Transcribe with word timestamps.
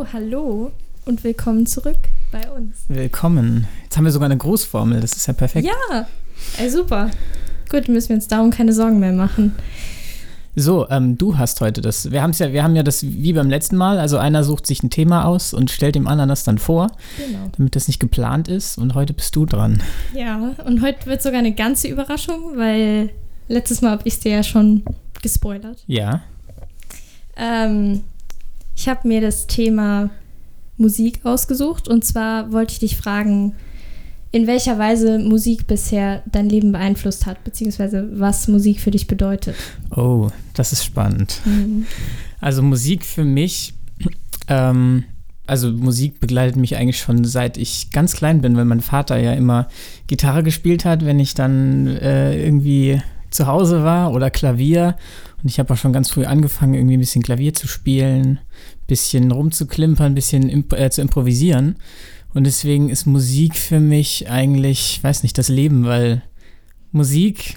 So, 0.00 0.06
hallo 0.14 0.72
und 1.04 1.24
willkommen 1.24 1.66
zurück 1.66 1.98
bei 2.32 2.50
uns. 2.50 2.84
Willkommen. 2.88 3.66
Jetzt 3.82 3.98
haben 3.98 4.04
wir 4.04 4.12
sogar 4.12 4.30
eine 4.30 4.38
Großformel, 4.38 4.98
das 4.98 5.12
ist 5.12 5.26
ja 5.26 5.34
perfekt. 5.34 5.66
Ja, 5.66 6.06
ey, 6.56 6.70
super. 6.70 7.10
Gut, 7.68 7.86
müssen 7.86 8.08
wir 8.08 8.16
uns 8.16 8.26
darum 8.26 8.50
keine 8.50 8.72
Sorgen 8.72 8.98
mehr 8.98 9.12
machen. 9.12 9.54
So, 10.56 10.88
ähm, 10.88 11.18
du 11.18 11.36
hast 11.36 11.60
heute 11.60 11.82
das. 11.82 12.10
Wir, 12.10 12.22
haben's 12.22 12.38
ja, 12.38 12.50
wir 12.50 12.62
haben 12.62 12.76
ja 12.76 12.82
das 12.82 13.02
wie 13.02 13.34
beim 13.34 13.50
letzten 13.50 13.76
Mal. 13.76 13.98
Also 13.98 14.16
einer 14.16 14.42
sucht 14.42 14.66
sich 14.66 14.82
ein 14.82 14.88
Thema 14.88 15.26
aus 15.26 15.52
und 15.52 15.70
stellt 15.70 15.96
dem 15.96 16.08
anderen 16.08 16.30
das 16.30 16.44
dann 16.44 16.56
vor, 16.56 16.90
Genau. 17.18 17.50
damit 17.58 17.76
das 17.76 17.86
nicht 17.86 18.00
geplant 18.00 18.48
ist. 18.48 18.78
Und 18.78 18.94
heute 18.94 19.12
bist 19.12 19.36
du 19.36 19.44
dran. 19.44 19.82
Ja, 20.14 20.54
und 20.64 20.80
heute 20.80 21.04
wird 21.04 21.20
sogar 21.20 21.40
eine 21.40 21.52
ganze 21.52 21.88
Überraschung, 21.88 22.56
weil 22.56 23.10
letztes 23.48 23.82
Mal 23.82 23.90
habe 23.90 24.02
ich 24.06 24.14
es 24.14 24.20
dir 24.20 24.32
ja 24.32 24.42
schon 24.44 24.82
gespoilert. 25.20 25.84
Ja. 25.86 26.22
Ähm, 27.36 28.02
ich 28.80 28.88
habe 28.88 29.06
mir 29.06 29.20
das 29.20 29.46
Thema 29.46 30.08
Musik 30.78 31.20
ausgesucht 31.24 31.86
und 31.86 32.02
zwar 32.02 32.50
wollte 32.50 32.72
ich 32.72 32.78
dich 32.78 32.96
fragen, 32.96 33.52
in 34.32 34.46
welcher 34.46 34.78
Weise 34.78 35.18
Musik 35.18 35.66
bisher 35.66 36.22
dein 36.32 36.48
Leben 36.48 36.72
beeinflusst 36.72 37.26
hat, 37.26 37.44
beziehungsweise 37.44 38.08
was 38.12 38.48
Musik 38.48 38.80
für 38.80 38.90
dich 38.90 39.06
bedeutet. 39.06 39.54
Oh, 39.94 40.30
das 40.54 40.72
ist 40.72 40.84
spannend. 40.84 41.42
Also 42.40 42.62
Musik 42.62 43.04
für 43.04 43.24
mich, 43.24 43.74
ähm, 44.48 45.04
also 45.46 45.70
Musik 45.72 46.18
begleitet 46.18 46.56
mich 46.56 46.76
eigentlich 46.76 47.00
schon 47.00 47.22
seit 47.24 47.58
ich 47.58 47.90
ganz 47.90 48.14
klein 48.14 48.40
bin, 48.40 48.56
weil 48.56 48.64
mein 48.64 48.80
Vater 48.80 49.18
ja 49.18 49.34
immer 49.34 49.68
Gitarre 50.06 50.42
gespielt 50.42 50.86
hat, 50.86 51.04
wenn 51.04 51.20
ich 51.20 51.34
dann 51.34 51.86
äh, 51.86 52.42
irgendwie 52.42 53.02
zu 53.30 53.46
Hause 53.46 53.84
war 53.84 54.12
oder 54.12 54.30
Klavier. 54.30 54.96
Und 55.42 55.48
ich 55.48 55.58
habe 55.58 55.72
auch 55.72 55.76
schon 55.76 55.92
ganz 55.92 56.10
früh 56.10 56.24
angefangen, 56.24 56.74
irgendwie 56.74 56.96
ein 56.96 57.00
bisschen 57.00 57.22
Klavier 57.22 57.54
zu 57.54 57.66
spielen, 57.66 58.38
ein 58.38 58.86
bisschen 58.86 59.30
rumzuklimpern, 59.30 60.12
ein 60.12 60.14
bisschen 60.14 60.48
imp 60.48 60.72
äh, 60.72 60.90
zu 60.90 61.00
improvisieren. 61.00 61.76
Und 62.32 62.44
deswegen 62.44 62.90
ist 62.90 63.06
Musik 63.06 63.56
für 63.56 63.80
mich 63.80 64.30
eigentlich, 64.30 64.96
ich 64.96 65.04
weiß 65.04 65.22
nicht, 65.22 65.36
das 65.36 65.48
Leben, 65.48 65.84
weil 65.84 66.22
Musik 66.92 67.56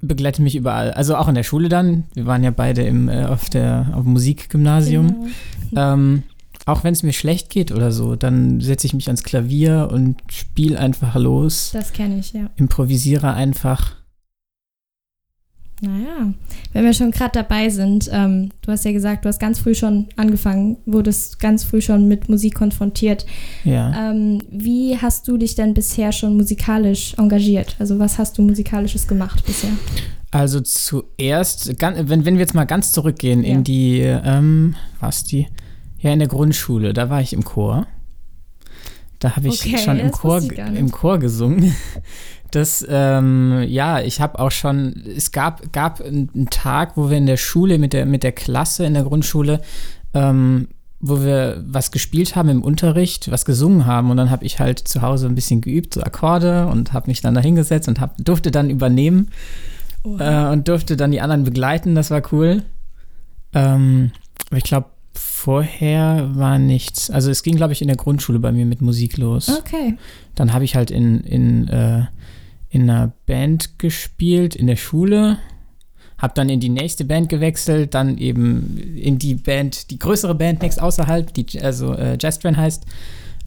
begleitet 0.00 0.42
mich 0.42 0.56
überall. 0.56 0.92
Also 0.92 1.16
auch 1.16 1.28
in 1.28 1.34
der 1.34 1.42
Schule 1.42 1.68
dann. 1.68 2.04
Wir 2.14 2.26
waren 2.26 2.44
ja 2.44 2.50
beide 2.50 2.82
im, 2.82 3.08
äh, 3.08 3.24
auf, 3.24 3.48
der, 3.48 3.92
auf 3.94 4.04
dem 4.04 4.12
Musikgymnasium. 4.12 5.28
Genau. 5.70 5.94
Ähm, 5.94 6.22
auch 6.66 6.84
wenn 6.84 6.92
es 6.92 7.02
mir 7.02 7.12
schlecht 7.12 7.50
geht 7.50 7.72
oder 7.72 7.92
so, 7.92 8.14
dann 8.14 8.60
setze 8.60 8.86
ich 8.86 8.94
mich 8.94 9.08
ans 9.08 9.22
Klavier 9.22 9.88
und 9.90 10.20
spiele 10.30 10.78
einfach 10.78 11.14
los, 11.16 11.70
Das 11.72 11.92
kenne 11.92 12.18
ich, 12.18 12.34
ja. 12.34 12.50
improvisiere 12.56 13.32
einfach. 13.32 13.96
Naja, 15.80 16.32
wenn 16.72 16.84
wir 16.84 16.92
schon 16.92 17.12
gerade 17.12 17.32
dabei 17.34 17.68
sind, 17.68 18.10
ähm, 18.12 18.50
du 18.62 18.72
hast 18.72 18.84
ja 18.84 18.92
gesagt, 18.92 19.24
du 19.24 19.28
hast 19.28 19.38
ganz 19.38 19.60
früh 19.60 19.74
schon 19.74 20.06
angefangen, 20.16 20.78
wurdest 20.86 21.38
ganz 21.38 21.62
früh 21.62 21.80
schon 21.80 22.08
mit 22.08 22.28
Musik 22.28 22.54
konfrontiert. 22.56 23.26
Ja. 23.64 24.10
Ähm, 24.10 24.40
wie 24.50 24.96
hast 24.98 25.28
du 25.28 25.36
dich 25.36 25.54
denn 25.54 25.74
bisher 25.74 26.10
schon 26.10 26.36
musikalisch 26.36 27.14
engagiert? 27.16 27.76
Also 27.78 27.98
was 27.98 28.18
hast 28.18 28.38
du 28.38 28.42
musikalisches 28.42 29.06
gemacht 29.06 29.44
bisher? 29.46 29.70
Also 30.30 30.60
zuerst, 30.60 31.80
wenn, 31.80 32.24
wenn 32.24 32.34
wir 32.34 32.40
jetzt 32.40 32.54
mal 32.54 32.64
ganz 32.64 32.92
zurückgehen 32.92 33.44
Ja. 33.44 33.54
in 33.54 33.64
die, 33.64 34.00
ähm, 34.00 34.74
was 35.00 35.24
die? 35.24 35.46
Ja, 36.00 36.12
in 36.12 36.18
der 36.18 36.28
Grundschule, 36.28 36.92
da 36.92 37.08
war 37.08 37.20
ich 37.20 37.32
im 37.32 37.44
Chor. 37.44 37.86
Da 39.18 39.36
habe 39.36 39.48
ich 39.48 39.60
Okay, 39.60 39.78
schon 39.78 39.98
im 39.98 40.12
Chor, 40.12 40.40
im 40.40 40.90
Chor 40.90 41.18
gesungen. 41.18 41.74
Das, 42.50 42.82
ähm, 42.88 43.62
ja, 43.68 44.00
ich 44.00 44.22
habe 44.22 44.38
auch 44.38 44.50
schon, 44.50 45.02
es 45.14 45.32
gab, 45.32 45.70
gab 45.70 46.00
einen 46.00 46.48
Tag, 46.50 46.96
wo 46.96 47.10
wir 47.10 47.18
in 47.18 47.26
der 47.26 47.36
Schule 47.36 47.78
mit 47.78 47.92
der, 47.92 48.06
mit 48.06 48.22
der 48.22 48.32
Klasse 48.32 48.86
in 48.86 48.94
der 48.94 49.02
Grundschule, 49.02 49.60
ähm, 50.14 50.68
wo 50.98 51.22
wir 51.22 51.62
was 51.66 51.90
gespielt 51.90 52.36
haben 52.36 52.48
im 52.48 52.62
Unterricht, 52.62 53.30
was 53.30 53.44
gesungen 53.44 53.84
haben 53.84 54.10
und 54.10 54.16
dann 54.16 54.30
habe 54.30 54.46
ich 54.46 54.60
halt 54.60 54.78
zu 54.78 55.02
Hause 55.02 55.26
ein 55.26 55.34
bisschen 55.34 55.60
geübt, 55.60 55.92
so 55.92 56.02
Akkorde 56.02 56.66
und 56.68 56.94
habe 56.94 57.08
mich 57.08 57.20
dann 57.20 57.34
da 57.34 57.42
hingesetzt 57.42 57.86
und 57.86 58.00
hab, 58.00 58.16
durfte 58.16 58.50
dann 58.50 58.70
übernehmen 58.70 59.30
äh, 60.18 60.46
und 60.46 60.68
durfte 60.68 60.96
dann 60.96 61.10
die 61.10 61.20
anderen 61.20 61.44
begleiten. 61.44 61.94
Das 61.94 62.10
war 62.10 62.22
cool. 62.32 62.62
Ähm, 63.52 64.10
aber 64.48 64.56
ich 64.56 64.64
glaube, 64.64 64.86
vorher 65.18 66.30
war 66.34 66.58
nichts. 66.58 67.10
Also 67.10 67.30
es 67.30 67.42
ging, 67.42 67.56
glaube 67.56 67.72
ich, 67.72 67.82
in 67.82 67.88
der 67.88 67.96
Grundschule 67.96 68.38
bei 68.38 68.52
mir 68.52 68.66
mit 68.66 68.80
Musik 68.80 69.16
los. 69.16 69.48
Okay. 69.48 69.96
Dann 70.34 70.52
habe 70.52 70.64
ich 70.64 70.74
halt 70.74 70.90
in, 70.90 71.20
in, 71.20 71.68
äh, 71.68 72.06
in 72.70 72.82
einer 72.88 73.12
Band 73.26 73.78
gespielt, 73.78 74.54
in 74.56 74.66
der 74.66 74.76
Schule. 74.76 75.38
Habe 76.18 76.34
dann 76.34 76.48
in 76.48 76.58
die 76.60 76.68
nächste 76.68 77.04
Band 77.04 77.28
gewechselt, 77.28 77.94
dann 77.94 78.18
eben 78.18 78.76
in 78.96 79.18
die 79.18 79.36
Band, 79.36 79.90
die 79.90 79.98
größere 79.98 80.34
Band 80.34 80.62
next 80.62 80.80
außerhalb, 80.82 81.32
die 81.32 81.60
also 81.62 81.94
äh, 81.94 82.18
Jazzband 82.20 82.56
heißt, 82.56 82.86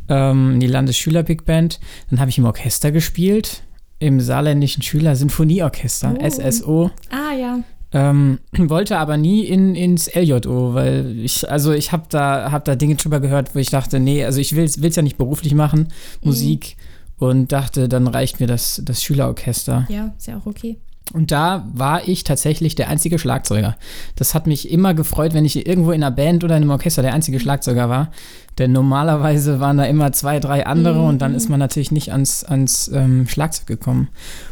ähm, 0.07 0.59
die 0.59 0.67
Landesschüler 0.67 1.23
Big 1.23 1.43
Band. 1.45 1.79
Dann 2.09 2.19
habe 2.19 2.29
ich 2.29 2.37
im 2.37 2.45
Orchester 2.45 2.91
gespielt, 2.91 3.63
im 3.99 4.21
saarländischen 4.21 4.81
Schüler 4.83 5.15
Sinfonieorchester, 5.15 6.15
Oh. 6.19 6.29
SSO. 6.29 6.91
Ah 7.09 7.35
ja. 7.37 7.59
Ähm, 7.94 8.40
wollte 8.57 8.97
aber 8.97 9.18
nie 9.18 9.46
in, 9.46 9.75
ins 9.75 10.09
LJO, 10.13 10.74
weil 10.74 11.18
ich, 11.19 11.50
also 11.50 11.72
ich 11.74 11.91
habe 11.91 12.03
da, 12.09 12.52
hab 12.52 12.66
da 12.66 12.75
Dinge 12.75 12.96
drüber 12.96 13.19
gehört, 13.19 13.53
wo 13.56 13.59
ich 13.59 13.69
dachte, 13.69 14.00
nee, 14.00 14.24
also 14.24 14.40
ich 14.40 14.56
will 14.56 14.63
es 14.66 14.96
ja 14.96 15.02
nicht 15.02 15.18
beruflich 15.18 15.53
machen, 15.53 15.90
Musik, 16.24 16.78
und 17.18 17.52
dachte, 17.52 17.88
dann 17.90 18.07
reicht 18.07 18.40
mir 18.40 18.47
das, 18.47 18.81
das 18.84 19.03
Schülerorchester. 19.03 19.85
Ja, 19.90 20.13
ist 20.18 20.28
ja 20.28 20.38
auch 20.38 20.46
okay. 20.46 20.78
Und 21.13 21.31
da 21.31 21.68
war 21.74 22.07
ich 22.07 22.24
tatsächlich 22.24 22.75
der 22.75 22.88
einzige 22.88 23.19
Schlagzeuger. 23.19 23.75
Das 24.16 24.34
hat 24.34 24.47
mich 24.47 24.72
immer 24.72 24.94
gefreut, 24.94 25.34
wenn 25.34 25.44
ich 25.44 25.68
irgendwo 25.68 25.91
in 25.91 26.02
einer 26.03 26.16
Band 26.16 26.46
oder 26.46 26.56
in 26.56 26.63
einem 26.63 26.72
Orchester 26.72 27.02
der 27.02 27.13
einzige 27.13 27.40
Schlagzeuger 27.41 27.90
war. 27.90 28.12
Denn 28.58 28.72
normalerweise 28.72 29.59
waren 29.59 29.78
da 29.78 29.84
immer 29.84 30.13
zwei, 30.13 30.40
drei 30.40 30.66
andere 30.66 31.00
Mhm. 31.00 31.06
und 31.09 31.22
dann 31.22 31.35
ist 31.35 31.50
man 31.50 31.59
natürlich 31.59 31.91
nicht 31.91 32.13
ans, 32.13 32.46
ans 32.46 32.90
ähm, 32.94 33.28
Schlagzeug 33.28 33.68
gekommen. 33.68 34.08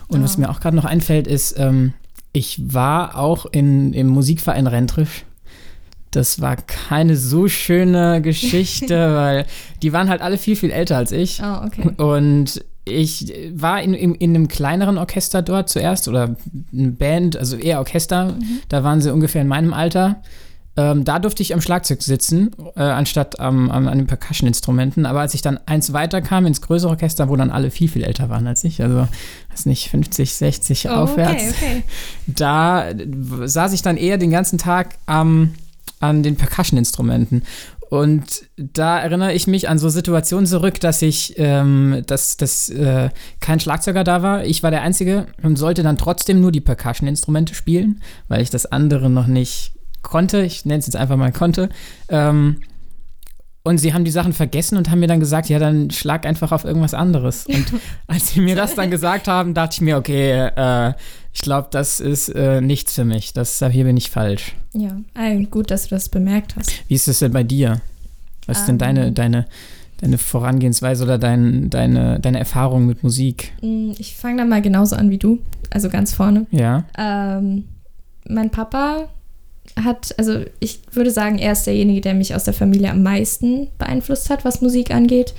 Und 0.10 0.22
was 0.22 0.36
Ah. 0.36 0.42
mir 0.42 0.50
auch 0.50 0.60
gerade 0.60 0.76
noch 0.76 0.86
einfällt, 0.86 1.28
ist, 1.28 1.58
ähm, 1.58 1.94
ich 2.34 2.74
war 2.74 3.18
auch 3.18 3.46
in, 3.52 3.94
im 3.94 4.08
Musikverein 4.08 4.68
Rentrisch. 4.68 5.26
Das 6.12 6.42
war 6.42 6.56
keine 6.56 7.16
so 7.16 7.48
schöne 7.48 8.22
Geschichte, 8.22 8.96
weil 9.16 9.46
die 9.82 9.94
waren 9.94 10.10
halt 10.10 10.22
alle 10.22 10.38
viel, 10.38 10.56
viel 10.56 10.72
älter 10.72 10.98
als 10.98 11.12
ich. 11.12 11.42
Ah, 11.42 11.66
okay. 11.66 11.90
Und 11.98 12.64
ich 12.86 13.34
war 13.54 13.82
in, 13.82 13.94
in, 13.94 14.16
in 14.16 14.36
einem 14.36 14.48
kleineren 14.48 14.98
Orchester 14.98 15.42
dort 15.42 15.70
zuerst 15.70 16.08
oder 16.08 16.36
eine 16.74 16.90
Band, 16.90 17.38
also 17.38 17.56
eher 17.56 17.80
Orchester. 17.80 18.36
Da 18.68 18.84
waren 18.84 19.02
sie 19.02 19.14
ungefähr 19.14 19.42
in 19.42 19.48
meinem 19.48 19.74
Alter. 19.74 20.22
Ähm, 20.78 21.04
da 21.04 21.20
durfte 21.20 21.42
ich 21.42 21.54
am 21.54 21.62
Schlagzeug 21.62 22.02
sitzen, 22.02 22.52
äh, 22.76 22.82
anstatt 22.82 23.40
am, 23.40 23.70
am, 23.70 23.88
an 23.88 23.98
den 23.98 24.08
Percussion-Instrumenten. 24.08 25.06
Aber 25.06 25.22
als 25.22 25.34
ich 25.34 25.42
dann 25.42 25.60
eins 25.66 25.94
weiter 25.94 26.22
kam 26.22 26.46
ins 26.46 26.62
größere 26.62 26.92
Orchester, 26.92 27.28
wo 27.28 27.36
dann 27.36 27.52
alle 27.52 27.72
viel, 27.72 27.90
viel 27.90 28.04
älter 28.04 28.30
waren 28.30 28.48
als 28.48 28.64
ich, 28.64 28.82
also, 28.82 29.08
weiß 29.50 29.66
nicht, 29.66 29.90
50, 29.90 30.34
60 30.34 30.90
Oh, 30.90 30.92
aufwärts, 30.92 31.44
okay, 31.50 31.54
okay. 31.58 31.84
da 32.28 32.86
saß 33.46 33.74
ich 33.74 33.82
dann 33.82 33.98
eher 33.98 34.18
den 34.18 34.32
ganzen 34.32 34.58
Tag 34.58 34.98
am, 35.06 35.54
an 36.00 36.24
den 36.24 36.36
Percussion-Instrumenten. 36.36 37.44
Und 37.90 38.44
da 38.56 39.00
erinnere 39.00 39.34
ich 39.34 39.48
mich 39.48 39.68
an 39.68 39.80
so 39.80 39.90
Situationen 39.90 40.46
zurück, 40.46 40.80
dass 40.80 41.02
ich, 41.02 41.34
ähm, 41.38 42.04
dass, 42.06 42.38
dass 42.38 42.70
äh, 42.70 43.10
kein 43.40 43.60
Schlagzeuger 43.60 44.04
da 44.04 44.22
war. 44.22 44.46
Ich 44.46 44.62
war 44.62 44.70
der 44.70 44.84
Einzige 44.84 45.26
und 45.42 45.58
sollte 45.58 45.82
dann 45.82 45.98
trotzdem 45.98 46.40
nur 46.40 46.52
die 46.52 46.62
Percussion-Instrumente 46.62 47.56
spielen, 47.56 48.02
weil 48.28 48.44
ich 48.44 48.52
das 48.52 48.68
andere 48.68 49.10
noch 49.10 49.26
nicht 49.26 49.74
konnte. 50.02 50.42
Ich 50.44 50.66
nenne 50.66 50.80
es 50.80 50.86
jetzt 50.86 50.96
einfach 50.96 51.18
mal 51.18 51.32
konnte. 51.32 51.70
Ähm, 52.10 52.58
und 53.64 53.78
sie 53.78 53.94
haben 53.94 54.06
die 54.06 54.12
Sachen 54.12 54.34
vergessen 54.34 54.78
und 54.78 54.90
haben 54.90 55.00
mir 55.00 55.08
dann 55.08 55.20
gesagt, 55.20 55.50
ja, 55.50 55.60
dann 55.60 55.92
schlag 55.92 56.26
einfach 56.26 56.52
auf 56.52 56.64
irgendwas 56.64 56.94
anderes. 56.94 57.46
Und 57.46 57.66
als 58.08 58.30
sie 58.34 58.40
mir 58.42 58.56
das 58.56 58.76
dann 58.76 58.90
gesagt 58.90 59.28
haben, 59.28 59.54
dachte 59.54 59.76
ich 59.76 59.82
mir, 59.82 59.98
okay, 59.98 60.50
äh, 60.56 60.94
ich 61.34 61.42
glaube, 61.42 61.68
das 61.72 62.00
ist 62.00 62.30
äh, 62.30 62.62
nichts 62.62 62.94
für 62.96 63.06
mich. 63.06 63.34
Das, 63.34 63.60
hier 63.72 63.84
bin 63.84 63.98
ich 63.98 64.10
falsch. 64.10 64.56
Ja, 64.74 64.98
ah, 65.14 65.34
gut, 65.52 65.72
dass 65.72 65.84
du 65.84 65.90
das 65.90 66.10
bemerkt 66.10 66.56
hast. 66.56 66.72
Wie 66.88 66.96
ist 66.96 67.08
es 67.08 67.20
denn 67.20 67.32
bei 67.34 67.44
dir? 67.44 67.82
Was 68.48 68.60
ist 68.62 68.66
denn 68.68 68.76
Ähm. 68.76 68.80
deine, 68.80 69.12
deine, 69.12 69.46
deine 69.98 70.18
Vorangehensweise 70.18 71.04
oder 71.04 71.18
dein, 71.18 71.70
deine, 71.70 72.20
deine 72.20 72.40
Erfahrung 72.40 72.86
mit 72.88 73.04
Musik? 73.04 73.52
Mm, 73.62 73.92
Ich 74.00 74.16
fange 74.16 74.38
da 74.38 74.46
mal 74.46 74.62
genauso 74.62 74.96
an 74.96 75.12
wie 75.12 75.18
du, 75.20 75.40
also 75.70 75.90
ganz 75.90 76.14
vorne. 76.14 76.48
Ja. 76.52 76.86
Ähm, 76.98 77.66
mein 78.28 78.50
Papa 78.50 79.10
hat, 79.76 80.14
also 80.18 80.44
ich 80.60 80.80
würde 80.92 81.12
sagen, 81.12 81.38
er 81.38 81.54
ist 81.54 81.66
derjenige, 81.66 82.02
der 82.02 82.14
mich 82.14 82.36
aus 82.36 82.44
der 82.44 82.54
Familie 82.54 82.92
am 82.92 83.04
meisten 83.04 83.68
beeinflusst 83.78 84.30
hat, 84.30 84.46
was 84.46 84.62
Musik 84.62 84.92
angeht. 84.92 85.34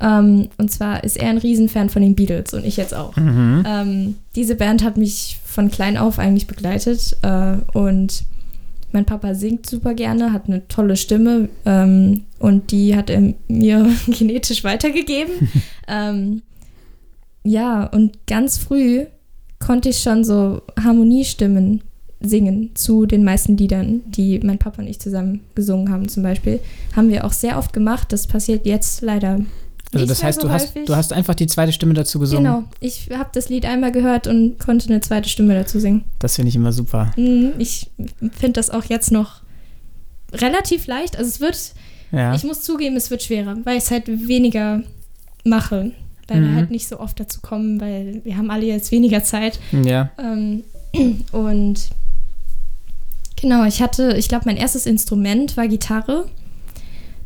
Ähm, 0.00 0.48
und 0.58 0.70
zwar 0.70 1.04
ist 1.04 1.16
er 1.16 1.28
ein 1.28 1.38
Riesenfan 1.38 1.88
von 1.88 2.02
den 2.02 2.14
Beatles 2.14 2.52
und 2.52 2.64
ich 2.64 2.76
jetzt 2.76 2.94
auch. 2.94 3.16
Mhm. 3.16 3.64
Ähm, 3.66 4.14
diese 4.34 4.56
Band 4.56 4.82
hat 4.82 4.96
mich 4.96 5.38
von 5.44 5.70
klein 5.70 5.96
auf 5.96 6.18
eigentlich 6.18 6.46
begleitet 6.46 7.16
äh, 7.22 7.56
und 7.72 8.24
mein 8.92 9.04
Papa 9.04 9.34
singt 9.34 9.68
super 9.68 9.94
gerne, 9.94 10.32
hat 10.32 10.46
eine 10.46 10.66
tolle 10.68 10.96
Stimme 10.96 11.48
ähm, 11.66 12.24
und 12.38 12.70
die 12.70 12.96
hat 12.96 13.10
er 13.10 13.34
mir 13.48 13.88
genetisch 14.06 14.64
weitergegeben. 14.64 15.50
ähm, 15.88 16.42
ja, 17.42 17.84
und 17.84 18.26
ganz 18.26 18.58
früh 18.58 19.06
konnte 19.58 19.90
ich 19.90 19.98
schon 19.98 20.24
so 20.24 20.62
Harmoniestimmen 20.82 21.82
singen 22.24 22.70
zu 22.74 23.06
den 23.06 23.24
meisten 23.24 23.56
Liedern, 23.56 24.02
die 24.06 24.40
mein 24.40 24.58
Papa 24.58 24.82
und 24.82 24.88
ich 24.88 25.00
zusammen 25.00 25.40
gesungen 25.54 25.90
haben, 25.90 26.08
zum 26.08 26.22
Beispiel. 26.22 26.60
Haben 26.94 27.08
wir 27.08 27.24
auch 27.24 27.32
sehr 27.32 27.58
oft 27.58 27.72
gemacht. 27.72 28.12
Das 28.12 28.26
passiert 28.26 28.66
jetzt 28.66 29.02
leider. 29.02 29.40
Also 29.92 30.06
das 30.06 30.24
heißt, 30.24 30.40
so 30.40 30.48
du, 30.48 30.52
hast, 30.52 30.74
du 30.74 30.96
hast 30.96 31.12
einfach 31.12 31.34
die 31.34 31.46
zweite 31.46 31.72
Stimme 31.72 31.94
dazu 31.94 32.18
gesungen. 32.18 32.44
Genau, 32.44 32.64
ich 32.80 33.10
habe 33.16 33.30
das 33.32 33.48
Lied 33.48 33.64
einmal 33.64 33.92
gehört 33.92 34.26
und 34.26 34.58
konnte 34.58 34.88
eine 34.88 35.00
zweite 35.00 35.28
Stimme 35.28 35.54
dazu 35.54 35.78
singen. 35.78 36.04
Das 36.18 36.36
finde 36.36 36.48
ich 36.48 36.56
immer 36.56 36.72
super. 36.72 37.12
Mhm, 37.16 37.52
ich 37.58 37.90
finde 38.32 38.54
das 38.54 38.70
auch 38.70 38.84
jetzt 38.84 39.12
noch 39.12 39.42
relativ 40.32 40.86
leicht. 40.86 41.16
Also 41.16 41.28
es 41.28 41.40
wird, 41.40 41.74
ja. 42.10 42.34
ich 42.34 42.44
muss 42.44 42.62
zugeben, 42.62 42.96
es 42.96 43.10
wird 43.10 43.22
schwerer, 43.22 43.56
weil 43.64 43.76
ich 43.76 43.84
es 43.84 43.90
halt 43.90 44.08
weniger 44.08 44.82
mache. 45.44 45.92
Weil 46.26 46.40
mhm. 46.40 46.48
wir 46.48 46.54
halt 46.56 46.70
nicht 46.70 46.88
so 46.88 46.98
oft 47.00 47.20
dazu 47.20 47.40
kommen, 47.40 47.80
weil 47.80 48.22
wir 48.24 48.36
haben 48.36 48.50
alle 48.50 48.64
jetzt 48.64 48.90
weniger 48.90 49.22
Zeit. 49.22 49.60
Ja. 49.84 50.10
Ähm, 50.18 50.64
und 51.32 51.90
genau, 53.44 53.64
ich 53.64 53.82
hatte, 53.82 54.16
ich 54.16 54.28
glaube, 54.28 54.44
mein 54.46 54.56
erstes 54.56 54.86
Instrument 54.86 55.58
war 55.58 55.68
Gitarre. 55.68 56.24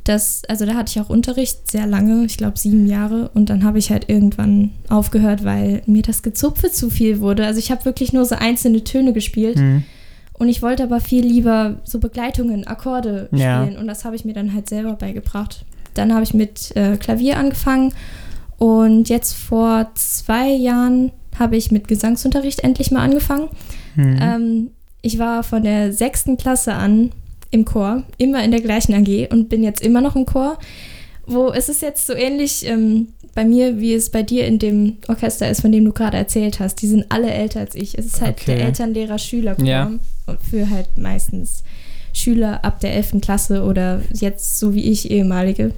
Das, 0.03 0.43
also 0.49 0.67
da 0.67 0.75
hatte 0.75 0.91
ich 0.91 1.01
auch 1.01 1.11
Unterricht 1.11 1.71
sehr 1.71 1.87
lange, 1.87 2.25
ich 2.25 2.37
glaube 2.37 2.59
sieben 2.59 2.89
Jahre. 2.89 3.31
Und 3.35 3.51
dann 3.51 3.63
habe 3.63 3.79
ich 3.79 3.93
halt 3.93 4.09
irgendwann 4.09 4.73
aufgehört, 4.89 5.45
weil 5.45 5.83
mir 5.87 6.03
das 6.03 6.23
Gezupfe 6.23 6.73
zu 6.73 6.91
viel 6.91 7.21
wurde. 7.21 7.47
Also 7.47 7.61
ich 7.61 7.71
habe 7.71 7.85
wirklich 7.85 8.13
nur 8.13 8.25
so 8.25 8.35
einzelne 8.35 8.83
Töne 8.83 9.13
gespielt. 9.13 9.59
Mhm. 9.59 9.85
Und 10.33 10.49
ich 10.49 10.61
wollte 10.61 10.83
aber 10.83 11.01
viel 11.01 11.25
lieber 11.25 11.77
so 11.85 12.01
Begleitungen, 12.01 12.67
Akkorde 12.67 13.29
spielen. 13.29 13.41
Ja. 13.73 13.79
Und 13.79 13.87
das 13.87 14.05
habe 14.05 14.17
ich 14.17 14.25
mir 14.25 14.35
dann 14.35 14.55
halt 14.55 14.69
selber 14.69 14.95
beigebracht. 14.95 15.65
Dann 15.95 16.13
habe 16.13 16.25
ich 16.25 16.35
mit 16.35 16.75
äh, 16.75 16.97
Klavier 16.97 17.39
angefangen. 17.39 17.93
Und 18.57 19.09
jetzt 19.09 19.35
vor 19.35 19.93
zwei 19.95 20.51
Jahren 20.51 21.13
habe 21.39 21.57
ich 21.57 21.71
mit 21.71 21.87
Gesangsunterricht 21.87 22.65
endlich 22.65 22.91
mal 22.91 23.03
angefangen. 23.03 23.49
Mhm. 23.95 24.19
Ähm, 24.21 24.71
ich 25.03 25.19
war 25.19 25.43
von 25.43 25.63
der 25.63 25.93
sechsten 25.93 26.37
Klasse 26.37 26.75
an 26.75 27.13
im 27.51 27.65
Chor, 27.65 28.03
immer 28.19 28.43
in 28.45 28.51
der 28.51 28.61
gleichen 28.61 28.95
AG 28.95 29.33
und 29.33 29.49
bin 29.49 29.63
jetzt 29.63 29.81
immer 29.81 30.01
noch 30.01 30.17
im 30.17 30.27
Chor. 30.27 30.59
Wo 31.27 31.49
es 31.49 31.69
ist 31.69 31.83
jetzt 31.83 32.07
so 32.07 32.15
ähnlich 32.15 32.67
ähm, 32.67 33.09
bei 33.35 33.45
mir, 33.45 33.79
wie 33.79 33.95
es 33.95 34.11
bei 34.11 34.23
dir 34.23 34.47
in 34.47 34.59
dem 34.59 34.97
Orchester 35.09 35.49
ist, 35.49 35.61
von 35.61 35.71
dem 35.71 35.85
du 35.85 35.93
gerade 35.93 36.17
erzählt 36.17 36.59
hast. 36.59 36.77
Die 36.83 36.89
sind 36.89 37.07
alle 37.11 37.31
älter 37.31 37.61
als 37.61 37.75
ich. 37.75 37.97
Es 37.97 38.07
ist 38.07 38.21
halt 38.21 38.41
okay. 38.41 38.57
der 38.57 38.67
Elternlehrer-Schüler-Chor 38.67 39.65
ja. 39.65 39.93
für 40.51 40.69
halt 40.71 40.97
meistens 40.97 41.63
Schüler 42.13 42.65
ab 42.65 42.81
der 42.81 42.95
11. 42.95 43.21
Klasse 43.21 43.63
oder 43.63 44.03
jetzt 44.13 44.59
so 44.59 44.75
wie 44.75 44.91
ich 44.91 45.11
ehemalige. 45.11 45.73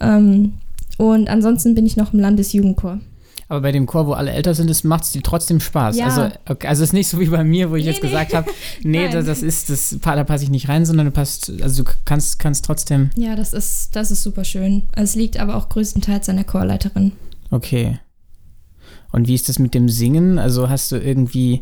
Ähm, 0.00 0.54
und 0.98 1.28
ansonsten 1.28 1.74
bin 1.74 1.86
ich 1.86 1.96
noch 1.96 2.12
im 2.12 2.20
Landesjugendchor. 2.20 3.00
Aber 3.52 3.60
bei 3.60 3.72
dem 3.72 3.84
Chor, 3.84 4.06
wo 4.06 4.14
alle 4.14 4.30
älter 4.30 4.54
sind, 4.54 4.82
macht 4.84 5.04
es 5.04 5.12
dir 5.12 5.22
trotzdem 5.22 5.60
Spaß. 5.60 5.98
Ja. 5.98 6.06
Also, 6.06 6.30
okay, 6.48 6.68
also 6.68 6.82
es 6.82 6.88
ist 6.88 6.92
nicht 6.94 7.06
so 7.06 7.20
wie 7.20 7.26
bei 7.26 7.44
mir, 7.44 7.70
wo 7.70 7.76
ich 7.76 7.84
nee, 7.84 7.90
jetzt 7.90 8.02
nee. 8.02 8.08
gesagt 8.08 8.32
habe, 8.32 8.50
nee, 8.82 9.10
das, 9.10 9.26
das, 9.26 9.42
ist, 9.42 9.68
das, 9.68 9.94
da 10.00 10.24
passe 10.24 10.44
ich 10.44 10.50
nicht 10.50 10.70
rein, 10.70 10.86
sondern 10.86 11.04
du 11.04 11.12
passt, 11.12 11.52
also 11.60 11.84
du 11.84 11.90
kannst, 12.06 12.38
kannst 12.38 12.64
trotzdem. 12.64 13.10
Ja, 13.14 13.36
das 13.36 13.52
ist, 13.52 13.94
das 13.94 14.10
ist 14.10 14.22
super 14.22 14.44
schön. 14.44 14.84
Es 14.96 15.16
liegt 15.16 15.38
aber 15.38 15.56
auch 15.56 15.68
größtenteils 15.68 16.30
an 16.30 16.36
der 16.36 16.46
Chorleiterin. 16.46 17.12
Okay. 17.50 17.98
Und 19.10 19.28
wie 19.28 19.34
ist 19.34 19.50
das 19.50 19.58
mit 19.58 19.74
dem 19.74 19.90
Singen? 19.90 20.38
Also 20.38 20.70
hast 20.70 20.90
du 20.90 20.96
irgendwie, 20.96 21.60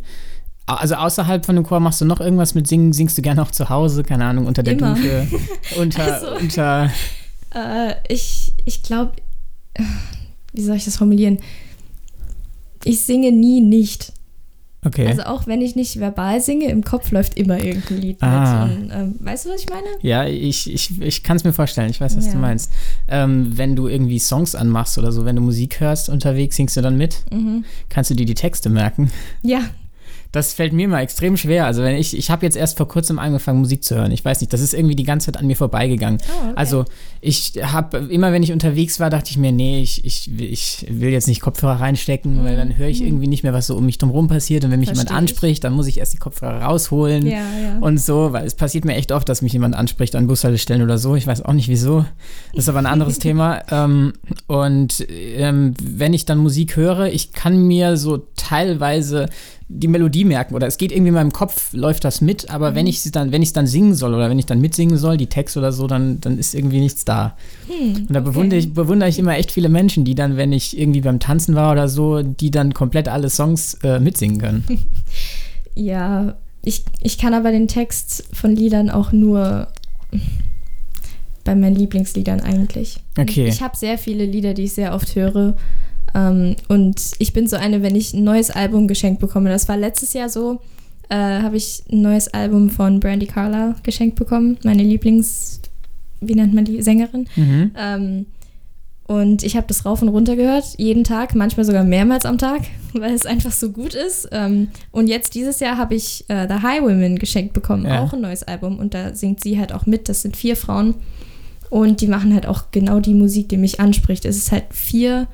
also 0.66 0.94
außerhalb 0.94 1.44
von 1.44 1.56
dem 1.56 1.64
Chor 1.64 1.80
machst 1.80 2.00
du 2.00 2.04
noch 2.04 2.20
irgendwas 2.20 2.54
mit 2.54 2.68
Singen? 2.68 2.92
Singst 2.92 3.18
du 3.18 3.22
gerne 3.22 3.42
auch 3.42 3.50
zu 3.50 3.68
Hause? 3.68 4.04
Keine 4.04 4.26
Ahnung, 4.26 4.46
unter 4.46 4.62
der 4.62 4.74
Immer. 4.74 4.94
Dusche? 4.94 5.26
Unter, 5.76 6.04
also, 6.04 6.36
unter. 6.36 6.92
Äh, 7.52 7.94
ich 8.06 8.54
ich 8.64 8.84
glaube, 8.84 9.14
wie 10.52 10.62
soll 10.62 10.76
ich 10.76 10.84
das 10.84 10.96
formulieren? 10.96 11.38
Ich 12.84 13.02
singe 13.02 13.32
nie 13.32 13.60
nicht. 13.60 14.12
Okay. 14.82 15.06
Also 15.06 15.24
auch 15.24 15.46
wenn 15.46 15.60
ich 15.60 15.76
nicht 15.76 16.00
verbal 16.00 16.40
singe, 16.40 16.70
im 16.70 16.82
Kopf 16.82 17.10
läuft 17.10 17.36
immer 17.36 17.62
irgendein 17.62 17.98
Lied 17.98 18.22
ah. 18.22 18.66
mit. 18.66 18.78
Und, 18.78 18.90
ähm, 18.90 19.14
weißt 19.20 19.44
du, 19.44 19.50
was 19.50 19.60
ich 19.60 19.68
meine? 19.68 19.86
Ja, 20.00 20.24
ich, 20.24 20.72
ich, 20.72 21.00
ich 21.02 21.22
kann 21.22 21.36
es 21.36 21.44
mir 21.44 21.52
vorstellen. 21.52 21.90
Ich 21.90 22.00
weiß, 22.00 22.16
was 22.16 22.26
ja. 22.26 22.32
du 22.32 22.38
meinst. 22.38 22.72
Ähm, 23.06 23.58
wenn 23.58 23.76
du 23.76 23.88
irgendwie 23.88 24.18
Songs 24.18 24.54
anmachst 24.54 24.96
oder 24.96 25.12
so, 25.12 25.26
wenn 25.26 25.36
du 25.36 25.42
Musik 25.42 25.80
hörst 25.80 26.08
unterwegs, 26.08 26.56
singst 26.56 26.78
du 26.78 26.80
dann 26.80 26.96
mit? 26.96 27.24
Mhm. 27.30 27.66
Kannst 27.90 28.10
du 28.10 28.14
dir 28.14 28.24
die 28.24 28.34
Texte 28.34 28.70
merken? 28.70 29.10
Ja, 29.42 29.60
das 30.32 30.52
fällt 30.52 30.72
mir 30.72 30.86
mal 30.86 31.00
extrem 31.00 31.36
schwer. 31.36 31.66
Also 31.66 31.82
wenn 31.82 31.96
ich, 31.96 32.16
ich 32.16 32.30
habe 32.30 32.46
jetzt 32.46 32.56
erst 32.56 32.76
vor 32.76 32.86
kurzem 32.86 33.18
angefangen, 33.18 33.58
Musik 33.58 33.82
zu 33.82 33.96
hören. 33.96 34.12
Ich 34.12 34.24
weiß 34.24 34.40
nicht, 34.40 34.52
das 34.52 34.60
ist 34.60 34.74
irgendwie 34.74 34.94
die 34.94 35.04
ganze 35.04 35.26
Zeit 35.26 35.36
an 35.40 35.46
mir 35.46 35.56
vorbeigegangen. 35.56 36.20
Oh, 36.22 36.44
okay. 36.44 36.52
Also 36.54 36.84
ich 37.22 37.52
habe, 37.62 37.98
immer 37.98 38.32
wenn 38.32 38.42
ich 38.42 38.52
unterwegs 38.52 38.98
war, 38.98 39.10
dachte 39.10 39.30
ich 39.30 39.36
mir, 39.36 39.52
nee, 39.52 39.82
ich, 39.82 40.04
ich, 40.06 40.30
ich 40.40 40.86
will 40.88 41.10
jetzt 41.10 41.28
nicht 41.28 41.42
Kopfhörer 41.42 41.80
reinstecken, 41.80 42.44
weil 42.44 42.56
dann 42.56 42.78
höre 42.78 42.88
ich 42.88 43.00
mhm. 43.00 43.08
irgendwie 43.08 43.26
nicht 43.26 43.42
mehr, 43.42 43.52
was 43.52 43.66
so 43.66 43.76
um 43.76 43.84
mich 43.84 43.98
drum 43.98 44.26
passiert. 44.26 44.64
Und 44.64 44.70
wenn 44.70 44.80
mich 44.80 44.88
Versteh 44.88 45.04
jemand 45.04 45.18
anspricht, 45.18 45.62
dann 45.62 45.74
muss 45.74 45.86
ich 45.86 45.98
erst 45.98 46.14
die 46.14 46.18
Kopfhörer 46.18 46.62
rausholen 46.62 47.26
ja, 47.26 47.32
ja. 47.32 47.78
und 47.80 48.00
so, 48.00 48.32
weil 48.32 48.46
es 48.46 48.54
passiert 48.54 48.86
mir 48.86 48.94
echt 48.94 49.12
oft, 49.12 49.28
dass 49.28 49.42
mich 49.42 49.52
jemand 49.52 49.76
anspricht 49.76 50.16
an 50.16 50.26
Bushaltestellen 50.28 50.82
oder 50.82 50.96
so. 50.96 51.14
Ich 51.14 51.26
weiß 51.26 51.44
auch 51.44 51.52
nicht 51.52 51.68
wieso. 51.68 52.06
Das 52.54 52.64
ist 52.64 52.68
aber 52.70 52.78
ein 52.78 52.86
anderes 52.86 53.18
Thema. 53.20 53.62
Ähm, 53.70 54.14
und 54.46 55.06
ähm, 55.10 55.74
wenn 55.82 56.14
ich 56.14 56.24
dann 56.24 56.38
Musik 56.38 56.76
höre, 56.76 57.06
ich 57.06 57.32
kann 57.32 57.66
mir 57.66 57.98
so 57.98 58.28
teilweise 58.36 59.28
die 59.72 59.86
Melodie 59.86 60.24
merken 60.24 60.56
oder 60.56 60.66
es 60.66 60.78
geht 60.78 60.90
irgendwie 60.90 61.10
in 61.10 61.14
meinem 61.14 61.32
Kopf, 61.32 61.72
läuft 61.72 62.04
das 62.04 62.20
mit, 62.20 62.50
aber 62.50 62.72
mhm. 62.72 62.74
wenn 62.74 62.86
ich 62.88 63.04
es 63.04 63.12
dann, 63.12 63.30
wenn 63.30 63.40
ich 63.40 63.52
dann 63.52 63.68
singen 63.68 63.94
soll 63.94 64.14
oder 64.14 64.28
wenn 64.28 64.38
ich 64.38 64.46
dann 64.46 64.60
mitsingen 64.60 64.98
soll, 64.98 65.16
die 65.16 65.28
Text 65.28 65.56
oder 65.56 65.70
so, 65.70 65.86
dann, 65.86 66.20
dann 66.20 66.38
ist 66.38 66.54
irgendwie 66.54 66.80
nichts 66.80 67.04
da. 67.10 67.36
Hm, 67.66 68.06
und 68.08 68.10
da 68.10 68.20
okay. 68.20 68.30
bewundere, 68.30 68.60
ich, 68.60 68.72
bewundere 68.72 69.08
ich 69.08 69.18
immer 69.18 69.36
echt 69.36 69.52
viele 69.52 69.68
Menschen, 69.68 70.04
die 70.04 70.14
dann, 70.14 70.36
wenn 70.36 70.52
ich 70.52 70.78
irgendwie 70.78 71.00
beim 71.00 71.20
Tanzen 71.20 71.54
war 71.54 71.72
oder 71.72 71.88
so, 71.88 72.22
die 72.22 72.50
dann 72.50 72.72
komplett 72.72 73.08
alle 73.08 73.28
Songs 73.28 73.74
äh, 73.82 74.00
mitsingen 74.00 74.38
können. 74.38 74.64
ja, 75.74 76.36
ich, 76.62 76.84
ich 77.02 77.18
kann 77.18 77.34
aber 77.34 77.50
den 77.50 77.68
Text 77.68 78.24
von 78.32 78.54
Liedern 78.54 78.90
auch 78.90 79.12
nur 79.12 79.68
bei 81.44 81.54
meinen 81.54 81.76
Lieblingsliedern 81.76 82.40
eigentlich. 82.40 83.00
Okay. 83.18 83.48
Ich, 83.48 83.62
habe 83.62 83.76
sehr 83.76 83.98
viele 83.98 84.24
Lieder, 84.24 84.54
die 84.54 84.64
ich 84.64 84.74
sehr 84.74 84.94
oft 84.94 85.14
höre 85.16 85.56
ähm, 86.14 86.56
und 86.68 87.12
ich 87.18 87.32
bin 87.32 87.46
so 87.46 87.56
eine, 87.56 87.82
wenn 87.82 87.96
ich 87.96 88.14
ein 88.14 88.24
neues 88.24 88.50
Album 88.50 88.88
geschenkt 88.88 89.20
bekomme, 89.20 89.50
das 89.50 89.68
war 89.68 89.76
letztes 89.76 90.12
Jahr 90.12 90.28
so, 90.28 90.60
äh, 91.08 91.14
habe 91.14 91.56
ich 91.56 91.82
ein 91.90 92.02
neues 92.02 92.28
Album 92.28 92.70
von 92.70 93.00
Brandy 93.00 93.26
Carla 93.26 93.74
geschenkt 93.82 94.16
bekommen, 94.16 94.58
meine 94.64 94.82
Lieblings, 94.82 95.60
wie 96.20 96.34
nennt 96.34 96.54
man 96.54 96.64
die, 96.64 96.82
Sängerin. 96.82 97.26
Mhm. 97.36 97.70
Ähm, 97.76 98.26
und 99.10 99.42
ich 99.42 99.56
habe 99.56 99.66
das 99.66 99.84
rauf 99.84 100.02
und 100.02 100.08
runter 100.08 100.36
gehört, 100.36 100.64
jeden 100.78 101.02
Tag, 101.02 101.34
manchmal 101.34 101.66
sogar 101.66 101.82
mehrmals 101.82 102.24
am 102.24 102.38
Tag, 102.38 102.62
weil 102.92 103.12
es 103.12 103.26
einfach 103.26 103.50
so 103.50 103.70
gut 103.72 103.94
ist. 103.94 104.28
Ähm, 104.30 104.68
und 104.92 105.08
jetzt 105.08 105.34
dieses 105.34 105.58
Jahr 105.58 105.76
habe 105.78 105.96
ich 105.96 106.24
äh, 106.28 106.46
The 106.46 106.62
Highwomen 106.62 107.18
geschenkt 107.18 107.52
bekommen, 107.52 107.86
ja. 107.86 108.02
auch 108.02 108.12
ein 108.12 108.20
neues 108.20 108.44
Album. 108.44 108.78
Und 108.78 108.94
da 108.94 109.12
singt 109.14 109.42
sie 109.42 109.58
halt 109.58 109.72
auch 109.72 109.84
mit. 109.84 110.08
Das 110.08 110.22
sind 110.22 110.36
vier 110.36 110.54
Frauen. 110.54 110.94
Und 111.70 112.00
die 112.00 112.06
machen 112.06 112.32
halt 112.34 112.46
auch 112.46 112.70
genau 112.70 113.00
die 113.00 113.14
Musik, 113.14 113.48
die 113.48 113.56
mich 113.56 113.80
anspricht. 113.80 114.24
Es 114.24 114.36
ist 114.36 114.52
halt 114.52 114.66
vier 114.70 115.26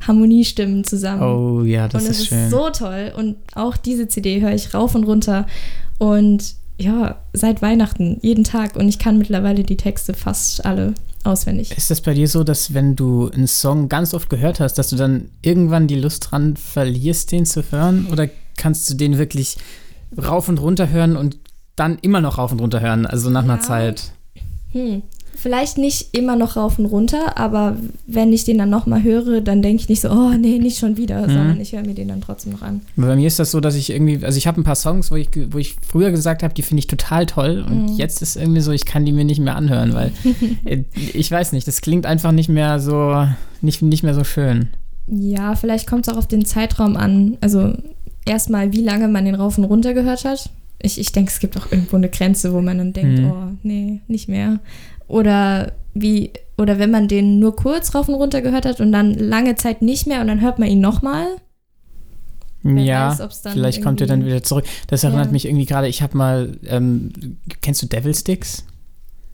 Harmoniestimmen 0.00 0.82
zusammen. 0.82 1.22
Oh 1.22 1.62
ja, 1.62 1.86
das 1.86 2.02
und 2.02 2.10
ist 2.10 2.26
schön. 2.26 2.38
Und 2.38 2.44
es 2.44 2.46
ist 2.46 2.50
so 2.50 2.70
toll. 2.70 3.12
Und 3.16 3.36
auch 3.54 3.76
diese 3.76 4.08
CD 4.08 4.40
höre 4.40 4.52
ich 4.52 4.74
rauf 4.74 4.96
und 4.96 5.04
runter. 5.04 5.46
Und 5.98 6.56
ja, 6.82 7.16
seit 7.32 7.62
Weihnachten, 7.62 8.18
jeden 8.22 8.44
Tag. 8.44 8.76
Und 8.76 8.88
ich 8.88 8.98
kann 8.98 9.18
mittlerweile 9.18 9.62
die 9.62 9.76
Texte 9.76 10.14
fast 10.14 10.64
alle 10.64 10.94
auswendig. 11.24 11.76
Ist 11.76 11.90
das 11.90 12.00
bei 12.00 12.14
dir 12.14 12.28
so, 12.28 12.44
dass 12.44 12.74
wenn 12.74 12.96
du 12.96 13.30
einen 13.30 13.46
Song 13.46 13.88
ganz 13.88 14.14
oft 14.14 14.28
gehört 14.28 14.60
hast, 14.60 14.74
dass 14.74 14.90
du 14.90 14.96
dann 14.96 15.30
irgendwann 15.42 15.86
die 15.86 15.96
Lust 15.96 16.30
dran 16.30 16.56
verlierst, 16.56 17.32
den 17.32 17.46
zu 17.46 17.62
hören? 17.70 18.06
Oder 18.10 18.28
kannst 18.56 18.90
du 18.90 18.94
den 18.94 19.18
wirklich 19.18 19.56
rauf 20.16 20.48
und 20.48 20.60
runter 20.60 20.90
hören 20.90 21.16
und 21.16 21.38
dann 21.76 21.98
immer 22.02 22.20
noch 22.20 22.38
rauf 22.38 22.52
und 22.52 22.60
runter 22.60 22.80
hören, 22.80 23.06
also 23.06 23.30
nach 23.30 23.46
ja. 23.46 23.52
einer 23.52 23.60
Zeit? 23.60 24.12
Hm 24.72 25.02
vielleicht 25.34 25.78
nicht 25.78 26.16
immer 26.16 26.36
noch 26.36 26.56
rauf 26.56 26.78
und 26.78 26.86
runter, 26.86 27.36
aber 27.38 27.76
wenn 28.06 28.32
ich 28.32 28.44
den 28.44 28.58
dann 28.58 28.70
nochmal 28.70 29.02
höre, 29.02 29.40
dann 29.40 29.62
denke 29.62 29.82
ich 29.82 29.88
nicht 29.88 30.00
so, 30.00 30.10
oh 30.10 30.30
nee, 30.30 30.58
nicht 30.58 30.78
schon 30.78 30.96
wieder, 30.96 31.26
mhm. 31.26 31.32
sondern 31.32 31.60
ich 31.60 31.72
höre 31.72 31.84
mir 31.84 31.94
den 31.94 32.08
dann 32.08 32.20
trotzdem 32.20 32.52
noch 32.52 32.62
an. 32.62 32.80
Bei 32.96 33.16
mir 33.16 33.26
ist 33.26 33.38
das 33.38 33.50
so, 33.50 33.60
dass 33.60 33.74
ich 33.74 33.90
irgendwie, 33.90 34.24
also 34.24 34.38
ich 34.38 34.46
habe 34.46 34.60
ein 34.60 34.64
paar 34.64 34.76
Songs, 34.76 35.10
wo 35.10 35.16
ich, 35.16 35.28
wo 35.50 35.58
ich 35.58 35.76
früher 35.86 36.10
gesagt 36.10 36.42
habe, 36.42 36.54
die 36.54 36.62
finde 36.62 36.80
ich 36.80 36.86
total 36.86 37.26
toll 37.26 37.64
und 37.66 37.92
mhm. 37.92 37.96
jetzt 37.96 38.22
ist 38.22 38.36
irgendwie 38.36 38.60
so, 38.60 38.72
ich 38.72 38.84
kann 38.84 39.04
die 39.04 39.12
mir 39.12 39.24
nicht 39.24 39.40
mehr 39.40 39.56
anhören, 39.56 39.94
weil 39.94 40.12
äh, 40.64 40.84
ich 40.94 41.30
weiß 41.30 41.52
nicht, 41.52 41.66
das 41.66 41.80
klingt 41.80 42.06
einfach 42.06 42.32
nicht 42.32 42.48
mehr 42.48 42.78
so, 42.78 43.26
nicht, 43.60 43.82
nicht 43.82 44.02
mehr 44.02 44.14
so 44.14 44.24
schön. 44.24 44.68
Ja, 45.08 45.56
vielleicht 45.56 45.88
kommt 45.88 46.06
es 46.06 46.12
auch 46.12 46.18
auf 46.18 46.28
den 46.28 46.44
Zeitraum 46.44 46.96
an. 46.96 47.36
Also 47.40 47.74
erstmal, 48.24 48.72
wie 48.72 48.82
lange 48.82 49.08
man 49.08 49.24
den 49.24 49.34
rauf 49.34 49.58
und 49.58 49.64
runter 49.64 49.94
gehört 49.94 50.24
hat. 50.24 50.50
Ich, 50.82 50.98
ich 50.98 51.12
denke, 51.12 51.30
es 51.30 51.40
gibt 51.40 51.56
auch 51.56 51.70
irgendwo 51.70 51.96
eine 51.96 52.08
Grenze, 52.08 52.52
wo 52.52 52.60
man 52.60 52.78
dann 52.78 52.92
denkt, 52.92 53.20
mhm. 53.20 53.30
oh, 53.30 53.48
nee, 53.62 54.00
nicht 54.08 54.28
mehr. 54.28 54.60
Oder 55.08 55.72
wie, 55.94 56.30
oder 56.56 56.78
wenn 56.78 56.90
man 56.90 57.08
den 57.08 57.38
nur 57.38 57.56
kurz 57.56 57.94
rauf 57.94 58.08
und 58.08 58.14
runter 58.14 58.42
gehört 58.42 58.66
hat 58.66 58.80
und 58.80 58.92
dann 58.92 59.14
lange 59.14 59.56
Zeit 59.56 59.82
nicht 59.82 60.06
mehr 60.06 60.20
und 60.20 60.26
dann 60.26 60.40
hört 60.40 60.58
man 60.58 60.68
ihn 60.68 60.80
nochmal. 60.80 61.26
Ja, 62.64 63.18
weiß, 63.18 63.42
vielleicht 63.52 63.82
kommt 63.82 64.00
er 64.00 64.06
dann 64.06 64.24
wieder 64.24 64.42
zurück. 64.42 64.64
Das 64.86 65.02
erinnert 65.02 65.26
ja. 65.26 65.32
mich 65.32 65.46
irgendwie 65.46 65.66
gerade, 65.66 65.88
ich 65.88 66.00
habe 66.00 66.16
mal, 66.16 66.56
ähm, 66.66 67.10
kennst 67.60 67.82
du 67.82 67.86
Devil 67.86 68.14
Sticks? 68.14 68.64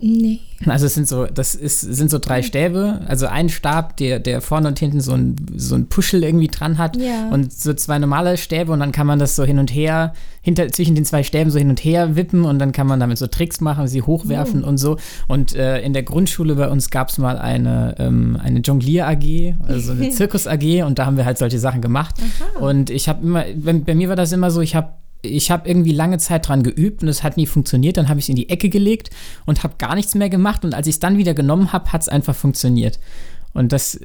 Nee. 0.01 0.41
Also 0.67 0.87
es 0.87 0.95
sind 0.95 1.09
so, 1.09 1.27
das 1.27 1.55
ist, 1.55 1.81
sind 1.81 2.11
so 2.11 2.19
drei 2.19 2.43
Stäbe, 2.43 3.01
also 3.09 3.27
ein 3.27 3.49
Stab, 3.49 3.97
der, 3.97 4.21
der 4.21 4.41
vorne 4.41 4.69
und 4.69 4.79
hinten 4.79 5.01
so 5.01 5.13
ein, 5.13 5.35
so 5.57 5.75
ein 5.75 5.87
Puschel 5.89 6.23
irgendwie 6.23 6.47
dran 6.49 6.79
hat 6.79 6.97
Ja. 6.97 7.29
und 7.31 7.53
so 7.53 7.73
zwei 7.75 7.99
normale 7.99 8.37
Stäbe 8.37 8.73
und 8.73 8.81
dann 8.81 8.93
kann 8.93 9.07
man 9.07 9.19
das 9.19 9.35
so 9.35 9.45
hin 9.45 9.59
und 9.59 9.73
her, 9.75 10.15
hinter, 10.41 10.69
zwischen 10.69 10.95
den 10.95 11.05
zwei 11.05 11.23
Stäben 11.25 11.51
so 11.51 11.59
hin 11.59 11.69
und 11.71 11.85
her 11.85 12.15
wippen 12.17 12.45
und 12.45 12.59
dann 12.61 12.73
kann 12.73 12.87
man 12.87 13.01
damit 13.01 13.19
so 13.19 13.27
Tricks 13.27 13.61
machen, 13.61 13.89
sie 13.89 14.03
hochwerfen 14.03 14.63
und 14.63 14.79
so. 14.79 14.99
Und 15.27 15.55
äh, 15.57 15.81
in 15.81 15.93
der 15.93 16.03
Grundschule 16.05 16.55
bei 16.55 16.69
uns 16.69 16.91
gab 16.91 17.09
es 17.09 17.19
mal 17.19 17.39
eine, 17.39 17.97
ähm, 17.99 18.39
eine 18.43 18.61
Jonglier-AG, 18.61 19.55
also 19.67 19.93
eine 19.93 20.11
Zirkus-AG 20.11 20.85
und 20.85 20.99
da 20.99 21.07
haben 21.07 21.17
wir 21.17 21.25
halt 21.25 21.39
solche 21.39 21.59
Sachen 21.59 21.83
gemacht. 21.83 22.15
Und 22.61 22.91
ich 22.91 23.09
habe 23.09 23.23
immer, 23.25 23.45
bei, 23.57 23.73
bei 23.75 23.95
mir 23.95 24.09
war 24.09 24.17
das 24.17 24.33
immer 24.33 24.51
so, 24.51 24.61
ich 24.61 24.75
habe 24.77 24.91
ich 25.23 25.51
habe 25.51 25.69
irgendwie 25.69 25.93
lange 25.93 26.19
Zeit 26.19 26.49
dran 26.49 26.63
geübt 26.63 27.03
und 27.03 27.09
es 27.09 27.23
hat 27.23 27.37
nie 27.37 27.47
funktioniert. 27.47 27.97
Dann 27.97 28.09
habe 28.09 28.21
ich 28.21 28.27
es 28.27 28.29
in 28.29 28.37
die 28.37 28.49
Ecke 28.49 28.69
gelegt 28.69 29.11
und 29.47 29.65
habe 29.65 29.75
gar 29.79 29.95
nichts 29.95 30.15
mehr 30.15 30.29
gemacht. 30.29 30.65
Und 30.65 30.75
als 30.75 30.87
ich 30.87 30.95
es 30.95 31.01
dann 31.01 31.19
wieder 31.19 31.35
genommen 31.35 31.73
habe, 31.73 31.93
hat 31.93 32.03
es 32.03 32.09
einfach 32.09 32.35
funktioniert. 32.35 32.99
Und 33.53 33.73
das, 33.73 33.99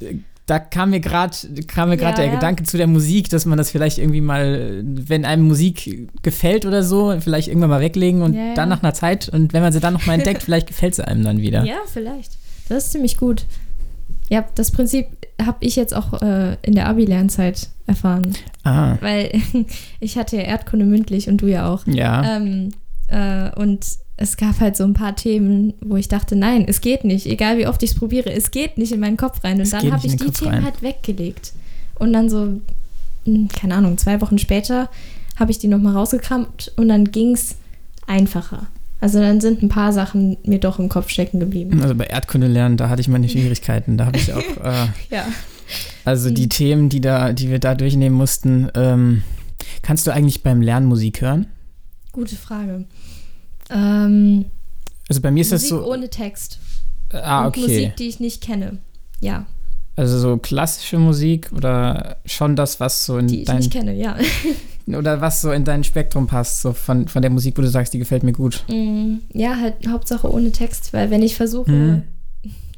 da 0.46 0.60
kam 0.60 0.90
mir 0.90 1.00
gerade 1.00 1.36
kam 1.68 1.90
mir 1.90 1.98
gerade 1.98 2.14
Ja, 2.14 2.24
der 2.24 2.26
ja. 2.28 2.36
Gedanke 2.36 2.64
zu 2.64 2.78
der 2.78 2.88
Musik, 2.88 3.30
dass 3.30 3.46
man 3.46 3.58
das 3.58 3.70
vielleicht 3.70 3.98
irgendwie 3.98 4.22
mal, 4.22 4.82
wenn 4.84 5.26
einem 5.26 5.48
Musik 5.48 6.10
gefällt 6.22 6.66
oder 6.66 6.84
so, 6.84 7.16
vielleicht 7.20 7.48
irgendwann 7.48 7.70
mal 7.70 7.82
weglegen 7.82 8.22
und 8.22 8.34
ja. 8.34 8.54
dann 8.56 8.70
nach 8.70 8.84
einer 8.84 8.94
Zeit 8.94 9.30
und 9.30 9.54
wenn 9.54 9.62
man 9.62 9.72
sie 9.72 9.80
dann 9.80 9.94
noch 9.94 10.06
mal 10.06 10.16
entdeckt, 10.16 10.44
vielleicht 10.44 10.68
gefällt 10.68 10.96
sie 10.96 11.08
einem 11.08 11.24
dann 11.24 11.40
wieder. 11.40 11.64
Ja, 11.64 11.78
vielleicht. 11.86 12.38
Das 12.68 12.86
ist 12.86 12.92
ziemlich 12.94 13.18
gut. 13.18 13.46
Ja, 14.30 14.46
das 14.56 14.72
Prinzip 14.72 15.08
habe 15.42 15.58
ich 15.62 15.76
jetzt 15.76 15.94
auch 15.94 16.22
äh, 16.22 16.56
in 16.62 16.74
der 16.76 16.88
Abi-Lernzeit 16.88 17.70
erfahren. 17.88 18.34
Ah, 18.64 18.98
Weil 19.02 19.32
ich 20.00 20.18
hatte 20.18 20.38
ja 20.38 20.44
Erdkunde 20.44 20.86
mündlich 20.86 21.28
und 21.28 21.38
du 21.38 21.48
ja 21.48 21.68
auch. 21.72 21.86
ja. 21.88 22.38
Ähm, 22.38 22.72
äh, 23.10 23.52
und 23.60 23.86
es 24.16 24.38
gab 24.38 24.60
halt 24.60 24.78
so 24.78 24.84
ein 24.86 24.94
paar 24.94 25.16
Themen, 25.16 25.74
wo 25.82 25.98
ich 25.98 26.08
dachte, 26.08 26.36
nein, 26.36 26.66
es 26.68 26.82
geht 26.82 27.04
nicht. 27.04 27.26
Egal 27.26 27.58
wie 27.58 27.68
oft 27.68 27.82
ich 27.84 27.92
es 27.92 27.96
probiere, 27.98 28.32
es 28.32 28.52
geht 28.52 28.78
nicht 28.78 28.92
in 28.92 29.00
meinen 29.00 29.18
Kopf 29.18 29.44
rein. 29.44 29.56
Und 29.58 29.62
Es 29.64 29.72
dann 29.72 29.92
habe 29.92 30.06
ich 30.08 30.16
die 30.16 30.26
Kopf 30.26 30.40
Themen 30.40 30.54
rein. 30.54 30.64
halt 30.64 30.82
weggelegt. 30.82 31.54
Und 32.00 32.14
dann 32.14 32.30
so, 32.30 32.60
hm, 33.26 33.50
keine 33.50 33.76
Ahnung, 33.76 33.98
zwei 33.98 34.22
Wochen 34.22 34.38
später 34.38 34.90
habe 35.38 35.52
ich 35.52 35.58
die 35.60 35.68
nochmal 35.68 35.94
rausgekramt 35.96 36.72
und 36.78 36.88
dann 36.90 37.12
ging 37.12 37.34
es 37.34 37.56
einfacher. 38.08 38.68
Also 39.04 39.20
dann 39.20 39.42
sind 39.42 39.62
ein 39.62 39.68
paar 39.68 39.92
Sachen 39.92 40.38
mir 40.46 40.60
doch 40.60 40.80
im 40.80 40.88
Kopf 40.88 41.10
stecken 41.10 41.42
geblieben. 41.42 41.82
Also 41.82 41.94
bei 41.94 42.06
Erdkunde 42.06 42.48
lernen, 42.48 42.78
da 42.78 42.88
hatte 42.88 43.02
ich 43.02 43.10
meine 43.10 43.28
Schwierigkeiten. 43.34 43.98
Da 43.98 44.06
habe 44.06 44.18
ich 44.18 44.32
auch, 44.32 44.40
äh, 44.64 44.88
Ja. 45.10 45.26
also 46.06 46.30
Hm. 46.30 46.36
die 46.36 46.48
Themen, 46.48 46.88
die 46.88 47.02
da, 47.02 47.34
die 47.34 47.50
wir 47.50 47.60
da 47.60 47.76
durchnehmen 47.76 48.16
mussten. 48.16 48.70
Ähm, 48.76 49.24
kannst 49.82 50.08
du 50.08 50.12
eigentlich 50.12 50.42
beim 50.42 50.62
Lernen 50.62 50.86
Musik 50.86 51.20
hören? 51.20 51.48
Gute 52.14 52.38
Frage. 52.38 52.86
Ähm, 53.70 54.46
Also 55.10 55.20
bei 55.22 55.32
mir 55.32 55.42
ist 55.42 55.52
Musik 55.52 55.70
das 55.70 55.80
so. 55.80 55.86
ohne 55.92 56.10
Text. 56.10 56.60
Ah, 57.12 57.42
Und 57.42 57.48
okay. 57.50 57.60
Musik, 57.62 57.96
die 57.98 58.08
ich 58.08 58.20
nicht 58.22 58.42
kenne. 58.42 58.78
Ja, 59.20 59.46
Also 59.98 60.18
so 60.18 60.38
klassische 60.38 60.98
Musik 60.98 61.52
oder 61.52 62.18
schon 62.26 62.56
das, 62.56 62.80
was 62.80 63.06
so 63.06 63.18
in 63.18 63.28
die 63.28 63.42
ich 63.42 63.48
dein 63.48 63.58
nicht 63.58 63.72
kenne, 63.74 63.94
ja. 63.94 64.16
oder 64.88 65.22
was 65.22 65.42
so 65.42 65.52
in 65.52 65.64
dein 65.64 65.84
Spektrum 65.84 66.28
passt, 66.28 66.62
so 66.62 66.74
von, 66.74 67.08
von 67.08 67.22
der 67.22 67.32
Musik, 67.32 67.58
wo 67.58 67.62
du 67.62 67.70
sagst, 67.70 67.94
die 67.94 68.00
gefällt 68.00 68.24
mir 68.24 68.34
gut. 68.34 68.64
Mm, 68.70 69.16
Ja, 69.34 69.58
halt 69.60 69.76
Hauptsache 69.88 70.32
ohne 70.32 70.52
Text, 70.52 70.92
weil 70.94 71.10
wenn 71.10 71.22
ich 71.22 71.36
versuche, 71.36 71.72
Hm. 71.72 72.04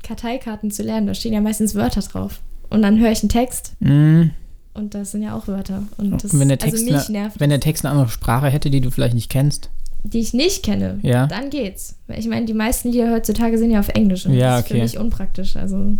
Karteikarten 0.04 0.70
zu 0.72 0.84
lernen, 0.84 1.08
da 1.08 1.14
stehen 1.14 1.34
ja 1.34 1.42
meistens 1.42 1.74
Wörter 1.76 2.02
drauf. 2.02 2.40
Und 2.70 2.82
dann 2.82 3.00
höre 3.00 3.12
ich 3.12 3.22
einen 3.24 3.30
Text 3.30 3.74
Mhm. 3.80 4.32
und 4.74 4.94
das 4.94 5.12
sind 5.12 5.24
ja 5.24 5.36
auch 5.36 5.48
Wörter. 5.48 5.84
Und 5.98 6.24
das, 6.24 6.32
Und 6.34 6.40
wenn 6.40 6.50
der 6.50 6.58
Text, 6.60 6.76
also 6.76 6.86
mich 6.86 7.10
eine, 7.10 7.20
nervt, 7.20 7.40
wenn 7.40 7.50
der 7.50 7.60
Text 7.60 7.86
eine 7.86 7.92
andere 7.94 8.10
Sprache 8.10 8.48
hätte, 8.48 8.70
die 8.70 8.82
du 8.82 8.92
vielleicht 8.92 9.16
nicht 9.16 9.30
kennst. 9.32 9.70
die 10.04 10.20
ich 10.20 10.36
nicht 10.36 10.62
kenne, 10.64 11.00
Ja. 11.02 11.26
dann 11.26 11.50
geht's. 11.50 11.96
Ich 12.16 12.28
meine, 12.28 12.46
die 12.46 12.54
meisten 12.54 12.92
Lieder 12.92 13.10
heutzutage 13.12 13.58
sind 13.58 13.72
ja 13.72 13.80
auf 13.80 13.90
Englisch 13.90 14.28
und 14.28 14.36
Ja, 14.36 14.58
das 14.58 14.60
ist 14.60 14.66
okay. 14.66 14.76
für 14.78 14.84
mich 14.84 14.98
unpraktisch. 15.00 15.56
Also. 15.56 15.98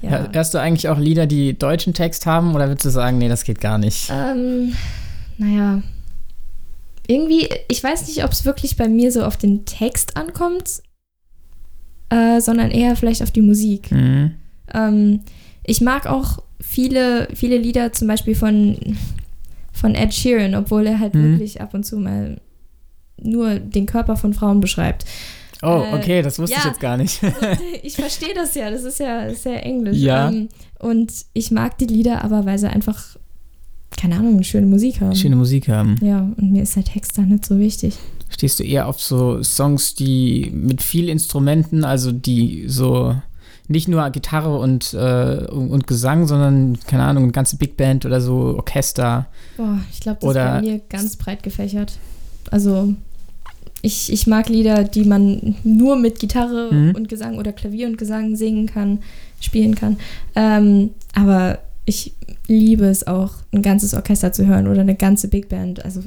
Ja. 0.00 0.26
Hörst 0.32 0.54
du 0.54 0.58
eigentlich 0.58 0.88
auch 0.88 0.98
Lieder, 0.98 1.26
die 1.26 1.58
deutschen 1.58 1.92
Text 1.92 2.24
haben 2.24 2.54
oder 2.54 2.68
würdest 2.68 2.86
du 2.86 2.90
sagen, 2.90 3.18
nee, 3.18 3.28
das 3.28 3.44
geht 3.44 3.60
gar 3.60 3.76
nicht? 3.76 4.10
Ähm, 4.10 4.72
naja. 5.40 5.82
Irgendwie, 7.06 7.48
ich 7.68 7.82
weiß 7.82 8.06
nicht, 8.06 8.22
ob 8.24 8.30
es 8.30 8.44
wirklich 8.44 8.76
bei 8.76 8.88
mir 8.88 9.10
so 9.10 9.24
auf 9.24 9.36
den 9.36 9.64
Text 9.64 10.16
ankommt, 10.16 10.82
äh, 12.10 12.40
sondern 12.40 12.70
eher 12.70 12.94
vielleicht 12.94 13.22
auf 13.22 13.30
die 13.32 13.42
Musik. 13.42 13.90
Mhm. 13.90 14.32
Ähm, 14.72 15.20
ich 15.64 15.80
mag 15.80 16.06
auch 16.06 16.42
viele, 16.60 17.28
viele 17.34 17.58
Lieder 17.58 17.92
zum 17.92 18.06
Beispiel 18.06 18.34
von, 18.36 18.76
von 19.72 19.94
Ed 19.96 20.14
Sheeran, 20.14 20.54
obwohl 20.54 20.86
er 20.86 21.00
halt 21.00 21.14
Mhm. 21.14 21.32
wirklich 21.32 21.60
ab 21.60 21.74
und 21.74 21.84
zu 21.84 21.96
mal 21.98 22.40
nur 23.20 23.56
den 23.58 23.86
Körper 23.86 24.16
von 24.16 24.32
Frauen 24.32 24.60
beschreibt. 24.60 25.04
Oh, 25.62 25.82
Äh, 25.90 25.94
okay, 25.94 26.22
das 26.22 26.38
wusste 26.38 26.56
ich 26.56 26.64
ja. 26.64 26.70
jetzt 26.70 26.80
gar 26.80 26.96
nicht. 26.96 27.20
Ich 27.82 27.96
verstehe 27.96 28.34
das 28.34 28.54
ja, 28.54 28.70
das 28.70 28.84
ist 28.84 29.00
ja 29.00 29.34
sehr 29.34 29.64
englisch. 29.66 29.98
Ja. 29.98 30.28
Ähm, 30.30 30.48
und 30.78 31.12
ich 31.34 31.50
mag 31.50 31.76
die 31.78 31.86
Lieder 31.86 32.22
aber, 32.24 32.46
weil 32.46 32.58
sie 32.58 32.70
einfach, 32.70 33.16
keine 34.00 34.16
Ahnung, 34.16 34.34
eine 34.34 34.44
schöne 34.44 34.66
Musik 34.66 35.00
haben. 35.00 35.14
Schöne 35.14 35.36
Musik 35.36 35.68
haben. 35.68 35.96
Ja, 36.00 36.20
und 36.36 36.52
mir 36.52 36.62
ist 36.62 36.74
der 36.74 36.84
Text 36.84 37.18
da 37.18 37.22
nicht 37.22 37.44
so 37.44 37.58
wichtig. 37.58 37.96
Stehst 38.30 38.58
du 38.58 38.64
eher 38.64 38.88
auf 38.88 39.00
so 39.00 39.42
Songs, 39.42 39.94
die 39.94 40.50
mit 40.54 40.80
viel 40.82 41.08
Instrumenten, 41.10 41.84
also 41.84 42.10
die 42.10 42.64
so 42.66 43.14
nicht 43.68 43.88
nur 43.88 44.08
Gitarre 44.10 44.58
und, 44.58 44.94
äh, 44.94 45.46
und 45.50 45.86
Gesang, 45.86 46.26
sondern, 46.26 46.78
keine 46.86 47.04
Ahnung, 47.04 47.24
eine 47.24 47.32
ganze 47.32 47.56
Big 47.56 47.76
Band 47.76 48.06
oder 48.06 48.20
so, 48.20 48.56
Orchester. 48.56 49.26
Boah, 49.56 49.78
ich 49.92 50.00
glaube, 50.00 50.18
das 50.22 50.30
ist 50.30 50.34
bei 50.34 50.60
mir 50.60 50.80
ganz 50.88 51.16
breit 51.16 51.42
gefächert. 51.42 51.98
Also, 52.50 52.94
ich, 53.82 54.12
ich 54.12 54.26
mag 54.26 54.48
Lieder, 54.48 54.84
die 54.84 55.04
man 55.04 55.56
nur 55.62 55.96
mit 55.96 56.18
Gitarre 56.18 56.70
Mhm. 56.72 56.94
und 56.94 57.08
Gesang 57.08 57.38
oder 57.38 57.52
Klavier 57.52 57.86
und 57.86 57.98
Gesang 57.98 58.34
singen 58.34 58.66
kann, 58.66 59.00
spielen 59.40 59.74
kann. 59.74 59.98
Ähm, 60.34 60.90
aber 61.14 61.58
ich 61.90 62.14
liebe 62.46 62.86
es 62.86 63.06
auch, 63.06 63.32
ein 63.52 63.62
ganzes 63.62 63.94
Orchester 63.94 64.32
zu 64.32 64.46
hören 64.46 64.68
oder 64.68 64.80
eine 64.82 64.94
ganze 64.94 65.28
Big 65.28 65.48
Band. 65.48 65.84
Also, 65.84 66.00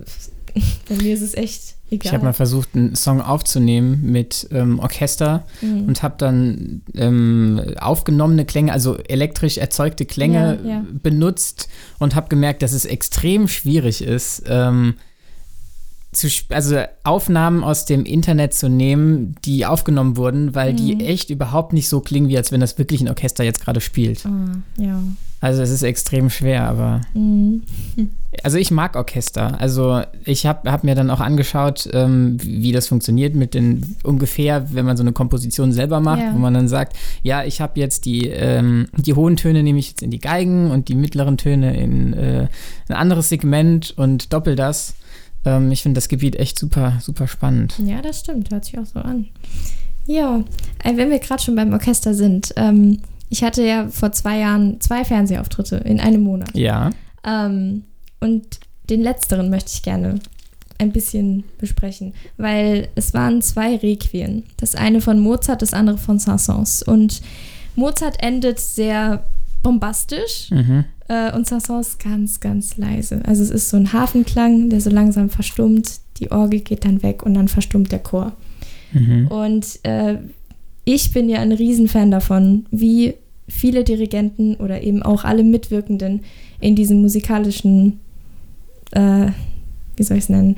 bei 0.90 0.96
mir 0.96 1.13
ist 1.13 1.22
es 1.22 1.34
echt 1.34 1.75
egal. 1.92 2.08
Ich 2.08 2.13
habe 2.13 2.24
mal 2.25 2.34
versucht, 2.34 2.70
einen 2.74 2.96
Song 2.96 3.22
aufzunehmen 3.22 4.00
mit 4.04 4.48
ähm, 4.52 4.80
Orchester 4.80 5.46
Mhm. 5.62 5.86
und 5.88 6.02
habe 6.04 6.16
dann 6.18 6.82
ähm, 6.96 7.62
aufgenommene 7.80 8.46
Klänge, 8.46 8.72
also 8.72 8.98
elektrisch 8.98 9.58
erzeugte 9.58 10.06
Klänge 10.06 10.60
Ja, 10.63 10.70
ja. 10.70 10.86
benutzt 11.02 11.68
und 12.00 12.16
habe 12.16 12.30
gemerkt, 12.30 12.62
dass 12.62 12.74
es 12.74 12.86
extrem 12.86 13.48
schwierig 13.48 14.02
ist, 14.04 14.44
ähm, 14.48 14.96
zu, 16.13 16.27
also 16.50 16.77
Aufnahmen 17.03 17.63
aus 17.63 17.86
dem 17.86 18.05
Internet 18.05 18.53
zu 18.53 18.70
nehmen, 18.70 19.36
die 19.46 19.65
aufgenommen 19.65 20.15
wurden, 20.17 20.55
weil 20.55 20.74
die 20.74 20.96
Mhm. 20.96 21.01
echt 21.01 21.29
überhaupt 21.29 21.74
nicht 21.74 21.89
so 21.89 22.00
klingen, 22.00 22.29
wie 22.29 22.38
als 22.38 22.51
wenn 22.51 22.60
das 22.62 22.77
wirklich 22.77 23.01
ein 23.01 23.10
Orchester 23.10 23.43
jetzt 23.43 23.62
gerade 23.62 23.82
spielt. 23.82 24.25
Ah, 24.25 24.58
ja. 24.77 25.00
Also 25.41 25.62
es 25.62 25.72
ist 25.72 25.84
extrem 25.84 26.29
schwer, 26.29 26.63
aber 26.70 27.01
Mhm. 27.13 27.63
also 28.43 28.58
ich 28.58 28.72
mag 28.72 28.96
Orchester. 28.96 29.60
Also 29.60 30.01
ich 30.24 30.46
habe 30.46 30.72
hab 30.72 30.86
mir 30.86 30.96
dann 30.96 31.10
auch 31.10 31.20
angeschaut, 31.20 31.89
ähm, 31.91 32.38
wie 32.41 32.63
wie 32.63 32.72
das 32.72 32.88
funktioniert 32.88 33.36
mit 33.36 33.53
den 33.53 33.98
ungefähr, 34.03 34.74
wenn 34.74 34.86
man 34.86 34.96
so 34.96 35.03
eine 35.03 35.12
Komposition 35.12 35.74
selber 35.74 36.00
macht, 36.00 36.22
Ja. 36.22 36.34
wo 36.34 36.38
man 36.38 36.53
dann 36.53 36.70
sagt, 36.70 36.96
ja, 37.24 37.43
ich 37.43 37.60
habe 37.60 37.77
jetzt 37.77 38.05
die, 38.05 38.27
ähm, 38.29 38.88
die 38.96 39.13
hohen 39.15 39.36
Töne 39.36 39.63
nehme 39.63 39.79
ich 39.79 39.89
jetzt 39.89 40.01
in 40.01 40.12
die 40.12 40.20
Geigen 40.20 40.72
und 40.72 40.88
die 40.88 40.96
mittleren 40.96 41.36
Töne 41.38 41.75
in 41.77 42.13
äh, 42.13 42.48
ein 42.88 42.96
anderes 42.96 43.27
Segment 43.27 43.93
und 43.98 44.32
doppel 44.32 44.55
das. 44.55 44.93
Ähm, 45.46 45.72
ich 45.72 45.82
finde 45.84 45.98
das 45.98 46.08
Gebiet 46.08 46.36
echt 46.38 46.58
super, 46.58 47.00
super 47.02 47.28
spannend. 47.28 47.76
Ja, 47.84 48.02
das 48.02 48.20
stimmt, 48.20 48.52
hört 48.52 48.66
sich 48.66 48.78
auch 48.78 48.86
so 48.86 49.00
an. 49.00 49.28
Ja, 50.06 50.44
äh, 50.84 50.96
wenn 50.98 51.10
wir 51.10 51.20
gerade 51.20 51.42
schon 51.42 51.56
beim 51.56 51.74
Orchester 51.74 52.14
sind, 52.14 52.54
ähm, 52.58 53.00
ich 53.30 53.44
hatte 53.44 53.66
ja 53.66 53.88
vor 53.88 54.12
zwei 54.12 54.40
Jahren 54.40 54.80
zwei 54.82 55.04
Fernsehauftritte 55.06 55.78
in 55.78 56.00
einem 56.00 56.22
Monat. 56.22 56.56
Ja. 56.56 56.92
Ähm, 57.26 57.84
und 58.20 58.60
den 58.90 59.02
letzteren 59.02 59.50
möchte 59.50 59.72
ich 59.74 59.82
gerne 59.82 60.20
ein 60.78 60.92
bisschen 60.92 61.44
besprechen, 61.58 62.14
weil 62.38 62.90
es 62.96 63.14
waren 63.14 63.42
zwei 63.42 63.78
Requien. 63.78 64.44
Das 64.58 64.76
eine 64.76 65.02
von 65.02 65.20
Mozart, 65.20 65.62
das 65.62 65.74
andere 65.74 65.98
von 65.98 66.20
Saint-Saëns. 66.20 66.84
Und 66.84 67.22
Mozart 67.76 68.22
endet 68.22 68.60
sehr 68.60 69.24
bombastisch 69.62 70.52
Mhm. 70.52 70.86
Äh, 71.13 71.36
und 71.36 71.48
Saint-Saëns 71.48 72.00
ganz, 72.00 72.39
ganz 72.39 72.77
leise. 72.77 73.22
Also 73.25 73.43
es 73.43 73.51
ist 73.51 73.70
so 73.70 73.77
ein 73.77 73.93
Hafenklang, 73.93 74.70
der 74.70 74.82
so 74.82 74.89
langsam 74.89 75.29
verstummt, 75.29 76.00
die 76.17 76.32
Orgel 76.32 76.62
geht 76.62 76.86
dann 76.86 77.03
weg 77.03 77.24
und 77.24 77.36
dann 77.36 77.48
verstummt 77.48 77.91
der 77.91 78.00
Chor. 78.00 78.34
Mhm. 78.93 79.27
Und 79.27 79.79
äh, 79.84 80.17
ich 80.86 81.12
bin 81.12 81.29
ja 81.29 81.39
ein 81.39 81.51
Riesenfan 81.51 82.10
davon, 82.12 82.65
wie 82.72 83.13
viele 83.48 83.84
Dirigenten 83.84 84.55
oder 84.55 84.82
eben 84.82 85.03
auch 85.03 85.24
alle 85.24 85.43
Mitwirkenden 85.43 86.22
in 86.60 86.75
diesem 86.75 87.01
musikalischen, 87.01 88.00
äh, 88.91 89.27
wie 89.96 90.03
soll 90.03 90.17
ich 90.17 90.24
es 90.24 90.29
nennen, 90.29 90.58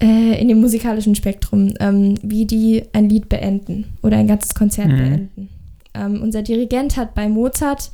äh, 0.00 0.40
in 0.40 0.48
dem 0.48 0.60
musikalischen 0.60 1.14
Spektrum, 1.14 1.72
ähm, 1.80 2.16
wie 2.22 2.44
die 2.44 2.82
ein 2.92 3.08
Lied 3.08 3.28
beenden 3.28 3.84
oder 4.02 4.18
ein 4.18 4.26
ganzes 4.26 4.54
Konzert 4.54 4.88
Mhm. 4.88 4.96
beenden. 4.96 5.48
Ähm, 5.94 6.20
unser 6.22 6.42
Dirigent 6.42 6.96
hat 6.96 7.14
bei 7.14 7.28
Mozart, 7.28 7.90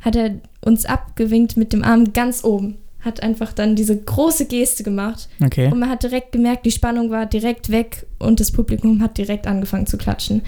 hat 0.00 0.16
er 0.16 0.36
uns 0.64 0.84
abgewinkt 0.86 1.56
mit 1.56 1.72
dem 1.72 1.82
Arm 1.84 2.12
ganz 2.12 2.44
oben, 2.44 2.76
hat 3.00 3.22
einfach 3.22 3.52
dann 3.52 3.76
diese 3.76 3.96
große 3.96 4.46
Geste 4.46 4.82
gemacht. 4.82 5.28
Okay. 5.44 5.70
Und 5.70 5.78
man 5.78 5.88
hat 5.90 6.02
direkt 6.02 6.32
gemerkt, 6.32 6.66
die 6.66 6.70
Spannung 6.72 7.10
war 7.10 7.26
direkt 7.26 7.70
weg 7.70 8.06
und 8.18 8.40
das 8.40 8.50
Publikum 8.52 9.00
hat 9.00 9.16
direkt 9.18 9.46
angefangen 9.46 9.86
zu 9.86 9.96
klatschen. 9.96 10.42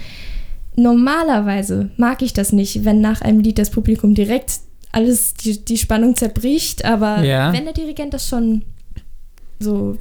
Normalerweise 0.75 1.89
mag 1.97 2.21
ich 2.21 2.33
das 2.33 2.51
nicht, 2.51 2.85
wenn 2.85 3.01
nach 3.01 3.21
einem 3.21 3.39
Lied 3.41 3.57
das 3.59 3.69
Publikum 3.69 4.15
direkt 4.15 4.59
alles, 4.91 5.33
die, 5.35 5.63
die 5.63 5.77
Spannung 5.77 6.15
zerbricht, 6.15 6.85
aber 6.85 7.23
Ja. 7.23 7.53
wenn 7.53 7.65
der 7.65 7.73
Dirigent 7.73 8.13
das 8.13 8.27
schon 8.27 8.63
so, 9.59 9.97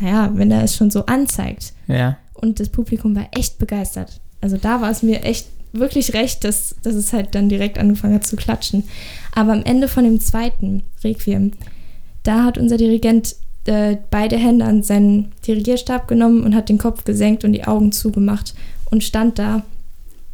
naja, 0.00 0.30
wenn 0.34 0.50
er 0.50 0.64
es 0.64 0.74
schon 0.76 0.90
so 0.90 1.06
anzeigt 1.06 1.74
Ja. 1.86 2.16
und 2.34 2.58
das 2.60 2.70
Publikum 2.70 3.14
war 3.14 3.28
echt 3.36 3.58
begeistert. 3.58 4.20
Also 4.40 4.56
da 4.56 4.80
war 4.80 4.90
es 4.90 5.02
mir 5.02 5.22
echt 5.22 5.46
wirklich 5.78 6.14
recht, 6.14 6.44
dass, 6.44 6.76
dass 6.82 6.94
es 6.94 7.12
halt 7.12 7.34
dann 7.34 7.48
direkt 7.48 7.78
angefangen 7.78 8.14
hat 8.14 8.26
zu 8.26 8.36
klatschen. 8.36 8.84
Aber 9.34 9.52
am 9.52 9.62
Ende 9.62 9.88
von 9.88 10.04
dem 10.04 10.20
zweiten 10.20 10.82
Requiem, 11.02 11.52
da 12.22 12.44
hat 12.44 12.58
unser 12.58 12.76
Dirigent 12.76 13.36
äh, 13.66 13.96
beide 14.10 14.36
Hände 14.36 14.64
an 14.64 14.82
seinen 14.82 15.32
Dirigierstab 15.46 16.08
genommen 16.08 16.44
und 16.44 16.54
hat 16.54 16.68
den 16.68 16.78
Kopf 16.78 17.04
gesenkt 17.04 17.44
und 17.44 17.52
die 17.52 17.64
Augen 17.64 17.92
zugemacht 17.92 18.54
und 18.90 19.02
stand 19.02 19.38
da 19.38 19.64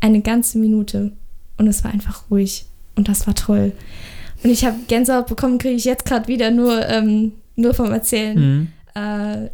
eine 0.00 0.20
ganze 0.20 0.58
Minute 0.58 1.12
und 1.56 1.66
es 1.66 1.84
war 1.84 1.92
einfach 1.92 2.24
ruhig 2.30 2.66
und 2.96 3.08
das 3.08 3.26
war 3.26 3.34
toll. 3.34 3.72
Und 4.42 4.50
ich 4.50 4.64
habe 4.64 4.76
Gänsehaut 4.88 5.28
bekommen, 5.28 5.58
kriege 5.58 5.76
ich 5.76 5.84
jetzt 5.84 6.04
gerade 6.04 6.28
wieder 6.28 6.50
nur, 6.50 6.86
ähm, 6.88 7.32
nur 7.56 7.74
vom 7.74 7.92
Erzählen. 7.92 8.38
Mhm. 8.38 8.68
Äh, 8.94 9.48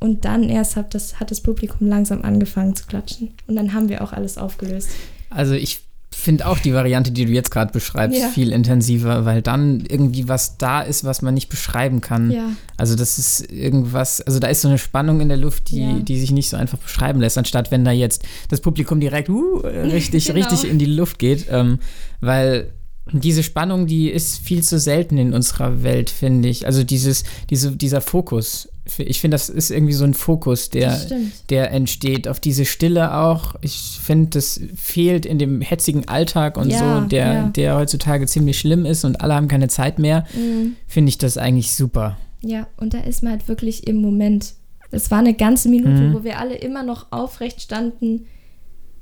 und 0.00 0.24
dann 0.24 0.48
erst 0.48 0.76
hat 0.76 0.94
das, 0.94 1.20
hat 1.20 1.30
das 1.30 1.42
Publikum 1.42 1.86
langsam 1.86 2.22
angefangen 2.22 2.74
zu 2.74 2.86
klatschen. 2.86 3.32
Und 3.46 3.56
dann 3.56 3.74
haben 3.74 3.90
wir 3.90 4.02
auch 4.02 4.12
alles 4.12 4.38
aufgelöst. 4.38 4.88
Also 5.30 5.54
ich 5.54 5.80
finde 6.12 6.46
auch 6.46 6.58
die 6.58 6.74
Variante, 6.74 7.12
die 7.12 7.24
du 7.24 7.32
jetzt 7.32 7.50
gerade 7.52 7.72
beschreibst, 7.72 8.18
Ja. 8.18 8.28
viel 8.28 8.52
intensiver, 8.52 9.24
weil 9.24 9.42
dann 9.42 9.84
irgendwie 9.88 10.28
was 10.28 10.58
da 10.58 10.82
ist, 10.82 11.04
was 11.04 11.22
man 11.22 11.32
nicht 11.34 11.48
beschreiben 11.48 12.00
kann. 12.00 12.30
Ja. 12.32 12.50
Also 12.76 12.96
das 12.96 13.16
ist 13.18 13.50
irgendwas, 13.50 14.20
also 14.20 14.40
da 14.40 14.48
ist 14.48 14.60
so 14.60 14.68
eine 14.68 14.78
Spannung 14.78 15.20
in 15.20 15.28
der 15.28 15.38
Luft, 15.38 15.70
die, 15.70 15.80
Ja. 15.80 15.98
die 16.00 16.18
sich 16.18 16.32
nicht 16.32 16.50
so 16.50 16.56
einfach 16.56 16.78
beschreiben 16.78 17.20
lässt, 17.20 17.38
anstatt 17.38 17.70
wenn 17.70 17.84
da 17.84 17.92
jetzt 17.92 18.24
das 18.48 18.60
Publikum 18.60 18.98
direkt 19.00 19.28
uh, 19.30 19.58
richtig, 19.58 20.26
Genau. 20.34 20.38
richtig 20.40 20.68
in 20.68 20.78
die 20.78 20.86
Luft 20.86 21.18
geht. 21.20 21.46
Ähm, 21.48 21.78
weil 22.20 22.72
diese 23.12 23.42
Spannung, 23.42 23.86
die 23.86 24.08
ist 24.08 24.38
viel 24.38 24.62
zu 24.62 24.78
selten 24.78 25.18
in 25.18 25.34
unserer 25.34 25.82
Welt, 25.82 26.10
finde 26.10 26.48
ich. 26.48 26.66
Also 26.66 26.84
dieses, 26.84 27.24
diese, 27.50 27.72
dieser 27.76 28.00
Fokus. 28.00 28.68
Ich 28.98 29.20
finde, 29.20 29.34
das 29.36 29.48
ist 29.48 29.70
irgendwie 29.70 29.92
so 29.92 30.04
ein 30.04 30.14
Fokus, 30.14 30.70
der, 30.70 30.90
Das 30.90 31.08
der 31.48 31.70
entsteht, 31.72 32.28
auf 32.28 32.40
diese 32.40 32.64
Stille 32.64 33.14
auch. 33.16 33.54
Ich 33.62 33.98
finde, 34.02 34.30
das 34.30 34.60
fehlt 34.76 35.26
in 35.26 35.38
dem 35.38 35.60
hetzigen 35.60 36.08
Alltag 36.08 36.56
und 36.56 36.70
Ja, 36.70 37.00
so, 37.02 37.06
der, 37.08 37.32
ja. 37.32 37.48
der 37.48 37.76
heutzutage 37.76 38.26
ziemlich 38.26 38.58
schlimm 38.58 38.84
ist 38.86 39.04
und 39.04 39.20
alle 39.20 39.34
haben 39.34 39.48
keine 39.48 39.68
Zeit 39.68 39.98
mehr, 39.98 40.24
Mhm. 40.34 40.76
finde 40.86 41.08
ich 41.10 41.18
das 41.18 41.36
eigentlich 41.36 41.72
super. 41.74 42.16
Ja, 42.42 42.66
und 42.76 42.94
da 42.94 43.00
ist 43.00 43.22
man 43.22 43.32
halt 43.32 43.48
wirklich 43.48 43.86
im 43.86 43.96
Moment. 44.00 44.54
Es 44.92 45.10
war 45.10 45.18
eine 45.18 45.34
ganze 45.34 45.68
Minute, 45.68 46.02
Mhm. 46.02 46.14
wo 46.14 46.24
wir 46.24 46.38
alle 46.38 46.54
immer 46.56 46.82
noch 46.82 47.12
aufrecht 47.12 47.60
standen, 47.60 48.26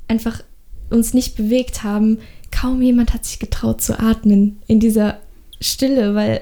einfach 0.07 0.43
uns 0.90 1.14
nicht 1.14 1.37
bewegt 1.37 1.83
haben. 1.83 2.19
Kaum 2.50 2.83
jemand 2.83 3.14
hat 3.14 3.25
sich 3.25 3.38
getraut 3.38 3.81
zu 3.81 3.99
atmen 3.99 4.59
in 4.67 4.81
dieser 4.81 5.19
Stille, 5.61 6.14
weil 6.14 6.40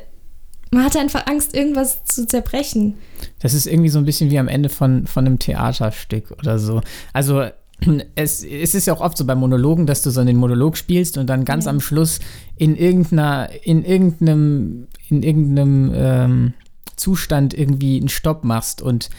man 0.70 0.84
hatte 0.84 0.98
einfach 0.98 1.26
Angst, 1.26 1.54
irgendwas 1.54 2.04
zu 2.04 2.26
zerbrechen. 2.26 2.94
Das 3.40 3.54
ist 3.54 3.66
irgendwie 3.66 3.88
so 3.88 3.98
ein 3.98 4.04
bisschen 4.04 4.30
wie 4.30 4.38
am 4.38 4.48
Ende 4.48 4.68
von, 4.68 5.06
von 5.06 5.25
einem 5.26 5.38
Theaterstück 5.38 6.32
oder 6.38 6.58
so. 6.58 6.80
Also 7.12 7.44
es, 8.14 8.42
es 8.42 8.75
ist 8.75 8.86
ja 8.86 8.94
auch 8.94 9.00
oft 9.00 9.16
so 9.16 9.25
bei 9.25 9.34
Monologen, 9.34 9.86
dass 9.86 10.02
du 10.02 10.10
so 10.10 10.25
den 10.25 10.36
Monolog 10.36 10.76
spielst 10.76 11.18
und 11.18 11.28
dann 11.28 11.44
ganz 11.44 11.64
Ja. 11.66 11.70
am 11.70 11.80
Schluss 11.80 12.18
in 12.56 12.76
irgendeiner, 12.76 13.48
in 13.62 13.84
irgendeinem, 13.84 14.88
in 15.08 15.22
irgendeinem 15.22 15.92
ähm, 15.94 16.54
Zustand 16.96 17.52
irgendwie 17.54 17.98
einen 17.98 18.08
Stopp 18.08 18.44
machst 18.44 18.80
und 18.82 19.10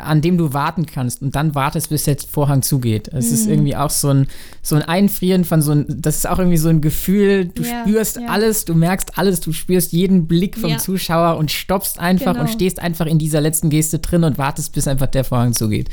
an 0.00 0.20
dem 0.22 0.38
du 0.38 0.52
warten 0.52 0.86
kannst 0.86 1.22
und 1.22 1.34
dann 1.34 1.54
wartest, 1.54 1.88
bis 1.88 2.04
der 2.04 2.16
Vorhang 2.18 2.62
zugeht. 2.62 3.08
Es 3.08 3.30
ist 3.30 3.46
Mhm. 3.46 3.52
irgendwie 3.52 3.76
auch 3.76 3.90
so 3.90 4.08
ein, 4.10 4.26
so 4.62 4.76
ein 4.76 4.82
Einfrieren 4.82 5.44
von 5.44 5.62
so 5.62 5.72
ein, 5.72 5.86
das 5.88 6.16
ist 6.18 6.28
auch 6.28 6.38
irgendwie 6.38 6.56
so 6.58 6.68
ein 6.68 6.80
Gefühl, 6.80 7.46
du 7.46 7.62
Ja, 7.62 7.82
spürst 7.82 8.16
ja. 8.16 8.28
alles, 8.28 8.64
du 8.64 8.74
merkst 8.74 9.18
alles, 9.18 9.40
du 9.40 9.52
spürst 9.52 9.92
jeden 9.92 10.26
Blick 10.26 10.56
vom 10.58 10.70
Ja. 10.70 10.78
Zuschauer 10.78 11.36
und 11.38 11.50
stoppst 11.50 11.98
einfach 11.98 12.32
Genau. 12.34 12.40
und 12.44 12.50
stehst 12.50 12.78
einfach 12.80 13.06
in 13.06 13.18
dieser 13.18 13.40
letzten 13.40 13.70
Geste 13.70 13.98
drin 13.98 14.24
und 14.24 14.38
wartest, 14.38 14.72
bis 14.72 14.86
einfach 14.88 15.06
der 15.08 15.24
Vorhang 15.24 15.52
zugeht. 15.54 15.88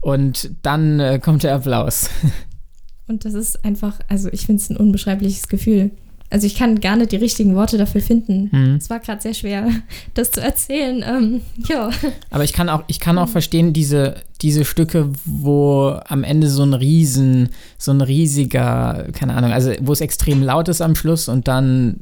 Und 0.00 0.50
dann 0.62 1.00
äh, 1.00 1.18
kommt 1.18 1.42
der 1.44 1.54
Applaus. 1.54 2.10
Und 3.06 3.26
das 3.26 3.34
ist 3.34 3.64
einfach, 3.66 4.00
also 4.08 4.30
ich 4.32 4.46
finde 4.46 4.62
es 4.62 4.70
ein 4.70 4.78
unbeschreibliches 4.78 5.48
Gefühl. 5.48 5.90
Also 6.30 6.46
ich 6.46 6.56
kann 6.56 6.80
gar 6.80 6.96
nicht 6.96 7.12
die 7.12 7.16
richtigen 7.16 7.54
Worte 7.54 7.78
dafür 7.78 8.00
finden. 8.00 8.50
Hm. 8.50 8.76
Es 8.76 8.90
war 8.90 8.98
gerade 8.98 9.22
sehr 9.22 9.34
schwer, 9.34 9.68
das 10.14 10.32
zu 10.32 10.40
erzählen. 10.40 11.04
Ähm, 11.06 11.40
ja. 11.68 11.90
Aber 12.30 12.44
ich 12.44 12.52
kann 12.52 12.68
auch, 12.68 12.82
ich 12.88 12.98
kann 12.98 13.18
auch 13.18 13.28
verstehen, 13.28 13.72
diese, 13.72 14.16
diese 14.42 14.64
Stücke, 14.64 15.10
wo 15.24 15.96
am 16.06 16.24
Ende 16.24 16.48
so 16.48 16.62
ein 16.64 16.74
riesen, 16.74 17.50
so 17.78 17.92
ein 17.92 18.00
riesiger, 18.00 19.06
keine 19.12 19.34
Ahnung, 19.34 19.52
also 19.52 19.72
wo 19.80 19.92
es 19.92 20.00
extrem 20.00 20.42
laut 20.42 20.68
ist 20.68 20.80
am 20.80 20.96
Schluss 20.96 21.28
und 21.28 21.46
dann 21.46 22.00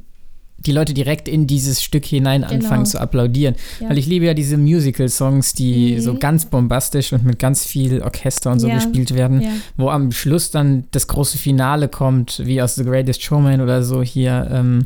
die 0.65 0.71
Leute 0.71 0.93
direkt 0.93 1.27
in 1.27 1.47
dieses 1.47 1.81
Stück 1.83 2.05
hinein 2.05 2.41
Genau. 2.41 2.53
anfangen 2.53 2.85
zu 2.85 2.99
applaudieren. 2.99 3.55
Ja. 3.79 3.89
Weil 3.89 3.97
ich 3.97 4.07
liebe 4.07 4.25
ja 4.25 4.33
diese 4.33 4.57
Musical-Songs, 4.57 5.53
die 5.53 5.95
Mhm. 5.95 5.99
so 6.01 6.13
ganz 6.15 6.45
bombastisch 6.45 7.13
und 7.13 7.23
mit 7.25 7.39
ganz 7.39 7.65
viel 7.65 8.01
Orchester 8.01 8.51
und 8.51 8.59
so 8.59 8.67
Ja. 8.67 8.75
gespielt 8.75 9.13
werden, 9.15 9.41
Ja. 9.41 9.49
wo 9.77 9.89
am 9.89 10.11
Schluss 10.11 10.51
dann 10.51 10.85
das 10.91 11.07
große 11.07 11.37
Finale 11.37 11.87
kommt, 11.89 12.41
wie 12.45 12.61
aus 12.61 12.75
The 12.75 12.83
Greatest 12.83 13.21
Showman 13.23 13.61
oder 13.61 13.83
so 13.83 14.01
hier. 14.01 14.47
Ähm, 14.51 14.85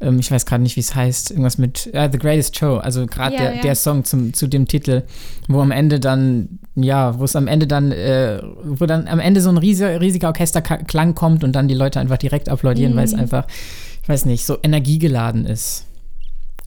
ähm, 0.00 0.18
ich 0.18 0.30
weiß 0.30 0.44
gerade 0.44 0.62
nicht, 0.62 0.76
wie 0.76 0.80
es 0.80 0.94
heißt. 0.94 1.30
Irgendwas 1.30 1.56
mit 1.56 1.88
äh, 1.94 2.08
The 2.12 2.18
Greatest 2.18 2.58
Show. 2.58 2.76
Also 2.76 3.06
gerade 3.06 3.36
der, 3.36 3.60
der 3.62 3.74
Song 3.76 4.04
zum, 4.04 4.34
zu 4.34 4.46
dem 4.48 4.66
Titel, 4.66 5.02
wo 5.48 5.60
am 5.60 5.70
Ende 5.70 6.00
dann, 6.00 6.58
ja, 6.74 7.18
wo 7.18 7.24
es 7.24 7.36
am 7.36 7.46
Ende 7.46 7.66
dann, 7.66 7.92
äh, 7.92 8.40
wo 8.64 8.86
dann 8.86 9.06
am 9.06 9.20
Ende 9.20 9.40
so 9.40 9.48
ein 9.50 9.56
riesiger, 9.56 10.00
riesiger 10.00 10.26
Orchesterklang 10.28 11.14
kommt 11.14 11.44
und 11.44 11.52
dann 11.52 11.68
die 11.68 11.74
Leute 11.74 12.00
einfach 12.00 12.18
direkt 12.18 12.48
applaudieren, 12.48 12.92
Mhm. 12.92 12.96
weil 12.96 13.04
es 13.04 13.14
einfach, 13.14 13.46
ich 14.04 14.08
weiß 14.08 14.24
nicht, 14.26 14.44
so 14.46 14.58
energiegeladen 14.62 15.44
ist. 15.46 15.86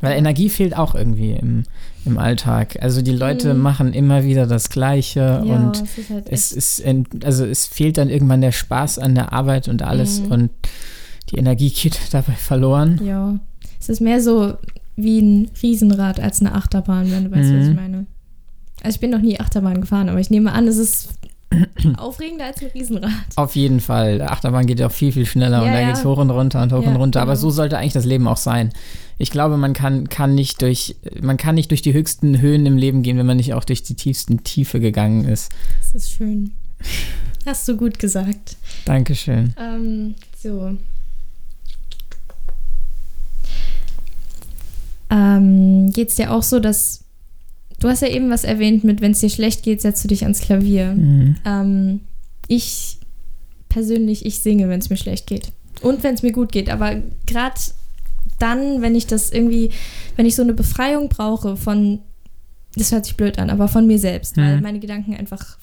Weil 0.02 0.18
Energie 0.18 0.50
fehlt 0.50 0.78
auch 0.78 0.94
irgendwie 0.94 1.32
im, 1.32 1.64
im 2.06 2.18
Alltag. 2.20 2.78
Also 2.82 3.02
die 3.02 3.12
Leute 3.14 3.54
Mhm. 3.56 3.62
machen 3.62 3.94
immer 3.94 4.24
wieder 4.24 4.46
das 4.46 4.70
Gleiche 4.70 5.20
ja, 5.20 5.56
und 5.56 5.78
es 5.82 5.98
ist 5.98 6.10
halt 6.12 6.26
es 6.30 6.52
ist, 6.52 6.80
ent- 6.82 7.26
also 7.26 7.46
es 7.46 7.66
fehlt 7.66 7.98
dann 7.98 8.10
irgendwann 8.10 8.42
der 8.42 8.52
Spaß 8.52 9.00
an 9.00 9.16
der 9.16 9.34
Arbeit 9.34 9.68
und 9.70 9.82
alles 9.82 10.20
Mhm. 10.22 10.32
und 10.32 10.50
die 11.32 11.38
Energie 11.38 11.70
geht 11.72 11.98
dabei 12.12 12.34
verloren. 12.34 13.00
ja. 13.04 13.40
Es 13.80 13.90
ist 13.90 14.02
mehr 14.02 14.22
so 14.22 14.54
wie 14.96 15.20
ein 15.20 15.50
Riesenrad 15.62 16.20
als 16.20 16.42
eine 16.42 16.54
Achterbahn, 16.56 17.12
wenn 17.12 17.26
du 17.26 17.32
weißt, 17.32 17.54
was 17.54 17.66
Mhm. 17.66 17.70
ich 17.72 17.76
meine. 17.76 18.06
Also 18.84 18.96
ich 18.96 19.00
bin 19.00 19.10
noch 19.12 19.22
nie 19.22 19.40
Achterbahn 19.40 19.82
gefahren, 19.82 20.10
aber 20.10 20.20
ich 20.20 20.30
nehme 20.30 20.52
an, 20.52 20.68
es 20.68 20.78
ist 20.78 21.10
aufregender 21.98 22.46
als 22.46 22.62
ein 22.62 22.70
Riesenrad. 22.74 23.12
Auf 23.36 23.56
jeden 23.56 23.80
Fall. 23.80 24.18
Der 24.18 24.32
Achterbahn 24.32 24.66
geht 24.66 24.80
ja 24.80 24.88
auch 24.88 24.92
viel, 24.92 25.12
viel 25.12 25.26
schneller 25.26 25.62
und 25.62 25.68
Ja, 25.68 25.74
da 25.74 25.80
ja. 25.82 25.88
geht 25.88 25.98
es 25.98 26.06
hoch 26.06 26.18
und 26.18 26.30
runter 26.30 26.62
und 26.62 26.74
hoch 26.74 26.84
Ja, 26.84 26.90
und 26.90 26.96
runter. 26.98 27.22
Aber 27.22 27.34
genau. 27.34 27.42
so 27.42 27.50
sollte 27.52 27.78
eigentlich 27.78 27.94
das 27.94 28.06
Leben 28.06 28.28
auch 28.28 28.38
sein. 28.38 28.74
Ich 29.18 29.32
glaube, 29.32 29.58
man 29.58 29.74
kann, 29.74 30.10
kann 30.10 30.36
nicht 30.36 30.62
durch, 30.62 30.96
man 31.22 31.38
kann 31.38 31.56
nicht 31.56 31.72
durch 31.72 31.82
die 31.82 31.94
höchsten 31.94 32.40
Höhen 32.42 32.66
im 32.66 32.78
Leben 32.78 33.02
gehen, 33.02 33.18
wenn 33.18 33.26
man 33.26 33.38
nicht 33.38 33.54
auch 33.54 33.64
durch 33.64 33.82
die 33.84 33.96
tiefsten 33.96 34.44
Tiefe 34.44 34.80
gegangen 34.80 35.26
ist. 35.26 35.52
Das 35.82 35.96
ist 35.96 36.12
schön. 36.12 36.52
Hast 37.46 37.68
du 37.68 37.78
gut 37.78 37.98
gesagt. 37.98 38.58
Dankeschön. 38.86 39.54
Ähm, 39.60 40.16
so. 40.38 40.76
Ähm, 45.10 45.90
Geht 45.94 46.10
es 46.10 46.16
dir 46.16 46.34
auch 46.34 46.44
so, 46.44 46.60
dass 46.60 47.04
du 47.80 47.88
hast 47.88 48.02
ja 48.02 48.08
eben 48.10 48.30
was 48.30 48.44
erwähnt 48.44 48.84
mit, 48.84 49.02
wenn 49.02 49.12
es 49.12 49.20
dir 49.20 49.30
schlecht 49.30 49.64
geht, 49.64 49.82
setzt 49.82 50.04
du 50.04 50.08
dich 50.08 50.24
ans 50.24 50.42
Klavier. 50.42 50.94
Mhm. 50.94 51.36
Ähm, 51.46 52.00
ich 52.48 52.98
persönlich, 53.70 54.26
ich 54.26 54.40
singe, 54.40 54.70
wenn 54.70 54.80
es 54.80 54.90
mir 54.90 54.98
schlecht 54.98 55.28
geht. 55.28 55.52
Und 55.82 56.04
wenn 56.04 56.16
es 56.16 56.24
mir 56.24 56.32
gut 56.32 56.52
geht. 56.52 56.70
Aber 56.70 56.96
gerade 57.28 57.60
dann, 58.40 58.82
wenn 58.82 58.96
ich 58.96 59.08
das 59.08 59.32
irgendwie, 59.32 59.72
wenn 60.16 60.26
ich 60.26 60.36
so 60.36 60.42
eine 60.42 60.54
Befreiung 60.54 61.10
brauche 61.10 61.56
von, 61.58 62.00
das 62.76 62.92
hört 62.92 63.06
sich 63.06 63.16
blöd 63.18 63.38
an, 63.40 63.50
aber 63.50 63.68
von 63.68 63.86
mir 63.86 64.00
selbst, 64.00 64.38
weil 64.38 64.58
Mhm. 64.58 64.64
meine 64.64 64.80
Gedanken 64.80 65.16
einfach, 65.16 65.58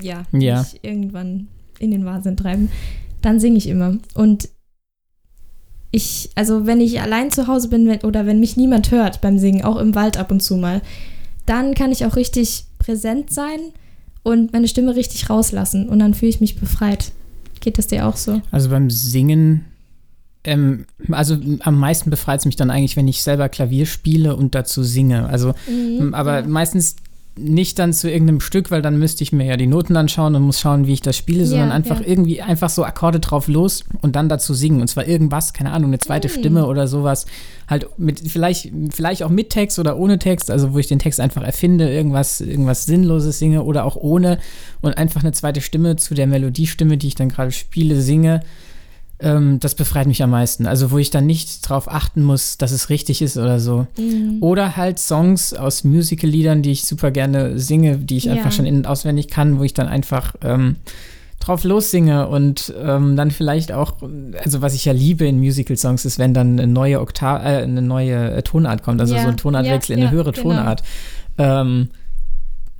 ja, 0.00 0.24
Ja. 0.32 0.60
mich 0.60 0.80
irgendwann 0.82 1.48
in 1.78 1.90
den 1.90 2.04
Wahnsinn 2.04 2.36
treiben, 2.36 2.70
dann 3.22 3.40
singe 3.40 3.58
ich 3.58 3.68
immer. 3.68 3.98
Und 4.14 4.48
ich, 5.90 6.30
also 6.34 6.66
wenn 6.66 6.80
ich 6.80 7.00
allein 7.00 7.30
zu 7.30 7.46
Hause 7.46 7.68
bin 7.68 7.86
wenn, 7.86 8.00
oder 8.00 8.26
wenn 8.26 8.40
mich 8.40 8.56
niemand 8.56 8.90
hört 8.90 9.20
beim 9.20 9.38
Singen, 9.38 9.64
auch 9.64 9.76
im 9.76 9.94
Wald 9.94 10.16
ab 10.18 10.30
und 10.30 10.42
zu 10.42 10.56
mal, 10.56 10.82
dann 11.46 11.74
kann 11.74 11.92
ich 11.92 12.04
auch 12.04 12.16
richtig 12.16 12.66
präsent 12.78 13.32
sein 13.32 13.60
und 14.22 14.52
meine 14.52 14.68
Stimme 14.68 14.94
richtig 14.96 15.30
rauslassen 15.30 15.88
und 15.88 15.98
dann 15.98 16.14
fühle 16.14 16.30
ich 16.30 16.40
mich 16.40 16.58
befreit. 16.58 17.12
Geht 17.60 17.78
das 17.78 17.86
dir 17.86 18.06
auch 18.06 18.16
so? 18.16 18.42
Also 18.50 18.70
beim 18.70 18.90
Singen, 18.90 19.64
ähm, 20.44 20.86
also 21.10 21.36
am 21.60 21.78
meisten 21.78 22.10
befreit 22.10 22.40
es 22.40 22.46
mich 22.46 22.56
dann 22.56 22.70
eigentlich, 22.70 22.96
wenn 22.96 23.08
ich 23.08 23.22
selber 23.22 23.48
Klavier 23.48 23.86
spiele 23.86 24.36
und 24.36 24.54
dazu 24.54 24.82
singe. 24.82 25.28
Also, 25.28 25.54
Mhm, 25.68 26.14
aber 26.14 26.40
ja. 26.40 26.46
meistens 26.46 26.96
nicht 27.38 27.78
dann 27.78 27.92
zu 27.92 28.10
irgendeinem 28.10 28.40
Stück, 28.40 28.70
weil 28.70 28.80
dann 28.80 28.98
müsste 28.98 29.22
ich 29.22 29.30
mir 29.32 29.44
ja 29.44 29.56
die 29.56 29.66
Noten 29.66 29.96
anschauen 29.96 30.34
und 30.34 30.42
muss 30.42 30.60
schauen, 30.60 30.86
wie 30.86 30.94
ich 30.94 31.02
das 31.02 31.16
spiele, 31.16 31.44
sondern 31.46 31.70
einfach 31.70 32.00
ja. 32.00 32.06
irgendwie 32.06 32.40
einfach 32.40 32.70
so 32.70 32.82
Akkorde 32.84 33.20
drauf 33.20 33.46
los 33.46 33.84
und 34.00 34.16
dann 34.16 34.28
dazu 34.28 34.54
singen. 34.54 34.80
Und 34.80 34.88
zwar 34.88 35.06
irgendwas, 35.06 35.52
keine 35.52 35.72
Ahnung, 35.72 35.90
eine 35.90 35.98
zweite 35.98 36.28
mhm. 36.28 36.32
Stimme 36.32 36.66
oder 36.66 36.88
sowas. 36.88 37.26
Halt 37.68 37.86
mit, 37.98 38.20
vielleicht, 38.20 38.72
vielleicht 38.90 39.22
auch 39.22 39.28
mit 39.28 39.50
Text 39.50 39.78
oder 39.78 39.98
ohne 39.98 40.18
Text, 40.18 40.50
also 40.50 40.72
wo 40.72 40.78
ich 40.78 40.86
den 40.86 40.98
Text 40.98 41.20
einfach 41.20 41.42
erfinde, 41.42 41.92
irgendwas, 41.92 42.40
irgendwas 42.40 42.86
Sinnloses 42.86 43.38
singe 43.38 43.64
oder 43.64 43.84
auch 43.84 43.96
ohne 43.96 44.38
und 44.80 44.96
einfach 44.96 45.22
eine 45.22 45.32
zweite 45.32 45.60
Stimme 45.60 45.96
zu 45.96 46.14
der 46.14 46.26
Melodiestimme, 46.26 46.96
die 46.96 47.08
ich 47.08 47.16
dann 47.16 47.28
gerade 47.28 47.52
spiele, 47.52 48.00
singe 48.00 48.40
ähm, 49.18 49.58
das 49.60 49.74
befreit 49.74 50.06
mich 50.06 50.22
am 50.22 50.30
meisten. 50.30 50.66
Also 50.66 50.90
wo 50.90 50.98
ich 50.98 51.10
dann 51.10 51.26
nicht 51.26 51.68
darauf 51.68 51.90
achten 51.90 52.22
muss, 52.22 52.58
dass 52.58 52.72
es 52.72 52.90
richtig 52.90 53.22
ist 53.22 53.36
oder 53.36 53.60
so. 53.60 53.86
Mhm. 53.98 54.38
Oder 54.40 54.76
halt 54.76 54.98
Songs 54.98 55.54
aus 55.54 55.84
Musical-Liedern, 55.84 56.62
die 56.62 56.72
ich 56.72 56.84
super 56.84 57.10
gerne 57.10 57.58
singe, 57.58 57.98
die 57.98 58.16
ich 58.18 58.24
ja. 58.24 58.32
einfach 58.32 58.52
schon 58.52 58.66
in- 58.66 58.76
und 58.76 58.86
auswendig 58.86 59.28
kann, 59.28 59.58
wo 59.58 59.62
ich 59.62 59.72
dann 59.72 59.88
einfach 59.88 60.34
ähm, 60.42 60.76
drauf 61.40 61.64
lossinge 61.64 62.28
und 62.28 62.74
ähm, 62.82 63.16
dann 63.16 63.30
vielleicht 63.30 63.72
auch, 63.72 63.94
also 64.42 64.62
was 64.62 64.74
ich 64.74 64.84
ja 64.84 64.92
liebe 64.92 65.26
in 65.26 65.38
Musical-Songs 65.38 66.04
ist, 66.04 66.18
wenn 66.18 66.34
dann 66.34 66.58
eine 66.58 66.66
neue 66.66 67.00
Oktav, 67.00 67.42
äh, 67.42 67.62
eine 67.62 67.82
neue 67.82 68.32
äh, 68.32 68.42
Tonart 68.42 68.82
kommt, 68.82 69.00
also 69.00 69.14
ja. 69.14 69.22
so 69.22 69.28
ein 69.28 69.36
Tonartwechsel 69.36 69.96
ja, 69.96 70.02
in 70.02 70.06
eine 70.06 70.14
höhere 70.14 70.32
genau. 70.32 70.50
Tonart. 70.50 70.82
Ähm, 71.38 71.88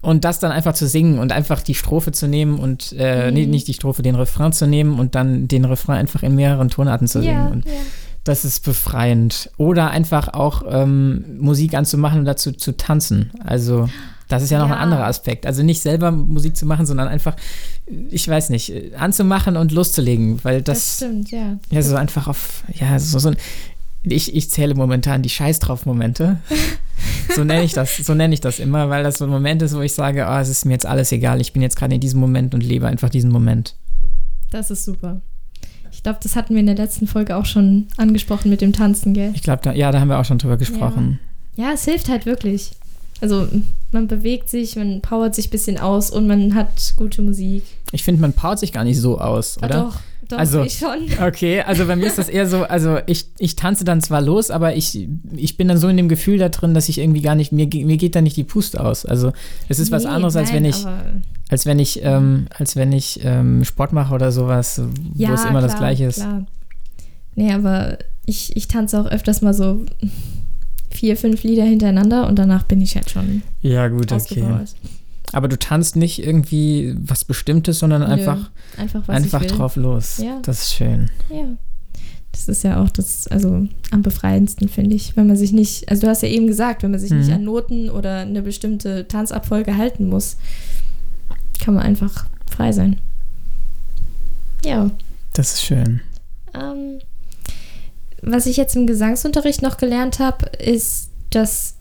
und 0.06 0.24
das 0.24 0.38
dann 0.38 0.52
einfach 0.52 0.74
zu 0.74 0.86
singen 0.86 1.18
und 1.18 1.32
einfach 1.32 1.62
die 1.62 1.74
Strophe 1.74 2.12
zu 2.12 2.28
nehmen 2.28 2.60
und 2.60 2.94
äh, 2.96 3.26
mhm. 3.26 3.34
nee, 3.34 3.46
nicht 3.46 3.66
die 3.66 3.74
Strophe, 3.74 4.02
den 4.02 4.14
Refrain 4.14 4.52
zu 4.52 4.68
nehmen 4.68 5.00
und 5.00 5.16
dann 5.16 5.48
den 5.48 5.64
Refrain 5.64 5.96
einfach 5.96 6.22
in 6.22 6.36
mehreren 6.36 6.70
Tonarten 6.70 7.08
zu 7.08 7.22
singen. 7.22 7.34
Ja, 7.34 7.48
und 7.48 7.66
ja. 7.66 7.72
das 8.22 8.44
ist 8.44 8.64
befreiend. 8.64 9.50
Oder 9.56 9.90
einfach 9.90 10.28
auch 10.28 10.62
ähm, 10.70 11.24
Musik 11.40 11.74
anzumachen 11.74 12.20
und 12.20 12.24
dazu 12.24 12.52
zu 12.52 12.76
tanzen. 12.76 13.32
Also 13.44 13.88
das 14.28 14.44
ist 14.44 14.50
ja 14.50 14.60
noch 14.60 14.68
ja. 14.68 14.76
ein 14.76 14.80
anderer 14.80 15.06
Aspekt. 15.06 15.44
Also 15.44 15.64
nicht 15.64 15.82
selber 15.82 16.12
Musik 16.12 16.56
zu 16.56 16.66
machen, 16.66 16.86
sondern 16.86 17.08
einfach, 17.08 17.34
ich 18.08 18.28
weiß 18.28 18.50
nicht, 18.50 18.72
anzumachen 18.96 19.56
und 19.56 19.72
loszulegen, 19.72 20.38
weil 20.44 20.62
das, 20.62 20.78
das 20.78 20.96
stimmt, 20.98 21.32
ja. 21.32 21.58
Ja, 21.72 21.82
so 21.82 21.96
einfach 21.96 22.28
auf, 22.28 22.62
ja, 22.74 23.00
so, 23.00 23.18
so 23.18 23.30
ein, 23.30 23.36
ich, 24.14 24.34
ich 24.34 24.50
zähle 24.50 24.74
momentan 24.74 25.22
die 25.22 25.28
Scheiß 25.28 25.58
drauf 25.58 25.86
Momente. 25.86 26.40
So 27.34 27.44
nenne 27.44 27.64
ich 27.64 27.72
das, 27.72 27.96
so 27.96 28.14
nenne 28.14 28.32
ich 28.34 28.40
das 28.40 28.60
immer, 28.60 28.88
weil 28.88 29.02
das 29.02 29.18
so 29.18 29.24
ein 29.24 29.30
Moment 29.30 29.60
ist, 29.60 29.74
wo 29.74 29.80
ich 29.80 29.92
sage, 29.92 30.26
oh, 30.30 30.38
es 30.38 30.48
ist 30.48 30.64
mir 30.64 30.72
jetzt 30.72 30.86
alles 30.86 31.10
egal, 31.12 31.40
ich 31.40 31.52
bin 31.52 31.60
jetzt 31.60 31.76
gerade 31.76 31.94
in 31.94 32.00
diesem 32.00 32.20
Moment 32.20 32.54
und 32.54 32.62
lebe 32.62 32.86
einfach 32.86 33.10
diesen 33.10 33.30
Moment. 33.30 33.74
Das 34.50 34.70
ist 34.70 34.84
super. 34.84 35.20
Ich 35.90 36.02
glaube, 36.02 36.20
das 36.22 36.36
hatten 36.36 36.54
wir 36.54 36.60
in 36.60 36.66
der 36.66 36.76
letzten 36.76 37.06
Folge 37.06 37.36
auch 37.36 37.44
schon 37.44 37.88
angesprochen 37.96 38.50
mit 38.50 38.60
dem 38.60 38.72
Tanzen, 38.72 39.12
gell? 39.12 39.32
Ich 39.34 39.42
glaube, 39.42 39.74
ja, 39.74 39.90
da 39.90 40.00
haben 40.00 40.08
wir 40.08 40.18
auch 40.18 40.24
schon 40.24 40.38
drüber 40.38 40.56
gesprochen. 40.56 41.18
Ja. 41.56 41.64
ja, 41.64 41.74
es 41.74 41.84
hilft 41.84 42.08
halt 42.08 42.26
wirklich. 42.26 42.72
Also 43.20 43.48
man 43.92 44.06
bewegt 44.08 44.50
sich, 44.50 44.76
man 44.76 45.00
powert 45.00 45.34
sich 45.34 45.48
ein 45.48 45.50
bisschen 45.50 45.78
aus 45.78 46.10
und 46.10 46.26
man 46.26 46.54
hat 46.54 46.94
gute 46.96 47.22
Musik. 47.22 47.64
Ich 47.92 48.04
finde, 48.04 48.20
man 48.20 48.34
powert 48.34 48.58
sich 48.58 48.72
gar 48.72 48.84
nicht 48.84 49.00
so 49.00 49.18
aus, 49.18 49.58
oder? 49.58 49.68
Ja, 49.68 49.82
doch. 49.84 50.00
Doch, 50.28 50.38
also, 50.38 50.62
ich 50.62 50.78
schon. 50.78 51.06
Okay, 51.24 51.60
also 51.60 51.86
bei 51.86 51.96
mir 51.96 52.06
ist 52.06 52.18
das 52.18 52.28
eher 52.28 52.46
so, 52.46 52.64
also 52.64 52.98
ich, 53.06 53.26
ich 53.38 53.56
tanze 53.56 53.84
dann 53.84 54.00
zwar 54.00 54.20
los, 54.20 54.50
aber 54.50 54.74
ich, 54.74 55.08
ich 55.36 55.56
bin 55.56 55.68
dann 55.68 55.78
so 55.78 55.88
in 55.88 55.96
dem 55.96 56.08
Gefühl 56.08 56.38
da 56.38 56.48
drin, 56.48 56.74
dass 56.74 56.88
ich 56.88 56.98
irgendwie 56.98 57.22
gar 57.22 57.34
nicht, 57.34 57.52
mir, 57.52 57.66
mir 57.66 57.96
geht 57.96 58.16
da 58.16 58.20
nicht 58.20 58.36
die 58.36 58.44
Puste 58.44 58.82
aus. 58.82 59.06
Also 59.06 59.32
es 59.68 59.78
ist 59.78 59.90
nee, 59.90 59.96
was 59.96 60.06
anderes, 60.06 60.36
als 60.36 60.52
wenn 60.52 60.64
ich, 60.64 60.84
als 61.48 61.66
wenn 61.66 61.78
ich, 61.78 62.00
ähm, 62.02 62.46
als 62.50 62.76
wenn 62.76 62.92
ich 62.92 63.20
ähm, 63.22 63.64
Sport 63.64 63.92
mache 63.92 64.14
oder 64.14 64.32
sowas, 64.32 64.80
ja, 65.14 65.30
wo 65.30 65.34
es 65.34 65.42
immer 65.42 65.50
klar, 65.50 65.62
das 65.62 65.76
Gleiche 65.76 66.04
ist. 66.06 66.16
Klar. 66.16 66.46
Nee, 67.36 67.52
aber 67.52 67.98
ich, 68.24 68.56
ich 68.56 68.66
tanze 68.66 69.00
auch 69.00 69.06
öfters 69.06 69.42
mal 69.42 69.54
so 69.54 69.84
vier, 70.90 71.16
fünf 71.16 71.42
Lieder 71.42 71.64
hintereinander 71.64 72.26
und 72.26 72.38
danach 72.38 72.64
bin 72.64 72.80
ich 72.80 72.96
halt 72.96 73.10
schon. 73.10 73.42
Ja, 73.60 73.88
gut, 73.88 74.10
okay. 74.10 74.44
Aber 75.36 75.48
du 75.48 75.58
tanzt 75.58 75.96
nicht 75.96 76.24
irgendwie 76.24 76.94
was 76.98 77.26
Bestimmtes, 77.26 77.80
sondern 77.80 78.00
Nö, 78.00 78.06
einfach, 78.06 78.50
einfach, 78.78 79.06
einfach 79.06 79.44
drauf 79.44 79.76
los. 79.76 80.16
Ja. 80.16 80.40
Das 80.40 80.62
ist 80.62 80.72
schön. 80.72 81.10
Ja. 81.28 81.58
Das 82.32 82.48
ist 82.48 82.64
ja 82.64 82.82
auch 82.82 82.88
das, 82.88 83.28
also 83.28 83.68
am 83.90 84.00
befreiendsten, 84.00 84.70
finde 84.70 84.96
ich, 84.96 85.14
wenn 85.14 85.26
man 85.26 85.36
sich 85.36 85.52
nicht, 85.52 85.90
also 85.90 86.06
du 86.06 86.08
hast 86.08 86.22
ja 86.22 86.30
eben 86.30 86.46
gesagt, 86.46 86.82
wenn 86.82 86.90
man 86.90 87.00
sich 87.00 87.10
mhm. 87.10 87.18
nicht 87.18 87.32
an 87.32 87.44
Noten 87.44 87.90
oder 87.90 88.20
eine 88.20 88.40
bestimmte 88.40 89.08
Tanzabfolge 89.08 89.76
halten 89.76 90.08
muss, 90.08 90.38
kann 91.62 91.74
man 91.74 91.82
einfach 91.82 92.24
frei 92.50 92.72
sein. 92.72 92.96
Ja. 94.64 94.90
Das 95.34 95.52
ist 95.52 95.64
schön. 95.64 96.00
Ähm, 96.54 97.00
was 98.22 98.46
ich 98.46 98.56
jetzt 98.56 98.74
im 98.74 98.86
Gesangsunterricht 98.86 99.60
noch 99.60 99.76
gelernt 99.76 100.18
habe, 100.18 100.46
ist, 100.56 101.10
dass 101.28 101.74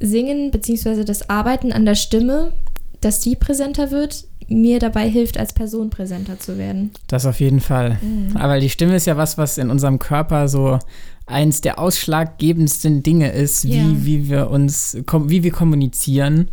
Singen 0.00 0.50
bzw. 0.50 1.04
das 1.04 1.30
Arbeiten 1.30 1.72
an 1.72 1.86
der 1.86 1.94
Stimme 1.94 2.52
dass 3.00 3.20
die 3.20 3.36
präsenter 3.36 3.90
wird, 3.90 4.24
mir 4.48 4.80
dabei 4.80 5.08
hilft, 5.08 5.38
als 5.38 5.52
Person 5.52 5.90
präsenter 5.90 6.38
zu 6.38 6.58
werden. 6.58 6.90
Das 7.06 7.24
auf 7.24 7.40
jeden 7.40 7.60
Fall. 7.60 7.98
Mhm. 8.02 8.36
Aber 8.36 8.58
die 8.58 8.70
Stimme 8.70 8.96
ist 8.96 9.06
ja 9.06 9.16
was, 9.16 9.38
was 9.38 9.58
in 9.58 9.70
unserem 9.70 9.98
Körper 9.98 10.48
so 10.48 10.78
eins 11.26 11.60
der 11.60 11.78
ausschlaggebendsten 11.78 13.02
Dinge 13.02 13.30
ist, 13.30 13.64
wie, 13.64 13.76
ja. 13.76 13.84
wie 13.94 14.28
wir 14.28 14.50
uns, 14.50 14.96
wie 15.26 15.42
wir 15.44 15.52
kommunizieren. 15.52 16.48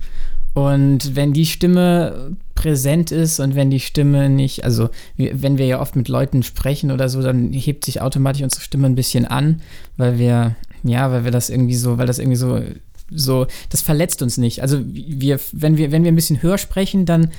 Und 0.54 1.16
wenn 1.16 1.34
die 1.34 1.46
Stimme 1.46 2.36
präsent 2.56 3.12
ist 3.12 3.40
und 3.40 3.56
wenn 3.56 3.70
die 3.70 3.80
Stimme 3.80 4.30
nicht, 4.30 4.64
also 4.64 4.90
wenn 5.16 5.58
wir 5.58 5.68
ja 5.68 5.80
oft 5.80 5.96
mit 5.96 6.08
Leuten 6.08 6.42
sprechen 6.42 6.92
oder 6.92 7.10
so, 7.10 7.22
dann 7.22 7.54
hebt 7.54 7.86
sich 7.86 8.02
automatisch 8.02 8.42
unsere 8.42 8.64
Stimme 8.64 8.88
ein 8.88 8.96
bisschen 8.96 9.26
an, 9.26 9.62
weil 9.98 10.18
wir, 10.18 10.56
ja, 10.84 11.12
weil 11.12 11.26
wir 11.26 11.32
das 11.32 11.50
irgendwie 11.50 11.76
so, 11.76 12.00
weil 12.00 12.08
das 12.08 12.18
irgendwie 12.18 12.38
so 12.38 12.60
so, 13.10 13.48
das 13.70 13.82
verletzt 13.82 14.22
uns 14.22 14.38
nicht. 14.38 14.62
Also 14.62 14.80
wir, 14.86 15.40
wenn 15.52 15.78
wir, 15.78 15.92
wenn 15.92 16.04
wir 16.04 16.12
ein 16.12 16.16
bisschen 16.16 16.42
höher 16.42 16.58
sprechen, 16.58 17.06
dann, 17.06 17.32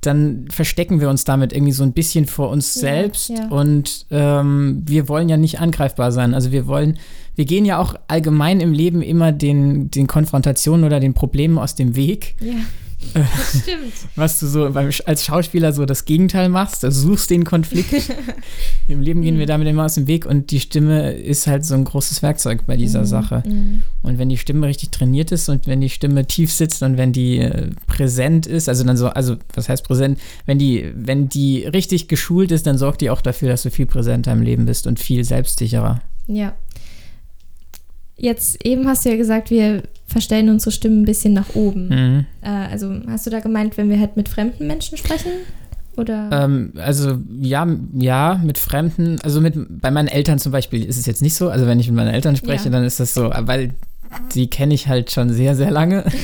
dann 0.00 0.46
verstecken 0.50 1.00
wir 1.00 1.10
uns 1.10 1.24
damit 1.24 1.52
irgendwie 1.52 1.72
so 1.72 1.82
ein 1.82 1.92
bisschen 1.92 2.26
vor 2.26 2.50
uns 2.50 2.74
ja, 2.76 2.80
selbst 2.80 3.30
ja. 3.30 3.48
und 3.48 4.06
ähm, 4.10 4.82
wir 4.86 5.08
wollen 5.08 5.28
ja 5.28 5.36
nicht 5.36 5.60
angreifbar 5.60 6.12
sein. 6.12 6.34
Also 6.34 6.52
wir 6.52 6.66
wollen, 6.66 6.98
wir 7.34 7.44
gehen 7.44 7.64
ja 7.64 7.78
auch 7.78 7.94
allgemein 8.06 8.60
im 8.60 8.72
Leben 8.72 9.02
immer 9.02 9.32
den, 9.32 9.90
den 9.90 10.06
Konfrontationen 10.06 10.84
oder 10.84 11.00
den 11.00 11.14
Problemen 11.14 11.58
aus 11.58 11.74
dem 11.74 11.96
Weg. 11.96 12.36
Ja. 12.40 12.54
Das 13.14 13.62
stimmt. 13.62 13.92
Was 14.16 14.40
du 14.40 14.46
so 14.46 14.64
als 14.64 15.24
Schauspieler 15.24 15.72
so 15.72 15.86
das 15.86 16.04
Gegenteil 16.04 16.48
machst, 16.48 16.82
du 16.82 16.90
suchst 16.90 17.30
den 17.30 17.44
Konflikt. 17.44 17.92
Im 18.88 19.00
Leben 19.00 19.22
gehen 19.22 19.36
wir 19.36 19.44
mhm. 19.44 19.48
damit 19.48 19.68
immer 19.68 19.84
aus 19.84 19.94
dem 19.94 20.06
Weg 20.06 20.26
und 20.26 20.50
die 20.50 20.60
Stimme 20.60 21.12
ist 21.12 21.46
halt 21.46 21.64
so 21.64 21.74
ein 21.74 21.84
großes 21.84 22.22
Werkzeug 22.22 22.66
bei 22.66 22.76
dieser 22.76 23.00
mhm. 23.00 23.06
Sache. 23.06 23.42
Mhm. 23.46 23.82
Und 24.02 24.18
wenn 24.18 24.28
die 24.28 24.36
Stimme 24.36 24.66
richtig 24.66 24.90
trainiert 24.90 25.30
ist 25.30 25.48
und 25.48 25.66
wenn 25.66 25.80
die 25.80 25.90
Stimme 25.90 26.26
tief 26.26 26.52
sitzt 26.52 26.82
und 26.82 26.96
wenn 26.96 27.12
die 27.12 27.38
äh, 27.38 27.70
präsent 27.86 28.46
ist, 28.46 28.68
also 28.68 28.84
dann 28.84 28.96
so, 28.96 29.08
also 29.08 29.36
was 29.54 29.68
heißt 29.68 29.84
präsent? 29.84 30.18
Wenn 30.46 30.58
die, 30.58 30.90
wenn 30.94 31.28
die 31.28 31.64
richtig 31.66 32.08
geschult 32.08 32.50
ist, 32.50 32.66
dann 32.66 32.78
sorgt 32.78 33.00
die 33.00 33.10
auch 33.10 33.20
dafür, 33.20 33.48
dass 33.48 33.62
du 33.62 33.70
viel 33.70 33.86
präsenter 33.86 34.32
im 34.32 34.42
Leben 34.42 34.66
bist 34.66 34.86
und 34.86 34.98
viel 34.98 35.24
selbstsicherer. 35.24 36.00
Ja. 36.26 36.54
Jetzt 38.18 38.64
eben 38.66 38.86
hast 38.86 39.04
du 39.04 39.10
ja 39.10 39.16
gesagt, 39.16 39.50
wir 39.50 39.82
verstellen 40.06 40.48
unsere 40.48 40.72
Stimmen 40.72 41.02
ein 41.02 41.04
bisschen 41.04 41.32
nach 41.32 41.54
oben. 41.54 41.88
Mhm. 41.88 42.26
Äh, 42.40 42.48
also 42.48 42.92
hast 43.06 43.26
du 43.26 43.30
da 43.30 43.40
gemeint, 43.40 43.76
wenn 43.76 43.88
wir 43.90 44.00
halt 44.00 44.16
mit 44.16 44.28
fremden 44.28 44.66
Menschen 44.66 44.98
sprechen? 44.98 45.30
Oder? 45.96 46.30
Ähm, 46.32 46.72
also 46.76 47.18
ja, 47.40 47.66
ja, 47.94 48.40
mit 48.42 48.56
Fremden, 48.58 49.20
also 49.22 49.40
mit 49.40 49.54
bei 49.80 49.90
meinen 49.90 50.08
Eltern 50.08 50.38
zum 50.38 50.52
Beispiel 50.52 50.84
ist 50.84 50.96
es 50.96 51.06
jetzt 51.06 51.22
nicht 51.22 51.34
so. 51.34 51.50
Also 51.50 51.66
wenn 51.66 51.80
ich 51.80 51.88
mit 51.88 51.96
meinen 51.96 52.14
Eltern 52.14 52.36
spreche, 52.36 52.66
ja. 52.66 52.70
dann 52.70 52.84
ist 52.84 53.00
das 53.00 53.14
so, 53.14 53.30
weil 53.30 53.74
die 54.34 54.48
kenne 54.48 54.74
ich 54.74 54.88
halt 54.88 55.10
schon 55.10 55.30
sehr, 55.30 55.54
sehr 55.56 55.70
lange. 55.70 56.04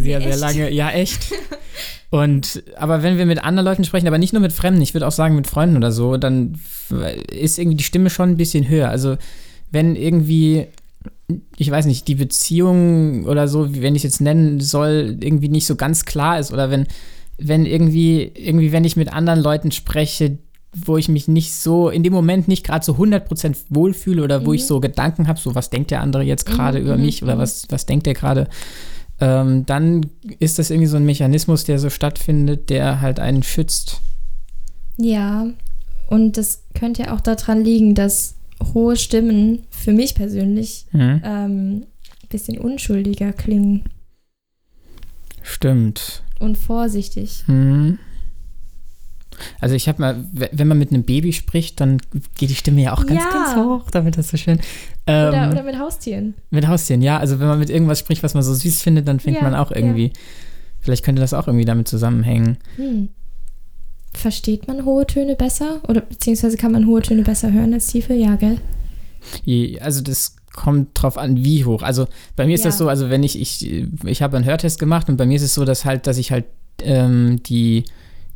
Sehr, 0.00 0.20
sehr 0.20 0.36
lange, 0.36 0.70
ja, 0.70 0.90
echt. 0.90 1.32
Und 2.10 2.62
aber 2.76 3.02
wenn 3.02 3.18
wir 3.18 3.26
mit 3.26 3.42
anderen 3.42 3.66
Leuten 3.66 3.82
sprechen, 3.82 4.06
aber 4.06 4.16
nicht 4.16 4.32
nur 4.32 4.40
mit 4.40 4.52
Fremden, 4.52 4.80
ich 4.80 4.94
würde 4.94 5.08
auch 5.08 5.12
sagen 5.12 5.34
mit 5.34 5.48
Freunden 5.48 5.76
oder 5.76 5.90
so, 5.90 6.16
dann 6.16 6.60
ist 7.32 7.58
irgendwie 7.58 7.78
die 7.78 7.82
Stimme 7.82 8.08
schon 8.08 8.30
ein 8.30 8.36
bisschen 8.36 8.68
höher. 8.68 8.90
Also 8.90 9.16
wenn 9.72 9.96
irgendwie 9.96 10.68
ich 11.56 11.70
weiß 11.70 11.86
nicht, 11.86 12.08
die 12.08 12.14
Beziehung 12.14 13.26
oder 13.26 13.48
so, 13.48 13.74
wenn 13.74 13.94
ich 13.94 14.04
es 14.04 14.12
jetzt 14.12 14.20
nennen 14.20 14.60
soll, 14.60 15.18
irgendwie 15.20 15.48
nicht 15.48 15.66
so 15.66 15.76
ganz 15.76 16.04
klar 16.04 16.38
ist 16.38 16.52
oder 16.52 16.70
wenn, 16.70 16.86
wenn 17.36 17.66
irgendwie, 17.66 18.32
irgendwie, 18.34 18.72
wenn 18.72 18.84
ich 18.84 18.96
mit 18.96 19.12
anderen 19.12 19.40
Leuten 19.40 19.70
spreche, 19.70 20.38
wo 20.74 20.96
ich 20.96 21.08
mich 21.08 21.28
nicht 21.28 21.52
so, 21.54 21.88
in 21.88 22.02
dem 22.02 22.12
Moment 22.12 22.48
nicht 22.48 22.64
gerade 22.64 22.84
so 22.84 22.94
100% 22.94 23.56
wohlfühle 23.68 24.22
oder 24.22 24.44
wo 24.44 24.50
mhm. 24.50 24.56
ich 24.56 24.66
so 24.66 24.80
Gedanken 24.80 25.28
habe, 25.28 25.38
so 25.38 25.54
was 25.54 25.70
denkt 25.70 25.90
der 25.90 26.00
andere 26.00 26.22
jetzt 26.22 26.46
gerade 26.46 26.78
mhm. 26.78 26.84
über 26.86 26.96
mhm, 26.96 27.04
mich 27.04 27.22
oder 27.22 27.36
mhm. 27.36 27.40
was, 27.40 27.66
was 27.70 27.86
denkt 27.86 28.06
der 28.06 28.14
gerade, 28.14 28.48
ähm, 29.20 29.66
dann 29.66 30.06
ist 30.38 30.58
das 30.58 30.70
irgendwie 30.70 30.86
so 30.86 30.96
ein 30.96 31.04
Mechanismus, 31.04 31.64
der 31.64 31.78
so 31.78 31.90
stattfindet, 31.90 32.70
der 32.70 33.00
halt 33.00 33.20
einen 33.20 33.42
schützt. 33.42 34.00
Ja, 34.96 35.48
und 36.08 36.36
das 36.36 36.64
könnte 36.74 37.04
ja 37.04 37.14
auch 37.14 37.20
daran 37.20 37.62
liegen, 37.62 37.94
dass 37.94 38.37
hohe 38.74 38.96
Stimmen 38.96 39.64
für 39.70 39.92
mich 39.92 40.14
persönlich 40.14 40.86
mhm. 40.92 41.20
ähm, 41.24 41.86
ein 42.22 42.28
bisschen 42.28 42.58
unschuldiger 42.58 43.32
klingen. 43.32 43.84
Stimmt. 45.42 46.22
Und 46.40 46.58
vorsichtig. 46.58 47.44
Mhm. 47.46 47.98
Also 49.60 49.76
ich 49.76 49.88
habe 49.88 50.00
mal, 50.00 50.24
wenn 50.32 50.66
man 50.66 50.78
mit 50.78 50.90
einem 50.90 51.04
Baby 51.04 51.32
spricht, 51.32 51.80
dann 51.80 51.98
geht 52.36 52.50
die 52.50 52.56
Stimme 52.56 52.82
ja 52.82 52.92
auch 52.92 53.06
ganz, 53.06 53.22
ja. 53.22 53.30
ganz 53.30 53.56
hoch, 53.56 53.90
damit 53.90 54.18
das 54.18 54.28
so 54.28 54.36
schön. 54.36 54.58
Ähm, 55.06 55.28
oder, 55.28 55.50
oder, 55.52 55.62
mit 55.62 55.78
Haustieren. 55.78 56.34
Mit 56.50 56.66
Haustieren, 56.66 57.02
ja. 57.02 57.18
Also 57.18 57.38
wenn 57.38 57.46
man 57.46 57.60
mit 57.60 57.70
irgendwas 57.70 58.00
spricht, 58.00 58.24
was 58.24 58.34
man 58.34 58.42
so 58.42 58.52
süß 58.52 58.82
findet, 58.82 59.06
dann 59.06 59.20
fängt 59.20 59.36
ja, 59.36 59.42
man 59.42 59.54
auch 59.54 59.70
irgendwie. 59.70 60.06
Ja 60.06 60.12
Vielleicht 60.80 61.04
könnte 61.04 61.20
das 61.20 61.34
auch 61.34 61.46
irgendwie 61.46 61.64
damit 61.64 61.88
zusammenhängen. 61.88 62.58
Hm. 62.76 63.10
Versteht 64.14 64.66
man 64.66 64.84
hohe 64.84 65.06
Töne 65.06 65.36
besser? 65.36 65.80
Oder 65.88 66.00
beziehungsweise 66.00 66.56
kann 66.56 66.72
man 66.72 66.86
hohe 66.86 67.02
Töne 67.02 67.22
besser 67.22 67.52
hören 67.52 67.74
als 67.74 67.88
tiefe? 67.88 68.14
Ja, 68.14 68.36
gell? 68.36 68.58
Also 69.80 70.02
das 70.02 70.36
kommt 70.52 70.90
drauf 70.94 71.18
an, 71.18 71.44
wie 71.44 71.64
hoch. 71.64 71.82
Also 71.82 72.06
bei 72.34 72.46
mir 72.46 72.54
ist 72.54 72.64
ja. 72.64 72.70
das 72.70 72.78
so, 72.78 72.88
also 72.88 73.10
wenn 73.10 73.22
ich, 73.22 73.40
ich, 73.40 73.84
ich 74.04 74.22
habe 74.22 74.36
einen 74.36 74.46
Hörtest 74.46 74.78
gemacht 74.78 75.08
und 75.08 75.16
bei 75.16 75.26
mir 75.26 75.36
ist 75.36 75.42
es 75.42 75.54
so, 75.54 75.64
dass 75.64 75.84
halt, 75.84 76.06
dass 76.06 76.18
ich 76.18 76.32
halt 76.32 76.46
ähm, 76.82 77.40
die 77.44 77.84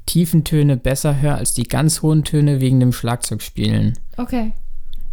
tiefen 0.06 0.44
Töne 0.44 0.76
besser 0.76 1.20
höre 1.20 1.37
als 1.37 1.54
die 1.54 1.64
ganz 1.64 2.02
hohen 2.02 2.24
Töne 2.24 2.61
wegen 2.61 2.80
dem 2.80 2.92
Schlagzeugspielen. 2.92 3.98
Okay. 4.16 4.52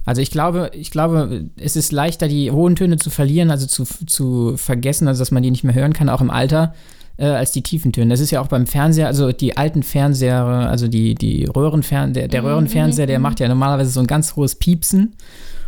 Also 0.06 0.22
ich 0.22 0.32
glaube, 0.32 0.72
ich 0.74 0.92
glaube, 0.92 1.50
es 1.58 1.76
ist 1.76 1.92
leichter, 1.92 2.28
die 2.28 2.52
hohen 2.52 2.76
Töne 2.76 2.98
zu 2.98 3.10
verlieren, 3.10 3.52
also 3.52 3.68
zu, 3.68 3.86
zu 4.06 4.58
vergessen, 4.58 5.08
also 5.08 5.20
dass 5.20 5.32
man 5.32 5.44
die 5.44 5.52
nicht 5.52 5.64
mehr 5.64 5.76
hören 5.76 5.94
kann, 5.94 6.10
auch 6.10 6.22
im 6.22 6.32
Alter, 6.32 6.74
äh, 7.20 7.26
als 7.26 7.52
die 7.52 7.62
tiefen 7.62 7.92
Töne. 7.92 8.10
Das 8.10 8.22
ist 8.22 8.32
ja 8.32 8.42
auch 8.42 8.48
beim 8.48 8.66
Fernseher, 8.66 9.08
also 9.08 9.32
die 9.32 9.58
alten 9.58 9.84
Fernseher, 9.84 10.44
also 10.44 10.88
die, 10.88 11.16
die 11.16 11.46
Röhrenfern 11.46 12.14
der, 12.14 12.28
der 12.28 12.42
mhm, 12.42 12.48
Röhrenfernseher, 12.48 13.08
der 13.08 13.20
mhm, 13.20 13.24
macht 13.24 13.40
ja 13.40 13.48
normalerweise 13.48 13.92
so 13.92 14.00
ein 14.00 14.08
ganz 14.08 14.36
hohes 14.36 14.56
Piepsen. 14.56 15.16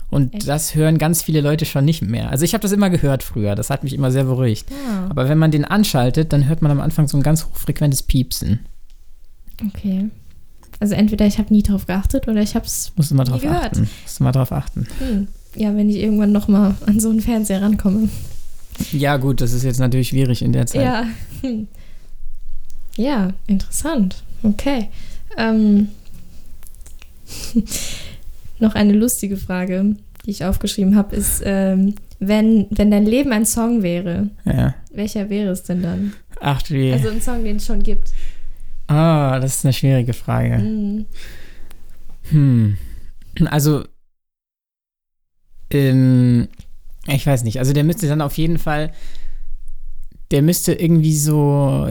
Und 0.10 0.34
Echt? 0.34 0.48
das 0.48 0.76
hören 0.76 0.98
ganz 0.98 1.22
viele 1.24 1.40
Leute 1.40 1.66
schon 1.66 1.86
nicht 1.86 2.02
mehr. 2.02 2.30
Also 2.30 2.44
ich 2.44 2.54
habe 2.54 2.62
das 2.62 2.72
immer 2.72 2.90
gehört 2.90 3.24
früher, 3.24 3.56
das 3.56 3.70
hat 3.70 3.84
mich 3.84 3.94
immer 3.94 4.12
sehr 4.12 4.26
beruhigt. 4.26 4.70
Ja. 4.70 5.08
Aber 5.10 5.30
wenn 5.30 5.38
man 5.38 5.52
den 5.52 5.64
anschaltet, 5.66 6.34
dann 6.34 6.48
hört 6.48 6.62
man 6.62 6.72
am 6.72 6.82
Anfang 6.82 7.08
so 7.08 7.18
ein 7.18 7.24
ganz 7.24 7.46
hochfrequentes 7.46 8.04
Piepsen. 8.04 8.60
Okay. 9.68 10.10
Also 10.80 10.96
entweder 10.96 11.28
ich 11.28 11.38
habe 11.38 11.54
nie 11.54 11.64
drauf 11.64 11.86
geachtet 11.86 12.28
oder 12.28 12.42
ich 12.42 12.56
habe 12.56 12.66
es 12.66 12.92
Musst 12.96 13.12
du 13.12 13.16
mal 13.16 13.24
drauf 13.24 13.42
gehört. 13.42 13.66
achten. 13.66 13.90
Musst 14.04 14.20
du 14.20 14.24
mal 14.24 14.32
drauf 14.32 14.52
achten. 14.52 14.88
Hm. 15.00 15.28
Ja, 15.56 15.76
wenn 15.76 15.90
ich 15.90 15.98
irgendwann 15.98 16.32
noch 16.32 16.48
mal 16.48 16.76
an 16.86 17.00
so 17.00 17.10
einen 17.10 17.22
Fernseher 17.22 17.62
rankomme. 17.62 18.10
Ja, 18.91 19.17
gut, 19.17 19.41
das 19.41 19.53
ist 19.53 19.63
jetzt 19.63 19.79
natürlich 19.79 20.10
schwierig 20.10 20.41
in 20.41 20.53
der 20.53 20.65
Zeit. 20.65 20.81
Ja, 20.81 21.05
ja 22.95 23.34
interessant. 23.47 24.23
Okay. 24.43 24.89
Ähm. 25.38 25.89
noch 28.62 28.75
eine 28.75 28.93
lustige 28.93 29.38
Frage, 29.38 29.95
die 30.25 30.31
ich 30.31 30.45
aufgeschrieben 30.45 30.95
habe, 30.95 31.15
ist, 31.15 31.41
ähm, 31.43 31.95
wenn, 32.19 32.67
wenn 32.69 32.91
dein 32.91 33.05
Leben 33.05 33.31
ein 33.34 33.45
Song 33.45 33.81
wäre, 33.84 34.29
ja. 34.45 34.75
welcher 34.93 35.29
wäre 35.29 35.51
es 35.51 35.63
denn 35.63 35.81
dann? 35.81 36.13
Ach 36.39 36.62
wie. 36.69 36.93
Also 36.93 37.10
ein 37.10 37.21
Song, 37.21 37.43
den 37.43 37.57
es 37.57 37.65
schon 37.65 37.81
gibt. 37.81 38.12
Ah, 38.88 39.39
das 39.39 39.57
ist 39.57 39.65
eine 39.65 39.73
schwierige 39.73 40.13
Frage. 40.13 40.60
Mhm. 40.60 41.05
Hm. 42.29 42.77
Also, 43.45 43.86
ähm, 45.71 46.47
ich 47.08 47.26
weiß 47.26 47.44
nicht. 47.44 47.60
Also 47.60 47.74
der 47.74 47.84
müsste 47.84 48.08
dann 48.08 48.22
auf 48.22 48.38
jeden 48.38 48.58
Fall, 48.58 48.92
der 50.32 50.42
müsste 50.42 50.74
irgendwie 50.74 51.18
so. 51.18 51.88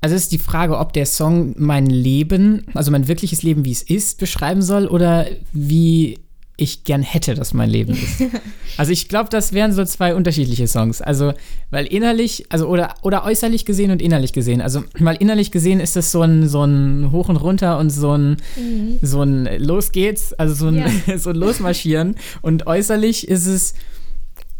Also 0.00 0.14
es 0.14 0.24
ist 0.24 0.32
die 0.32 0.38
Frage, 0.38 0.78
ob 0.78 0.92
der 0.92 1.06
Song 1.06 1.54
mein 1.58 1.86
Leben, 1.86 2.66
also 2.74 2.90
mein 2.90 3.08
wirkliches 3.08 3.42
Leben, 3.42 3.64
wie 3.64 3.72
es 3.72 3.82
ist, 3.82 4.18
beschreiben 4.18 4.62
soll 4.62 4.86
oder 4.86 5.26
wie 5.52 6.18
ich 6.58 6.84
gern 6.84 7.02
hätte, 7.02 7.34
dass 7.34 7.52
mein 7.52 7.70
Leben 7.70 7.92
ist. 7.92 8.22
Also 8.78 8.92
ich 8.92 9.08
glaube, 9.08 9.30
das 9.30 9.54
wären 9.54 9.72
so 9.72 9.82
zwei 9.86 10.14
unterschiedliche 10.14 10.68
Songs. 10.68 11.00
Also, 11.00 11.32
weil 11.70 11.86
innerlich, 11.86 12.44
also 12.50 12.66
oder, 12.66 12.94
oder 13.00 13.24
äußerlich 13.24 13.64
gesehen 13.64 13.90
und 13.90 14.02
innerlich 14.02 14.34
gesehen. 14.34 14.60
Also, 14.60 14.84
weil 14.98 15.16
innerlich 15.16 15.50
gesehen 15.50 15.80
ist 15.80 15.96
es 15.96 16.12
so 16.12 16.20
ein, 16.20 16.46
so 16.46 16.62
ein 16.62 17.10
Hoch 17.10 17.30
und 17.30 17.36
Runter 17.36 17.78
und 17.78 17.88
so 17.88 18.12
ein, 18.12 18.36
mhm. 18.56 18.98
so 19.00 19.22
ein 19.22 19.48
Los 19.58 19.92
geht's, 19.92 20.34
also 20.34 20.54
so 20.54 20.66
ein, 20.66 20.84
ja. 21.06 21.18
so 21.18 21.30
ein 21.30 21.36
Losmarschieren. 21.36 22.16
Und 22.42 22.66
äußerlich 22.66 23.28
ist 23.28 23.46
es, 23.46 23.72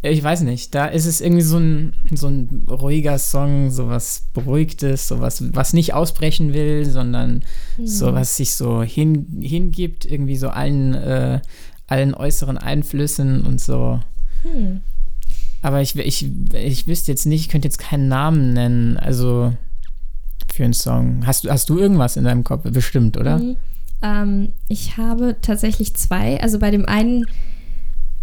ich 0.01 0.23
weiß 0.23 0.43
nicht, 0.43 0.75
da 0.75 0.87
ist 0.87 1.05
es 1.05 1.21
irgendwie 1.21 1.43
so 1.43 1.59
ein, 1.59 1.93
so 2.15 2.29
ein 2.29 2.65
ruhiger 2.71 3.19
Song, 3.19 3.71
so 3.71 3.89
was 3.89 4.29
Beruhigtes, 4.33 5.09
so 5.09 5.21
was, 5.21 5.55
was 5.55 5.75
nicht 5.75 5.93
ausbrechen 5.93 6.55
will, 6.55 6.87
sondern 6.87 7.45
mhm. 7.77 7.87
so 7.87 8.15
was 8.15 8.37
sich 8.37 8.55
so 8.55 8.83
hin, 8.83 9.41
hingibt, 9.43 10.07
irgendwie 10.07 10.37
so 10.37 10.49
allen, 10.49 10.95
äh, 10.95 11.41
allen 11.87 12.15
äußeren 12.15 12.59
Einflüssen 12.59 13.43
und 13.43 13.61
so. 13.61 14.01
Hm. 14.43 14.81
Aber 15.63 15.81
ich, 15.83 15.97
ich, 15.97 16.29
ich 16.53 16.87
wüsste 16.87 17.13
jetzt 17.13 17.27
nicht, 17.27 17.43
ich 17.43 17.49
könnte 17.49 17.67
jetzt 17.67 17.79
keinen 17.79 18.09
Namen 18.09 18.53
nennen, 18.53 18.97
also 18.97 19.53
für 20.53 20.65
einen 20.65 20.75
Song. 20.75 21.27
Hast, 21.27 21.49
hast 21.49 21.69
du 21.69 21.79
irgendwas 21.79 22.17
in 22.17 22.25
deinem 22.25 22.45
Kopf? 22.45 22.71
Bestimmt, 22.71 23.17
oder? 23.17 23.39
Mhm. 23.39 23.57
Ähm, 24.03 24.49
ich 24.69 24.97
habe 24.97 25.37
tatsächlich 25.43 25.95
zwei. 25.95 26.41
Also 26.41 26.59
bei 26.59 26.71
dem 26.71 26.87
einen 26.87 27.27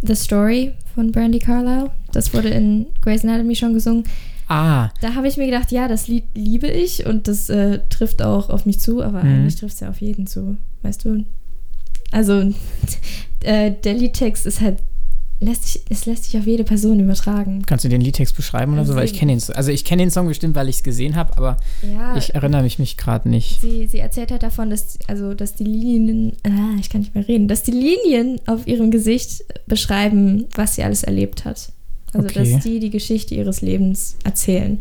The 0.02 0.16
Story 0.16 0.74
von 0.96 1.12
Brandy 1.12 1.40
Carlisle. 1.40 1.92
Das 2.12 2.34
wurde 2.34 2.50
in 2.50 2.88
Grey's 3.02 3.24
Anatomy 3.24 3.56
schon 3.56 3.74
gesungen. 3.74 4.04
Ah. 4.48 4.90
Da 5.02 5.16
habe 5.16 5.28
ich 5.28 5.38
mir 5.38 5.46
gedacht, 5.46 5.72
ja, 5.72 5.88
das 5.88 6.08
Lied 6.08 6.26
liebe 6.36 6.68
ich 6.68 7.06
und 7.06 7.28
das 7.28 7.50
äh, 7.50 7.80
trifft 7.90 8.22
auch 8.22 8.50
auf 8.50 8.66
mich 8.66 8.80
zu, 8.80 9.02
aber 9.02 9.24
mhm. 9.24 9.30
eigentlich 9.30 9.56
trifft 9.56 9.76
es 9.76 9.80
ja 9.80 9.90
auf 9.90 10.02
jeden 10.02 10.28
zu, 10.28 10.58
weißt 10.82 11.06
du? 11.06 11.26
Also 12.14 12.54
äh, 13.44 13.72
der 13.84 13.94
Liedtext 13.94 14.46
ist 14.46 14.62
halt 14.62 14.78
lässt 15.44 15.66
sich, 15.66 15.82
es 15.90 16.06
lässt 16.06 16.26
sich 16.26 16.38
auf 16.40 16.48
jede 16.48 16.64
Person 16.64 17.00
übertragen. 17.00 17.64
Kannst 17.66 17.84
du 17.86 17.90
den 17.90 18.02
Liedtext 18.02 18.36
beschreiben 18.36 18.74
oder 18.74 18.82
also 18.82 18.94
so? 18.94 18.98
Weil 18.98 19.06
ich 19.06 19.14
kenne 19.14 19.36
den, 19.36 19.56
also 19.56 19.72
ich 19.72 19.84
kenne 19.84 20.04
den 20.04 20.12
Song 20.12 20.28
bestimmt, 20.28 20.56
weil 20.56 20.70
ich 20.70 20.78
es 20.78 20.84
gesehen 20.84 21.16
habe, 21.16 21.38
aber 21.38 21.58
ja, 21.82 22.16
ich 22.16 22.34
erinnere 22.34 22.64
mich, 22.64 22.80
mich 22.80 22.98
gerade 22.98 23.30
nicht. 23.30 23.60
Sie, 23.62 23.88
sie 23.88 24.00
erzählt 24.00 24.32
halt 24.32 24.44
davon, 24.44 24.70
dass, 24.70 24.98
also, 25.08 25.34
dass 25.34 25.56
die 25.56 25.66
Linien, 25.66 26.38
ah, 26.46 26.78
ich 26.80 26.90
kann 26.90 27.02
nicht 27.02 27.14
mehr 27.14 27.28
reden, 27.28 27.48
dass 27.48 27.64
die 27.64 27.72
Linien 27.72 28.40
auf 28.46 28.68
ihrem 28.68 28.92
Gesicht 28.92 29.44
beschreiben, 29.68 30.46
was 30.56 30.76
sie 30.76 30.84
alles 30.84 31.04
erlebt 31.04 31.46
hat. 31.46 31.72
Also 32.14 32.28
okay. 32.28 32.54
dass 32.54 32.64
die 32.64 32.80
die 32.80 32.92
Geschichte 32.92 33.36
ihres 33.36 33.62
Lebens 33.62 34.18
erzählen. 34.24 34.80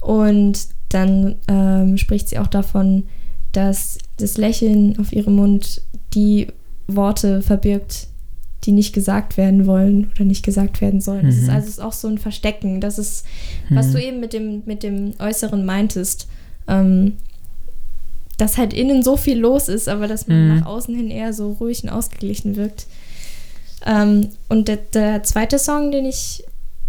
Und 0.00 0.68
dann 0.90 1.34
ähm, 1.48 1.98
spricht 1.98 2.28
sie 2.28 2.38
auch 2.38 2.46
davon, 2.46 3.04
dass 3.52 3.98
das 4.18 4.38
Lächeln 4.38 4.98
auf 4.98 5.12
ihrem 5.12 5.36
Mund 5.36 5.82
die 6.14 6.46
Worte 6.88 7.42
verbirgt, 7.42 8.08
die 8.64 8.72
nicht 8.72 8.92
gesagt 8.92 9.36
werden 9.36 9.66
wollen 9.66 10.10
oder 10.14 10.24
nicht 10.24 10.44
gesagt 10.44 10.80
werden 10.80 11.00
sollen. 11.00 11.26
Mhm. 11.26 11.26
Das 11.26 11.36
ist 11.36 11.48
mhm. 11.48 11.54
also 11.54 11.68
ist 11.68 11.80
auch 11.80 11.92
so 11.92 12.08
ein 12.08 12.18
Verstecken. 12.18 12.80
Das 12.80 12.98
ist, 12.98 13.24
was 13.70 13.88
mhm. 13.88 13.92
du 13.92 14.02
eben 14.02 14.20
mit 14.20 14.32
dem, 14.32 14.62
mit 14.66 14.82
dem 14.82 15.14
Äußeren 15.18 15.64
meintest. 15.64 16.28
Ähm, 16.66 17.14
dass 18.36 18.56
halt 18.56 18.72
innen 18.72 19.02
so 19.02 19.16
viel 19.16 19.38
los 19.38 19.68
ist, 19.68 19.88
aber 19.88 20.06
dass 20.06 20.28
man 20.28 20.48
mhm. 20.48 20.56
nach 20.56 20.66
außen 20.66 20.94
hin 20.94 21.10
eher 21.10 21.32
so 21.32 21.52
ruhig 21.54 21.82
und 21.82 21.88
ausgeglichen 21.88 22.54
wirkt. 22.54 22.86
Ähm, 23.84 24.28
und 24.48 24.68
der, 24.68 24.76
der, 24.76 25.24
zweite 25.24 25.58
Song, 25.58 25.90
den 25.90 26.04
ich 26.04 26.44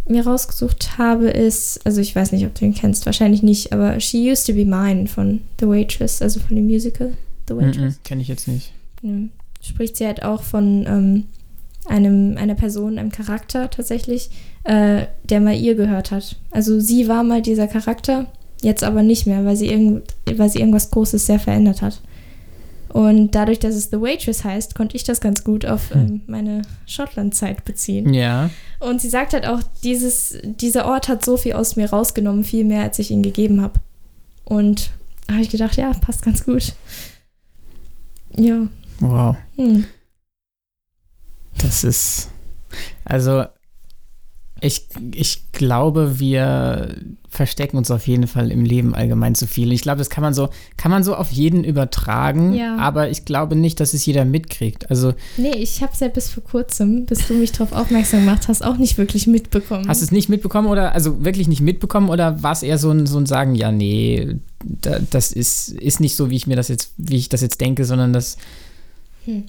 mir 0.08 0.26
rausgesucht 0.26 0.98
habe, 1.00 1.30
ist, 1.30 1.86
also 1.86 2.02
ich 2.02 2.16
weiß 2.16 2.34
nicht, 2.34 2.46
ob 2.46 2.54
du 2.54 2.66
ihn 2.66 2.76
kennst, 2.76 3.08
wahrscheinlich 3.08 3.42
nicht, 3.42 3.74
aber 3.74 4.00
She 4.00 4.32
Used 4.32 4.46
to 4.46 4.54
Be 4.54 4.66
Mine 4.66 5.08
von 5.08 5.42
The 5.60 5.68
Waitress, 5.68 6.22
also 6.22 6.40
von 6.40 6.56
dem 6.56 6.66
Musical 6.66 7.14
The 7.48 7.56
Waitress. 7.56 7.96
Mm 7.96 7.98
-mm, 7.98 8.04
Kenne 8.04 8.22
ich 8.22 8.28
jetzt 8.28 8.48
nicht. 8.48 8.72
Ja 9.02 9.12
spricht 9.62 9.98
sie 9.98 10.06
halt 10.06 10.24
auch 10.24 10.43
von 10.43 10.86
ähm, 10.88 11.24
einem, 11.88 12.38
einer 12.38 12.56
Person, 12.56 12.98
einem 12.98 13.12
Charakter 13.12 13.69
tatsächlich, 13.69 14.30
äh, 14.63 15.06
der 15.24 15.39
mal 15.41 15.56
ihr 15.56 15.76
gehört 15.76 16.12
hat. 16.12 16.38
Also 16.52 16.80
sie 16.80 17.08
war 17.08 17.24
mal 17.24 17.41
dieser 17.41 17.67
Charakter, 17.67 18.28
jetzt 18.62 18.84
aber 18.84 19.04
nicht 19.04 19.26
mehr, 19.26 19.45
weil 19.45 19.56
sie, 19.56 19.67
irgend, 19.67 20.04
weil 20.36 20.50
sie 20.50 20.60
irgendwas 20.60 20.91
Großes 20.91 21.26
sehr 21.26 21.39
verändert 21.39 21.82
hat. 21.82 22.02
Und 22.89 23.36
dadurch, 23.36 23.60
dass 23.60 23.76
es 23.76 23.91
The 23.91 24.02
Waitress 24.02 24.43
heißt, 24.43 24.74
konnte 24.74 24.95
ich 24.95 25.04
das 25.04 25.22
ganz 25.22 25.43
gut 25.43 25.65
auf 25.65 25.93
hm. 25.93 26.00
ähm, 26.00 26.22
meine 26.26 26.63
Schottland-Zeit 26.88 27.63
beziehen. 27.63 28.13
Ja. 28.13 28.50
Und 28.80 29.00
sie 29.00 29.10
sagt 29.10 29.34
halt 29.34 29.48
auch, 29.48 29.60
dieses, 29.84 30.38
dieser 30.43 30.86
Ort 30.88 31.08
hat 31.08 31.24
so 31.24 31.38
viel 31.38 31.54
aus 31.54 31.76
mir 31.76 31.89
rausgenommen, 31.89 32.43
viel 32.43 32.65
mehr, 32.65 32.84
als 32.84 32.98
ich 32.98 33.12
ihn 33.12 33.22
gegeben 33.22 33.62
habe. 33.62 33.80
Und 34.43 34.89
da 35.28 35.34
habe 35.34 35.43
ich 35.43 35.52
gedacht, 35.52 35.78
ja, 35.78 35.91
passt 36.02 36.24
ganz 36.24 36.43
gut. 36.43 36.74
Ja. 38.36 38.67
Wow. 39.00 39.36
Hm. 39.56 39.86
Das 41.58 41.84
ist. 41.84 42.30
Also, 43.06 43.46
ich, 44.62 44.88
ich 45.14 45.52
glaube, 45.52 46.20
wir 46.20 46.96
verstecken 47.30 47.78
uns 47.78 47.92
auf 47.92 48.08
jeden 48.08 48.28
Fall 48.28 48.52
im 48.52 48.66
Leben 48.66 48.96
allgemein 48.96 49.36
zu 49.36 49.48
viel. 49.48 49.72
Ich 49.72 49.82
glaube, 49.82 50.00
das 50.00 50.10
kann 50.10 50.22
man 50.22 50.34
so, 50.34 50.50
kann 50.78 50.92
man 50.92 51.04
so 51.04 51.16
auf 51.16 51.32
jeden 51.32 51.64
übertragen, 51.64 52.54
ja. 52.56 52.76
aber 52.78 53.10
ich 53.10 53.24
glaube 53.24 53.56
nicht, 53.56 53.80
dass 53.80 53.94
es 53.94 54.06
jeder 54.06 54.26
mitkriegt. 54.26 54.90
Also, 54.90 55.14
nee, 55.38 55.56
ich 55.56 55.82
habe 55.82 55.94
es 55.94 56.00
ja 56.00 56.08
bis 56.08 56.30
vor 56.30 56.44
kurzem, 56.44 57.06
bis 57.06 57.28
du 57.28 57.36
mich 57.36 57.52
darauf 57.52 57.72
aufmerksam 57.72 58.22
gemacht 58.22 58.48
hast, 58.48 58.64
auch 58.64 58.78
nicht 58.78 58.98
wirklich 58.98 59.28
mitbekommen. 59.28 59.88
Hast 59.88 60.02
du 60.02 60.06
es 60.06 60.12
nicht 60.12 60.28
mitbekommen 60.28 60.68
oder 60.68 60.94
also 60.94 61.24
wirklich 61.24 61.48
nicht 61.48 61.62
mitbekommen 61.62 62.10
oder 62.10 62.42
war 62.44 62.54
es 62.54 62.64
eher 62.64 62.78
so 62.78 62.92
ein, 62.92 63.06
so 63.06 63.18
ein 63.18 63.28
Sagen, 63.28 63.56
ja, 63.56 63.72
nee, 63.72 64.36
da, 64.64 65.00
das 65.12 65.32
ist, 65.32 65.70
ist 65.70 66.00
nicht 66.00 66.16
so, 66.16 66.30
wie 66.30 66.36
ich 66.36 66.48
mir 66.48 66.56
das 66.56 66.68
jetzt, 66.68 66.94
wie 66.98 67.18
ich 67.18 67.30
das 67.30 67.42
jetzt 67.42 67.62
denke, 67.62 67.86
sondern 67.86 68.12
das 68.12 68.38
hm. 69.30 69.44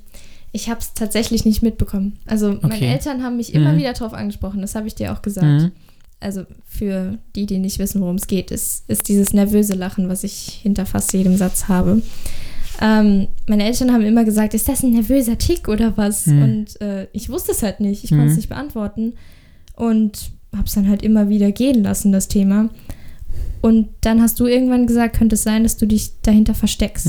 Ich 0.52 0.68
habe 0.68 0.80
es 0.80 0.94
tatsächlich 0.94 1.44
nicht 1.44 1.62
mitbekommen. 1.62 2.18
Also 2.26 2.50
okay. 2.50 2.66
meine 2.66 2.86
Eltern 2.86 3.22
haben 3.22 3.36
mich 3.36 3.54
immer 3.54 3.72
mhm. 3.72 3.78
wieder 3.78 3.92
darauf 3.92 4.14
angesprochen, 4.14 4.60
das 4.60 4.74
habe 4.74 4.88
ich 4.88 4.94
dir 4.94 5.12
auch 5.12 5.22
gesagt. 5.22 5.46
Mhm. 5.46 5.72
Also 6.18 6.44
für 6.66 7.18
die, 7.34 7.46
die 7.46 7.58
nicht 7.58 7.78
wissen, 7.78 8.00
worum 8.00 8.16
es 8.16 8.26
geht, 8.26 8.50
ist, 8.50 8.84
ist 8.88 9.08
dieses 9.08 9.32
nervöse 9.32 9.74
Lachen, 9.74 10.08
was 10.08 10.24
ich 10.24 10.58
hinter 10.62 10.86
fast 10.86 11.12
jedem 11.12 11.36
Satz 11.36 11.68
habe. 11.68 12.02
Ähm, 12.82 13.28
meine 13.46 13.64
Eltern 13.64 13.92
haben 13.92 14.02
immer 14.02 14.24
gesagt, 14.24 14.54
ist 14.54 14.68
das 14.68 14.82
ein 14.82 14.90
nervöser 14.90 15.38
Tick 15.38 15.68
oder 15.68 15.96
was? 15.96 16.26
Mhm. 16.26 16.42
Und 16.42 16.80
äh, 16.80 17.06
ich 17.12 17.30
wusste 17.30 17.52
es 17.52 17.62
halt 17.62 17.80
nicht, 17.80 18.04
ich 18.04 18.10
konnte 18.10 18.26
es 18.26 18.32
mhm. 18.32 18.36
nicht 18.36 18.48
beantworten 18.48 19.14
und 19.76 20.30
habe 20.54 20.66
es 20.66 20.74
dann 20.74 20.88
halt 20.88 21.02
immer 21.02 21.28
wieder 21.28 21.52
gehen 21.52 21.82
lassen, 21.82 22.12
das 22.12 22.28
Thema. 22.28 22.70
Und 23.62 23.88
dann 24.00 24.20
hast 24.20 24.40
du 24.40 24.46
irgendwann 24.46 24.86
gesagt, 24.86 25.16
könnte 25.16 25.34
es 25.34 25.42
sein, 25.42 25.62
dass 25.62 25.76
du 25.76 25.86
dich 25.86 26.20
dahinter 26.22 26.54
versteckst. 26.54 27.06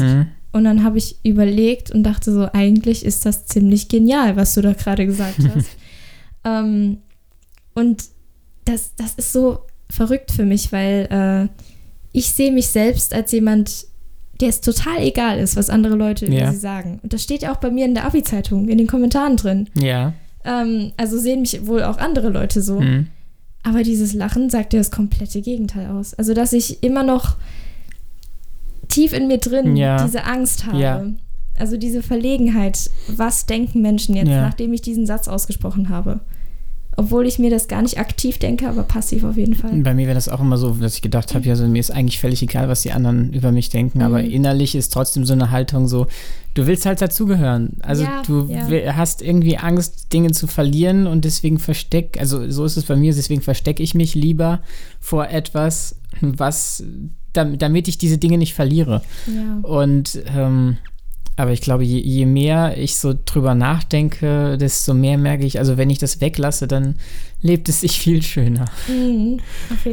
Und 0.51 0.65
dann 0.65 0.83
habe 0.83 0.97
ich 0.97 1.17
überlegt 1.23 1.91
und 1.91 2.03
dachte 2.03 2.33
so, 2.33 2.47
eigentlich 2.51 3.05
ist 3.05 3.25
das 3.25 3.45
ziemlich 3.45 3.87
genial, 3.87 4.35
was 4.35 4.53
du 4.53 4.61
da 4.61 4.73
gerade 4.73 5.05
gesagt 5.05 5.39
hast. 5.55 5.69
ähm, 6.43 6.97
und 7.73 8.03
das, 8.65 8.93
das 8.95 9.13
ist 9.15 9.31
so 9.31 9.59
verrückt 9.89 10.31
für 10.31 10.45
mich, 10.45 10.71
weil 10.71 11.07
äh, 11.09 11.63
ich 12.11 12.29
sehe 12.29 12.51
mich 12.51 12.67
selbst 12.67 13.13
als 13.13 13.31
jemand, 13.31 13.85
der 14.39 14.49
es 14.49 14.61
total 14.61 15.01
egal 15.01 15.39
ist, 15.39 15.55
was 15.55 15.69
andere 15.69 15.95
Leute 15.95 16.25
über 16.25 16.35
ja. 16.35 16.51
sie 16.51 16.57
sagen. 16.57 16.99
Und 17.03 17.13
das 17.13 17.23
steht 17.23 17.43
ja 17.43 17.53
auch 17.53 17.57
bei 17.57 17.71
mir 17.71 17.85
in 17.85 17.93
der 17.93 18.05
Abi-Zeitung, 18.05 18.67
in 18.67 18.77
den 18.77 18.87
Kommentaren 18.87 19.37
drin. 19.37 19.69
Ja. 19.75 20.13
Ähm, 20.43 20.91
also 20.97 21.17
sehen 21.17 21.41
mich 21.41 21.65
wohl 21.65 21.83
auch 21.83 21.97
andere 21.97 22.29
Leute 22.29 22.61
so. 22.61 22.79
Mhm. 22.81 23.07
Aber 23.63 23.83
dieses 23.83 24.13
Lachen 24.13 24.49
sagt 24.49 24.73
ja 24.73 24.79
das 24.79 24.91
komplette 24.91 25.41
Gegenteil 25.41 25.87
aus. 25.91 26.15
Also, 26.15 26.33
dass 26.33 26.51
ich 26.51 26.81
immer 26.81 27.03
noch 27.03 27.35
tief 28.91 29.13
in 29.13 29.27
mir 29.27 29.37
drin 29.37 29.75
ja. 29.75 30.03
diese 30.03 30.25
Angst 30.25 30.65
habe. 30.65 30.79
Ja. 30.79 31.05
Also 31.57 31.77
diese 31.77 32.01
Verlegenheit, 32.01 32.89
was 33.07 33.45
denken 33.45 33.81
Menschen 33.81 34.15
jetzt, 34.15 34.29
ja. 34.29 34.41
nachdem 34.41 34.73
ich 34.73 34.81
diesen 34.81 35.05
Satz 35.05 35.27
ausgesprochen 35.27 35.89
habe. 35.89 36.21
Obwohl 36.97 37.25
ich 37.25 37.39
mir 37.39 37.49
das 37.49 37.69
gar 37.69 37.81
nicht 37.81 37.99
aktiv 37.99 38.37
denke, 38.37 38.67
aber 38.67 38.83
passiv 38.83 39.23
auf 39.23 39.37
jeden 39.37 39.55
Fall. 39.55 39.71
Bei 39.75 39.93
mir 39.93 40.07
wäre 40.07 40.15
das 40.15 40.27
auch 40.27 40.41
immer 40.41 40.57
so, 40.57 40.71
dass 40.71 40.95
ich 40.95 41.01
gedacht 41.01 41.33
habe, 41.33 41.45
ja, 41.47 41.55
so, 41.55 41.65
mir 41.65 41.79
ist 41.79 41.89
eigentlich 41.89 42.19
völlig 42.19 42.41
egal, 42.41 42.67
was 42.67 42.81
die 42.81 42.91
anderen 42.91 43.31
über 43.31 43.53
mich 43.53 43.69
denken, 43.69 43.99
mhm. 43.99 44.03
aber 44.03 44.21
innerlich 44.21 44.75
ist 44.75 44.91
trotzdem 44.91 45.25
so 45.25 45.31
eine 45.31 45.51
Haltung 45.51 45.87
so, 45.87 46.07
du 46.53 46.67
willst 46.67 46.85
halt 46.85 47.01
dazugehören. 47.01 47.77
Also 47.81 48.03
ja, 48.03 48.21
du 48.27 48.45
ja. 48.49 48.95
hast 48.97 49.21
irgendwie 49.21 49.57
Angst, 49.57 50.11
Dinge 50.11 50.31
zu 50.31 50.47
verlieren 50.47 51.07
und 51.07 51.23
deswegen 51.23 51.59
versteck, 51.59 52.17
also 52.19 52.49
so 52.49 52.65
ist 52.65 52.75
es 52.75 52.83
bei 52.83 52.97
mir, 52.97 53.13
deswegen 53.13 53.41
verstecke 53.41 53.81
ich 53.81 53.95
mich 53.95 54.13
lieber 54.13 54.59
vor 54.99 55.29
etwas, 55.29 55.95
was, 56.19 56.83
damit 57.33 57.87
ich 57.87 57.97
diese 57.97 58.17
Dinge 58.17 58.37
nicht 58.37 58.53
verliere. 58.53 59.01
Ja. 59.27 59.59
Und 59.67 60.21
ähm, 60.35 60.77
aber 61.37 61.53
ich 61.53 61.61
glaube, 61.61 61.83
je, 61.83 61.99
je, 61.99 62.25
mehr 62.25 62.77
ich 62.77 62.99
so 62.99 63.13
drüber 63.25 63.55
nachdenke, 63.55 64.57
desto 64.57 64.93
mehr 64.93 65.17
merke 65.17 65.45
ich, 65.45 65.59
also 65.59 65.77
wenn 65.77 65.89
ich 65.89 65.97
das 65.97 66.19
weglasse, 66.19 66.67
dann 66.67 66.95
lebt 67.41 67.69
es 67.69 67.81
sich 67.81 67.99
viel 67.99 68.21
schöner. 68.21 68.65
Mhm, 68.87 69.39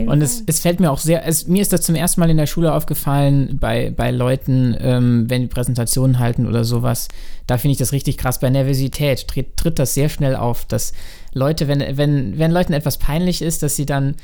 und 0.07 0.21
es, 0.21 0.43
es, 0.47 0.61
fällt 0.61 0.81
mir 0.81 0.91
auch 0.91 0.99
sehr, 0.99 1.27
es, 1.27 1.47
mir 1.47 1.63
ist 1.63 1.73
das 1.73 1.83
zum 1.83 1.95
ersten 1.95 2.21
Mal 2.21 2.29
in 2.29 2.37
der 2.37 2.47
Schule 2.47 2.75
aufgefallen, 2.75 3.57
bei, 3.59 3.91
bei 3.97 4.11
Leuten, 4.11 4.77
ähm, 4.81 5.25
wenn 5.29 5.43
die 5.43 5.47
Präsentationen 5.47 6.19
halten 6.19 6.47
oder 6.47 6.65
sowas, 6.65 7.09
da 7.47 7.57
finde 7.57 7.73
ich 7.73 7.79
das 7.79 7.93
richtig 7.93 8.19
krass. 8.19 8.41
Bei 8.41 8.51
Nervosität 8.51 9.29
tritt, 9.29 9.57
tritt 9.57 9.79
das 9.79 9.95
sehr 9.95 10.09
schnell 10.09 10.37
auf, 10.37 10.67
dass 10.67 10.93
Leute, 11.33 11.69
wenn, 11.69 11.97
wenn, 11.97 12.39
wenn 12.39 12.51
Leuten 12.51 12.73
etwas 12.73 12.99
peinlich 12.99 13.43
ist, 13.43 13.63
dass 13.63 13.77
sie 13.77 13.87
dann 13.87 14.17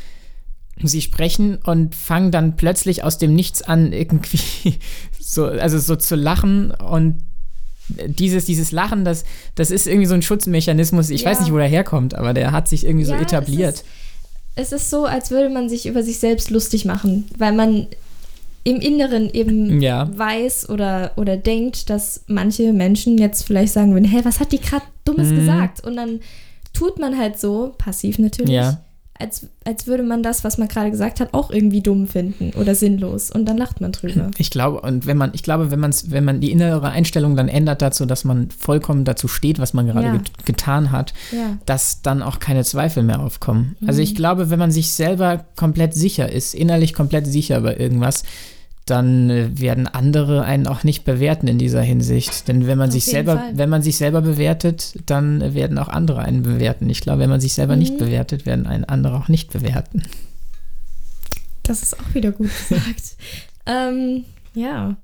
sie 0.83 1.01
sprechen 1.01 1.59
und 1.65 1.95
fangen 1.95 2.31
dann 2.31 2.57
plötzlich 2.57 3.05
aus 3.05 3.19
dem 3.19 3.35
Nichts 3.35 3.63
an, 3.63 3.93
irgendwie 3.93 4.79
so, 5.21 5.47
also 5.47 5.79
so 5.79 5.97
zu 5.97 6.17
lachen 6.17 6.73
und 6.73 7.23
dieses, 8.07 8.47
dieses 8.47 8.73
Lachen, 8.73 9.05
das, 9.05 9.25
das 9.55 9.71
ist 9.71 9.87
irgendwie 9.87 10.07
so 10.07 10.15
ein 10.15 10.23
Schutzmechanismus. 10.23 11.11
Ich 11.11 11.23
ja. 11.23 11.31
weiß 11.31 11.41
nicht, 11.41 11.53
wo 11.53 11.59
der 11.59 11.69
herkommt, 11.69 12.15
aber 12.15 12.33
der 12.33 12.53
hat 12.53 12.67
sich 12.67 12.87
irgendwie 12.87 13.07
ja, 13.07 13.17
so 13.17 13.23
etabliert. 13.23 13.85
Es 14.57 14.73
ist, 14.73 14.73
es 14.73 14.83
ist 14.83 14.91
so, 14.91 15.05
als 15.05 15.31
würde 15.31 15.51
man 15.51 15.69
sich 15.69 15.87
über 15.87 16.03
sich 16.03 16.19
selbst 16.19 16.51
lustig 16.51 16.85
machen, 16.87 17.27
weil 17.37 17.53
man 17.53 17.87
im 18.65 18.77
Inneren 18.77 19.29
eben 19.31 19.83
ja. 19.83 20.09
weiß 20.17 20.71
oder, 20.71 21.13
oder 21.17 21.37
denkt, 21.37 21.91
dass 21.91 22.25
manche 22.27 22.73
Menschen 22.73 23.19
jetzt 23.19 23.43
vielleicht 23.43 23.75
sagen 23.75 23.93
würden, 23.93 24.07
hey, 24.07 24.25
was 24.25 24.41
hat 24.41 24.53
die 24.53 24.61
gerade 24.61 24.87
Dummes 25.05 25.29
mhm. 25.29 25.37
gesagt? 25.37 25.85
Und 25.85 25.97
dann 25.97 26.21
tut 26.73 26.99
man 26.99 27.19
halt 27.19 27.39
so, 27.39 27.75
passiv 27.77 28.19
natürlich, 28.19 28.55
ja 28.55 28.84
als, 29.17 29.47
als 29.65 29.87
würde 29.87 30.03
man 30.03 30.25
das, 30.25 30.43
was 30.43 30.59
man 30.59 30.67
gerade 30.67 30.91
gesagt 30.91 31.21
hat, 31.21 31.35
auch 31.35 31.51
irgendwie 31.51 31.81
dumm 31.81 32.09
finden 32.09 32.51
oder 32.59 32.75
sinnlos. 32.75 33.31
Und 33.31 33.47
dann 33.47 33.57
lacht 33.57 33.81
man 33.81 33.93
drüber. 33.93 34.31
Ich 34.39 34.51
glaube, 34.51 34.81
und 34.81 35.07
wenn 35.07 35.17
man, 35.17 35.31
ich 35.33 35.43
glaube, 35.43 35.71
wenn 35.71 35.81
man 35.81 35.95
wenn 36.07 36.25
man 36.25 36.41
die 36.41 36.51
innere 36.51 36.91
Einstellung 36.91 37.37
dann 37.37 37.49
ändert 37.49 37.83
dazu, 37.83 38.05
dass 38.05 38.25
man 38.25 38.51
vollkommen 38.51 39.05
dazu 39.05 39.29
steht, 39.29 39.59
was 39.59 39.73
man 39.73 39.87
gerade 39.87 40.07
ja. 40.07 40.17
get 40.17 40.45
getan 40.45 40.91
hat, 40.91 41.15
ja. 41.33 41.57
dass 41.67 42.03
dann 42.03 42.23
auch 42.23 42.41
keine 42.41 42.65
Zweifel 42.65 43.03
mehr 43.03 43.21
aufkommen. 43.21 43.77
Mhm. 43.81 43.89
Also 43.89 44.03
ich 44.03 44.15
glaube, 44.15 44.51
wenn 44.51 44.59
man 44.59 44.71
sich 44.71 44.91
selber 44.91 45.45
komplett 45.57 45.95
sicher 45.95 46.31
ist, 46.31 46.55
innerlich 46.55 46.93
komplett 46.95 47.27
sicher 47.27 47.59
über 47.59 47.79
irgendwas, 47.79 48.25
dann 48.85 49.31
äh, 49.31 49.59
werden 49.59 49.87
andere 49.87 50.45
einen 50.45 50.67
auch 50.67 50.85
nicht 50.85 51.05
bewerten 51.05 51.49
in 51.49 51.59
dieser 51.59 51.81
Hinsicht. 51.81 52.49
Denn 52.49 52.67
wenn 52.67 52.79
man 52.79 52.89
Auf 52.89 52.95
sich 52.95 53.07
selber, 53.07 53.39
Fall. 53.39 53.57
wenn 53.57 53.71
man 53.71 53.83
sich 53.83 53.97
selber 53.97 54.21
bewertet, 54.21 54.99
dann 55.07 55.55
werden 55.55 55.79
auch 55.79 55.89
andere 55.89 56.21
einen 56.21 56.43
bewerten. 56.43 56.91
Ich 56.91 57.01
glaube, 57.01 57.21
wenn 57.21 57.31
man 57.31 57.41
sich 57.41 57.55
selber 57.55 57.75
mhm. 57.75 57.79
nicht 57.81 57.99
bewertet, 57.99 58.45
werden 58.45 58.67
einen 58.67 58.85
andere 58.85 59.17
auch 59.17 59.29
nicht 59.29 59.53
bewerten. 59.53 60.03
Das 61.63 61.83
ist 61.83 61.99
auch 61.99 62.15
wieder 62.15 62.33
gut 62.33 62.51
gesagt. 62.69 63.17
ähm, 63.67 64.25
ja. 64.55 64.97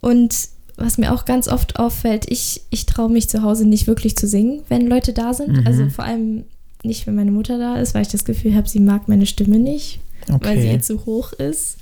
Und 0.00 0.36
was 0.76 0.98
mir 0.98 1.14
auch 1.14 1.24
ganz 1.24 1.48
oft 1.48 1.78
auffällt, 1.78 2.30
ich, 2.30 2.62
ich 2.68 2.84
traue 2.84 3.08
mich 3.08 3.30
zu 3.30 3.42
Hause 3.42 3.66
nicht 3.66 3.86
wirklich 3.86 4.16
zu 4.16 4.26
singen, 4.26 4.62
wenn 4.68 4.86
Leute 4.86 5.14
da 5.14 5.32
sind. 5.32 5.60
Mhm. 5.60 5.66
Also 5.66 5.88
vor 5.88 6.04
allem 6.04 6.44
nicht, 6.82 7.06
wenn 7.06 7.14
meine 7.14 7.30
Mutter 7.30 7.58
da 7.58 7.76
ist, 7.76 7.94
weil 7.94 8.02
ich 8.02 8.08
das 8.08 8.26
Gefühl 8.26 8.54
habe, 8.54 8.68
sie 8.68 8.80
mag 8.80 9.08
meine 9.08 9.24
Stimme 9.24 9.58
nicht, 9.58 10.00
okay. 10.28 10.38
weil 10.42 10.60
sie 10.60 10.68
jetzt 10.68 10.86
zu 10.86 11.06
hoch 11.06 11.32
ist. 11.32 11.78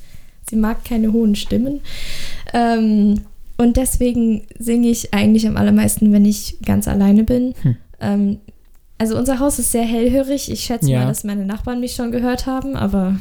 Sie 0.49 0.57
mag 0.57 0.85
keine 0.85 1.13
hohen 1.13 1.35
Stimmen. 1.35 1.81
Ähm, 2.53 3.21
und 3.57 3.77
deswegen 3.77 4.43
singe 4.59 4.89
ich 4.89 5.15
eigentlich 5.15 5.47
am 5.47 5.57
allermeisten, 5.57 6.13
wenn 6.13 6.25
ich 6.25 6.59
ganz 6.65 6.89
alleine 6.89 7.25
bin. 7.25 7.55
Hm. 7.63 7.77
Ähm, 8.01 8.39
also 8.99 9.17
unser 9.17 9.39
Haus 9.39 9.59
ist 9.59 9.73
sehr 9.73 9.85
hellhörig. 9.85 10.51
Ich 10.51 10.61
schätze 10.65 10.91
ja. 10.91 11.01
mal, 11.01 11.07
dass 11.07 11.25
meine 11.25 11.45
Nachbarn 11.45 11.81
mich 11.81 11.95
schon 11.95 12.11
gehört 12.13 12.47
haben, 12.47 12.77
aber. 12.77 13.17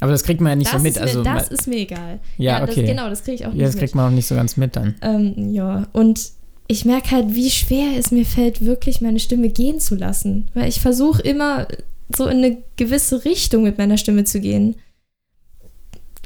Aber 0.00 0.12
das 0.12 0.22
kriegt 0.22 0.40
man 0.40 0.50
ja 0.50 0.56
nicht 0.56 0.70
so 0.70 0.78
mit. 0.78 0.94
Mir, 0.94 1.02
also, 1.02 1.22
das 1.22 1.48
ist 1.48 1.66
mir 1.66 1.78
egal. 1.78 2.20
Ja, 2.38 2.58
ja 2.58 2.62
okay. 2.64 2.82
Das, 2.82 2.90
genau, 2.90 3.10
das 3.10 3.22
kriege 3.24 3.34
ich 3.34 3.46
auch 3.46 3.52
nicht 3.52 3.60
Ja, 3.60 3.66
das 3.66 3.76
kriegt 3.76 3.94
man 3.94 4.10
auch 4.10 4.14
nicht 4.14 4.26
so 4.26 4.34
ganz 4.34 4.56
mit 4.56 4.76
dann. 4.76 4.94
Ähm, 5.02 5.52
ja, 5.52 5.86
und 5.92 6.30
ich 6.68 6.84
merke 6.84 7.10
halt, 7.10 7.34
wie 7.34 7.50
schwer 7.50 7.98
es 7.98 8.10
mir 8.10 8.24
fällt, 8.24 8.64
wirklich 8.64 9.00
meine 9.00 9.18
Stimme 9.18 9.50
gehen 9.50 9.80
zu 9.80 9.94
lassen. 9.94 10.48
Weil 10.54 10.68
ich 10.68 10.80
versuche 10.80 11.20
immer 11.20 11.66
so 12.14 12.26
in 12.26 12.38
eine 12.38 12.58
gewisse 12.76 13.24
Richtung 13.24 13.62
mit 13.64 13.76
meiner 13.76 13.98
Stimme 13.98 14.24
zu 14.24 14.40
gehen 14.40 14.76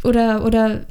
oder, 0.05 0.45
oder, 0.45 0.87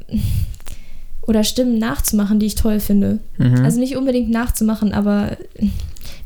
oder 1.22 1.44
Stimmen 1.44 1.78
nachzumachen, 1.78 2.38
die 2.38 2.46
ich 2.46 2.54
toll 2.54 2.80
finde. 2.80 3.20
Mhm. 3.38 3.64
Also 3.64 3.80
nicht 3.80 3.96
unbedingt 3.96 4.30
nachzumachen, 4.30 4.92
aber 4.92 5.36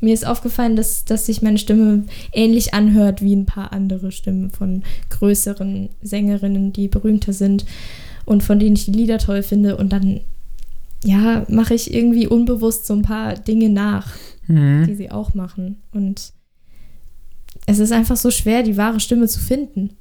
mir 0.01 0.15
ist 0.15 0.27
aufgefallen, 0.27 0.77
dass, 0.77 1.05
dass 1.05 1.27
sich 1.27 1.43
meine 1.43 1.59
Stimme 1.59 2.05
ähnlich 2.33 2.75
anhört 2.75 3.23
wie 3.23 3.35
ein 3.35 3.47
paar 3.47 3.73
andere 3.73 4.13
Stimmen 4.13 4.51
von 4.51 4.83
größeren 5.11 5.89
Sängerinnen, 6.03 6.73
die 6.73 6.89
berühmter 6.89 7.33
sind 7.33 7.65
und 8.25 8.43
von 8.43 8.59
denen 8.59 8.77
ich 8.77 8.85
die 8.85 8.93
Lieder 8.93 9.19
toll 9.19 9.43
finde. 9.43 9.77
Und 9.77 9.93
dann, 9.93 10.21
ja, 11.05 11.45
mache 11.49 11.75
ich 11.75 11.93
irgendwie 11.93 12.27
unbewusst 12.27 12.87
so 12.87 12.95
ein 12.95 13.03
paar 13.03 13.35
Dinge 13.35 13.71
nach, 13.71 14.15
mhm. 14.47 14.85
die 14.87 14.95
sie 14.95 15.11
auch 15.11 15.35
machen. 15.35 15.83
Und 15.93 16.33
es 17.67 17.79
ist 17.81 17.93
einfach 17.93 18.17
so 18.17 18.31
schwer, 18.31 18.63
die 18.63 18.77
wahre 18.77 19.01
Stimme 19.01 19.27
zu 19.27 19.41
finden. 19.41 19.97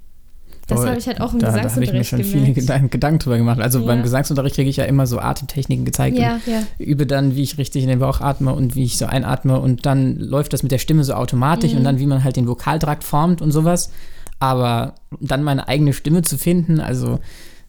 Das 0.67 0.85
habe 0.85 0.97
ich 0.97 1.07
halt 1.07 1.21
auch 1.21 1.33
im 1.33 1.39
da, 1.39 1.47
Gesangsunterricht 1.47 1.65
Da 1.65 1.75
habe 1.75 1.85
ich 1.85 1.93
mir 1.93 2.03
schon 2.03 2.19
gemerkt. 2.19 2.45
viele 2.45 2.53
Gedanken, 2.53 2.89
Gedanken 2.89 3.19
drüber 3.19 3.37
gemacht. 3.37 3.59
Also 3.59 3.79
ja. 3.79 3.85
beim 3.85 4.03
Gesangsunterricht 4.03 4.55
kriege 4.55 4.69
ich 4.69 4.75
ja 4.75 4.83
immer 4.83 5.07
so 5.07 5.19
Atemtechniken 5.19 5.85
gezeigt 5.85 6.17
ja, 6.17 6.35
und 6.35 6.47
ja. 6.47 6.63
übe 6.77 7.07
dann, 7.07 7.35
wie 7.35 7.43
ich 7.43 7.57
richtig 7.57 7.83
in 7.83 7.89
den 7.89 7.99
Bauch 7.99 8.19
atme 8.19 8.53
und 8.53 8.75
wie 8.75 8.83
ich 8.83 8.97
so 8.97 9.05
einatme 9.05 9.59
und 9.59 9.85
dann 9.85 10.17
läuft 10.17 10.53
das 10.53 10.63
mit 10.63 10.71
der 10.71 10.77
Stimme 10.77 11.03
so 11.03 11.13
automatisch 11.13 11.71
mhm. 11.71 11.79
und 11.79 11.83
dann, 11.85 11.99
wie 11.99 12.05
man 12.05 12.23
halt 12.23 12.35
den 12.35 12.47
Vokaltrakt 12.47 13.03
formt 13.03 13.41
und 13.41 13.51
sowas. 13.51 13.91
Aber 14.39 14.95
dann 15.19 15.43
meine 15.43 15.67
eigene 15.67 15.93
Stimme 15.93 16.21
zu 16.21 16.37
finden, 16.37 16.79
also 16.79 17.19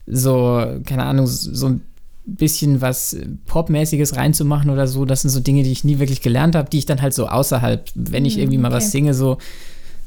so, 0.07 0.65
keine 0.85 1.05
Ahnung, 1.05 1.27
so 1.27 1.69
ein 1.69 1.83
bisschen 2.27 2.81
was 2.81 3.17
Popmäßiges 3.47 4.17
reinzumachen 4.17 4.71
oder 4.71 4.87
so, 4.87 5.05
das 5.05 5.23
sind 5.23 5.31
so 5.31 5.41
Dinge, 5.41 5.63
die 5.63 5.73
ich 5.73 5.85
nie 5.85 5.99
wirklich 5.99 6.21
gelernt 6.21 6.57
habe, 6.57 6.69
die 6.69 6.79
ich 6.79 6.87
dann 6.87 7.01
halt 7.01 7.15
so 7.15 7.27
außerhalb, 7.27 7.89
wenn 7.95 8.25
ich 8.25 8.37
mhm, 8.37 8.43
irgendwie 8.43 8.59
mal 8.59 8.69
okay. 8.69 8.77
was 8.77 8.91
singe, 8.91 9.15
so 9.15 9.39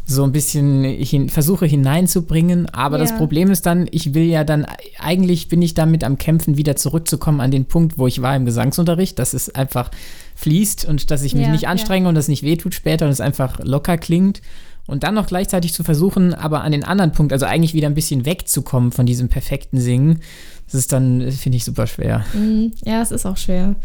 so 0.06 0.24
ein 0.24 0.32
bisschen 0.32 0.84
hin, 0.84 1.30
versuche 1.30 1.66
hineinzubringen. 1.66 2.68
Aber 2.70 2.98
ja. 2.98 3.04
das 3.04 3.16
Problem 3.16 3.52
ist 3.52 3.66
dann, 3.66 3.88
ich 3.92 4.14
will 4.14 4.26
ja 4.26 4.44
dann, 4.44 4.66
eigentlich 5.00 5.48
bin 5.48 5.62
ich 5.62 5.74
damit 5.74 6.04
am 6.04 6.18
Kämpfen, 6.18 6.58
wieder 6.58 6.76
zurückzukommen 6.76 7.40
an 7.40 7.52
den 7.52 7.66
Punkt, 7.66 7.98
wo 7.98 8.08
ich 8.08 8.22
war 8.22 8.36
im 8.36 8.46
Gesangsunterricht, 8.46 9.18
dass 9.20 9.34
es 9.34 9.54
einfach 9.54 9.92
fließt 10.36 10.86
und 10.86 11.12
dass 11.12 11.24
ich 11.24 11.34
mich 11.34 11.46
ja, 11.46 11.52
nicht 11.52 11.68
anstrenge 11.68 12.06
ja. 12.06 12.10
und 12.10 12.16
das 12.16 12.28
nicht 12.28 12.44
wehtut 12.44 12.74
später 12.74 13.06
und 13.06 13.12
es 13.12 13.22
einfach 13.22 13.60
locker 13.60 13.98
klingt. 13.98 14.42
Und 14.88 15.04
dann 15.04 15.14
noch 15.14 15.28
gleichzeitig 15.28 15.74
zu 15.74 15.84
versuchen, 15.84 16.34
aber 16.34 16.64
an 16.64 16.72
den 16.72 16.84
anderen 16.84 17.12
Punkt, 17.12 17.32
also 17.32 17.46
eigentlich 17.46 17.74
wieder 17.74 17.88
ein 17.88 17.94
bisschen 17.94 18.26
wegzukommen 18.26 18.92
von 18.92 19.06
diesem 19.06 19.30
perfekten 19.30 19.80
Singen, 19.80 20.22
das 20.66 20.74
ist 20.74 20.92
dann, 20.92 21.32
finde 21.32 21.58
ich, 21.58 21.64
super 21.64 21.86
schwer. 21.86 22.26
Mhm. 22.34 22.74
Ja, 22.84 23.02
es 23.02 23.12
ist 23.12 23.26
auch 23.26 23.38
schwer. 23.38 23.76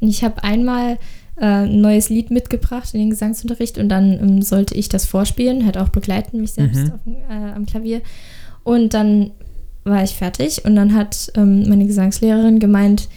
Und 0.00 0.08
ich 0.08 0.22
habe 0.22 0.44
einmal 0.44 0.98
ein 1.36 1.80
neues 1.80 2.08
Lied 2.08 2.30
mitgebracht 2.30 2.92
in 2.92 3.00
den 3.00 3.10
Gesangsunterricht 3.10 3.78
und 3.78 3.88
dann 3.88 4.18
ähm, 4.20 4.42
sollte 4.42 4.74
ich 4.74 4.88
das 4.88 5.06
vorspielen, 5.06 5.64
halt 5.64 5.78
auch 5.78 5.88
begleiten, 5.88 6.40
mich 6.40 6.52
selbst 6.52 6.84
mhm. 6.84 6.92
auf, 6.92 7.00
äh, 7.06 7.52
am 7.54 7.66
Klavier. 7.66 8.02
Und 8.64 8.94
dann 8.94 9.32
war 9.84 10.04
ich 10.04 10.12
fertig 10.12 10.64
und 10.64 10.76
dann 10.76 10.94
hat 10.94 11.32
ähm, 11.34 11.68
meine 11.68 11.86
Gesangslehrerin 11.86 12.60
gemeint, 12.60 13.08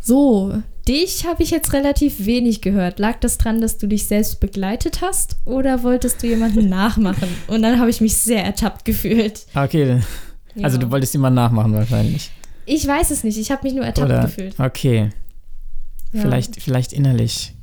so, 0.00 0.54
dich 0.88 1.26
habe 1.26 1.42
ich 1.42 1.50
jetzt 1.50 1.72
relativ 1.72 2.24
wenig 2.24 2.62
gehört. 2.62 2.98
Lag 2.98 3.20
das 3.20 3.38
dran, 3.38 3.60
dass 3.60 3.78
du 3.78 3.86
dich 3.86 4.06
selbst 4.06 4.40
begleitet 4.40 5.02
hast 5.02 5.36
oder 5.44 5.82
wolltest 5.82 6.22
du 6.22 6.26
jemanden 6.26 6.68
nachmachen? 6.70 7.28
Und 7.46 7.62
dann 7.62 7.78
habe 7.78 7.90
ich 7.90 8.00
mich 8.00 8.16
sehr 8.16 8.44
ertappt 8.44 8.84
gefühlt. 8.84 9.46
Okay. 9.54 10.00
Ja. 10.54 10.64
Also 10.64 10.78
du 10.78 10.90
wolltest 10.90 11.14
immer 11.14 11.30
nachmachen 11.30 11.72
wahrscheinlich. 11.74 12.30
Ich 12.66 12.86
weiß 12.86 13.10
es 13.10 13.22
nicht, 13.22 13.38
ich 13.38 13.50
habe 13.50 13.62
mich 13.64 13.74
nur 13.74 13.84
ertappt 13.84 14.10
Oder, 14.10 14.22
gefühlt. 14.22 14.58
Okay. 14.58 15.10
Ja. 16.12 16.22
Vielleicht, 16.22 16.60
vielleicht 16.62 16.92
innerlich. 16.92 17.54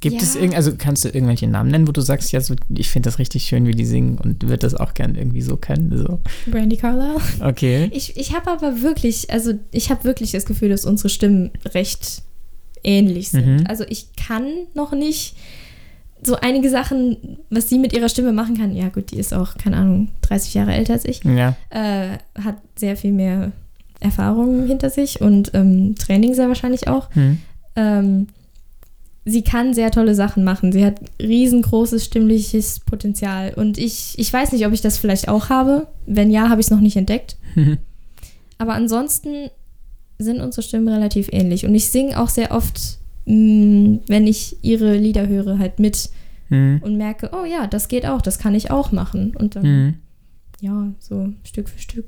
Gibt 0.00 0.16
ja. 0.16 0.22
es 0.22 0.36
irgend, 0.36 0.54
also 0.54 0.74
kannst 0.76 1.04
du 1.04 1.08
irgendwelche 1.08 1.48
Namen 1.48 1.70
nennen, 1.70 1.88
wo 1.88 1.92
du 1.92 2.00
sagst, 2.00 2.30
ja, 2.30 2.40
so, 2.40 2.54
ich 2.68 2.88
finde 2.88 3.08
das 3.08 3.18
richtig 3.18 3.44
schön, 3.44 3.66
wie 3.66 3.72
die 3.72 3.84
singen 3.84 4.18
und 4.18 4.42
würde 4.42 4.58
das 4.58 4.74
auch 4.74 4.94
gern 4.94 5.16
irgendwie 5.16 5.42
so 5.42 5.56
kennen? 5.56 5.96
So. 5.96 6.20
Brandy 6.50 6.76
Carlisle. 6.76 7.20
Okay. 7.40 7.90
Ich, 7.92 8.16
ich 8.16 8.34
habe 8.34 8.50
aber 8.50 8.82
wirklich, 8.82 9.30
also 9.30 9.54
ich 9.72 9.90
habe 9.90 10.04
wirklich 10.04 10.30
das 10.32 10.44
Gefühl, 10.44 10.68
dass 10.68 10.84
unsere 10.84 11.08
Stimmen 11.08 11.50
recht 11.74 12.22
ähnlich 12.84 13.30
sind. 13.30 13.46
Mhm. 13.46 13.66
Also 13.66 13.84
ich 13.88 14.14
kann 14.14 14.46
noch 14.74 14.92
nicht 14.92 15.34
so 16.22 16.36
einige 16.36 16.70
Sachen, 16.70 17.38
was 17.50 17.68
sie 17.68 17.78
mit 17.78 17.92
ihrer 17.92 18.08
Stimme 18.08 18.32
machen 18.32 18.56
kann. 18.56 18.74
Ja, 18.74 18.88
gut, 18.88 19.10
die 19.10 19.18
ist 19.18 19.34
auch, 19.34 19.56
keine 19.56 19.76
Ahnung, 19.76 20.08
30 20.22 20.54
Jahre 20.54 20.74
älter 20.74 20.92
als 20.92 21.04
ich. 21.04 21.22
Ja. 21.24 21.56
Äh, 21.70 22.18
hat 22.40 22.56
sehr 22.76 22.96
viel 22.96 23.12
mehr 23.12 23.52
Erfahrung 24.00 24.66
hinter 24.66 24.90
sich 24.90 25.20
und 25.20 25.50
ähm, 25.54 25.94
Training 25.96 26.34
sehr 26.34 26.48
wahrscheinlich 26.48 26.88
auch. 26.88 27.14
Mhm. 27.14 27.38
Ähm, 27.76 28.26
sie 29.24 29.42
kann 29.42 29.74
sehr 29.74 29.90
tolle 29.90 30.14
Sachen 30.14 30.44
machen. 30.44 30.72
Sie 30.72 30.84
hat 30.84 31.00
riesengroßes 31.20 32.04
stimmliches 32.04 32.80
Potenzial. 32.80 33.54
Und 33.54 33.78
ich, 33.78 34.14
ich 34.18 34.32
weiß 34.32 34.52
nicht, 34.52 34.66
ob 34.66 34.72
ich 34.72 34.80
das 34.80 34.98
vielleicht 34.98 35.28
auch 35.28 35.48
habe. 35.48 35.88
Wenn 36.06 36.30
ja, 36.30 36.48
habe 36.48 36.60
ich 36.60 36.66
es 36.66 36.70
noch 36.70 36.80
nicht 36.80 36.96
entdeckt. 36.96 37.36
Aber 38.58 38.74
ansonsten 38.74 39.50
sind 40.18 40.40
unsere 40.40 40.62
Stimmen 40.62 40.88
relativ 40.88 41.28
ähnlich. 41.32 41.64
Und 41.64 41.74
ich 41.74 41.88
singe 41.88 42.20
auch 42.20 42.28
sehr 42.28 42.50
oft, 42.52 42.98
mh, 43.26 43.34
mm, 43.34 44.00
wenn 44.08 44.26
ich 44.26 44.56
ihre 44.62 44.96
Lieder 44.96 45.28
höre, 45.28 45.58
halt 45.58 45.78
mit 45.78 46.10
mhm. 46.48 46.80
und 46.82 46.96
merke, 46.96 47.30
oh 47.32 47.44
ja, 47.44 47.66
das 47.66 47.88
geht 47.88 48.06
auch, 48.06 48.20
das 48.22 48.38
kann 48.38 48.54
ich 48.54 48.70
auch 48.70 48.92
machen. 48.92 49.36
Und 49.36 49.56
dann, 49.56 49.64
mhm. 49.64 49.94
ja, 50.60 50.92
so 50.98 51.32
Stück 51.44 51.68
für 51.68 51.78
Stück. 51.78 52.06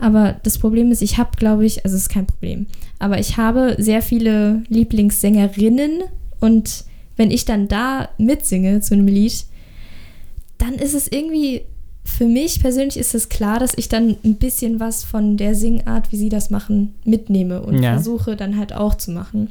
Aber 0.00 0.36
das 0.42 0.58
Problem 0.58 0.90
ist, 0.90 1.02
ich 1.02 1.18
habe, 1.18 1.30
glaube 1.36 1.66
ich, 1.66 1.84
also 1.84 1.96
es 1.96 2.02
ist 2.02 2.08
kein 2.08 2.26
Problem, 2.26 2.66
aber 2.98 3.18
ich 3.18 3.36
habe 3.36 3.76
sehr 3.78 4.02
viele 4.02 4.62
Lieblingssängerinnen 4.68 6.02
und 6.40 6.84
wenn 7.16 7.30
ich 7.30 7.44
dann 7.44 7.68
da 7.68 8.08
mitsinge 8.16 8.80
zu 8.80 8.94
einem 8.94 9.06
Lied, 9.06 9.44
dann 10.56 10.74
ist 10.74 10.94
es 10.94 11.06
irgendwie 11.06 11.62
für 12.02 12.26
mich 12.26 12.60
persönlich 12.60 12.96
ist 12.96 13.14
es 13.14 13.28
klar, 13.28 13.58
dass 13.58 13.72
ich 13.76 13.88
dann 13.88 14.16
ein 14.24 14.36
bisschen 14.36 14.80
was 14.80 15.04
von 15.04 15.36
der 15.36 15.54
Singart, 15.54 16.12
wie 16.12 16.16
sie 16.16 16.28
das 16.28 16.50
machen, 16.50 16.94
mitnehme 17.04 17.62
und 17.62 17.82
ja. 17.82 17.92
versuche 17.92 18.36
dann 18.36 18.56
halt 18.56 18.72
auch 18.72 18.94
zu 18.94 19.10
machen. 19.10 19.50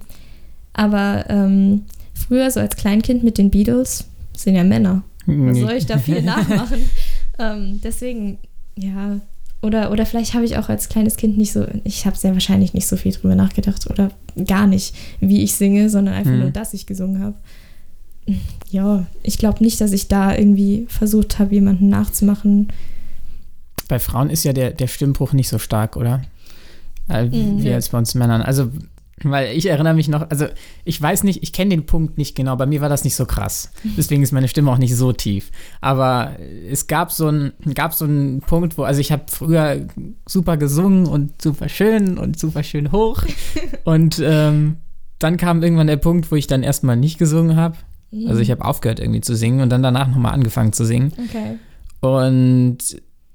Aber 0.74 1.26
ähm, 1.30 1.84
früher, 2.14 2.50
so 2.52 2.60
als 2.60 2.76
Kleinkind 2.76 3.24
mit 3.24 3.38
den 3.38 3.50
Beatles, 3.50 4.06
sind 4.36 4.56
ja 4.56 4.64
Männer. 4.64 5.04
Was 5.26 5.58
soll 5.58 5.74
ich 5.74 5.86
da 5.86 5.98
viel 5.98 6.22
nachmachen? 6.24 6.90
ähm, 7.38 7.80
deswegen, 7.84 8.40
ja. 8.76 9.20
Oder, 9.62 9.92
oder 9.92 10.06
vielleicht 10.06 10.34
habe 10.34 10.46
ich 10.46 10.58
auch 10.58 10.70
als 10.70 10.88
kleines 10.88 11.18
Kind 11.18 11.38
nicht 11.38 11.52
so, 11.52 11.66
ich 11.84 12.06
habe 12.06 12.16
sehr 12.16 12.34
wahrscheinlich 12.34 12.74
nicht 12.74 12.88
so 12.88 12.96
viel 12.96 13.12
drüber 13.12 13.36
nachgedacht 13.36 13.90
oder 13.90 14.12
gar 14.46 14.68
nicht, 14.68 14.96
wie 15.20 15.44
ich 15.44 15.56
singe, 15.56 15.90
sondern 15.90 16.14
einfach 16.14 16.32
mhm. 16.32 16.40
nur, 16.40 16.52
dass 16.52 16.74
ich 16.74 16.86
gesungen 16.86 17.22
habe 17.22 17.36
ja, 18.70 19.06
ich 19.24 19.38
glaube 19.38 19.64
nicht, 19.64 19.82
dass 19.82 19.92
ich 19.92 20.08
da 20.08 20.36
irgendwie 20.36 20.86
versucht 20.90 21.40
habe, 21.40 21.54
jemanden 21.54 21.90
nachzumachen. 21.90 22.70
Bei 23.88 24.00
Frauen 24.00 24.30
ist 24.30 24.44
ja 24.44 24.54
der, 24.54 24.72
der 24.72 24.88
Stimmbruch 24.88 25.34
nicht 25.34 25.50
so 25.50 25.58
stark, 25.58 25.96
oder? 25.96 26.22
Äh, 27.08 27.26
mhm. 27.26 27.64
Wie 27.64 27.74
als 27.74 27.90
bei 27.90 27.98
uns 27.98 28.14
Männern. 28.16 28.42
Also, 28.42 28.70
weil 29.24 29.56
ich 29.56 29.68
erinnere 29.68 29.94
mich 29.94 30.08
noch, 30.08 30.30
also 30.30 30.46
ich 30.86 31.02
weiß 31.02 31.24
nicht, 31.24 31.44
ich 31.44 31.54
kenne 31.54 31.70
den 31.70 31.86
Punkt 31.86 32.18
nicht 32.18 32.36
genau, 32.36 32.56
bei 32.56 32.66
mir 32.66 32.82
war 32.82 32.90
das 32.90 33.04
nicht 33.04 33.16
so 33.16 33.26
krass. 33.26 33.72
Deswegen 33.98 34.24
ist 34.24 34.32
meine 34.32 34.48
Stimme 34.48 34.72
auch 34.72 34.78
nicht 34.78 34.96
so 34.96 35.12
tief. 35.12 35.52
Aber 35.82 36.36
es 36.70 36.88
gab 36.88 37.12
so 37.12 37.28
einen, 37.28 37.54
gab 37.74 37.94
so 37.94 38.06
einen 38.06 38.42
Punkt, 38.42 38.78
wo, 38.78 38.84
also 38.84 39.02
ich 39.02 39.12
habe 39.12 39.24
früher 39.28 39.88
super 40.28 40.58
gesungen 40.58 41.06
und 41.06 41.42
super 41.42 41.70
schön 41.70 42.18
und 42.18 42.40
super 42.40 42.64
schön 42.64 42.92
hoch. 42.92 43.24
und 43.84 44.22
ähm, 44.24 44.78
dann 45.20 45.38
kam 45.38 45.62
irgendwann 45.64 45.88
der 45.88 45.98
Punkt, 45.98 46.32
wo 46.32 46.36
ich 46.36 46.48
dann 46.48 46.64
erstmal 46.64 46.96
nicht 46.96 47.18
gesungen 47.18 47.56
habe 47.56 47.76
Mhm. 48.12 48.28
Also 48.28 48.42
ich 48.42 48.52
habe 48.52 48.66
aufgehört 48.66 49.00
irgendwie 49.00 49.22
zu 49.22 49.36
singen 49.36 49.62
und 49.62 49.70
dann 49.70 49.84
danach 49.84 50.08
nochmal 50.08 50.34
angefangen 50.34 50.74
zu 50.74 50.86
singen. 50.86 51.14
Okay. 51.18 51.58
Und 52.02 52.78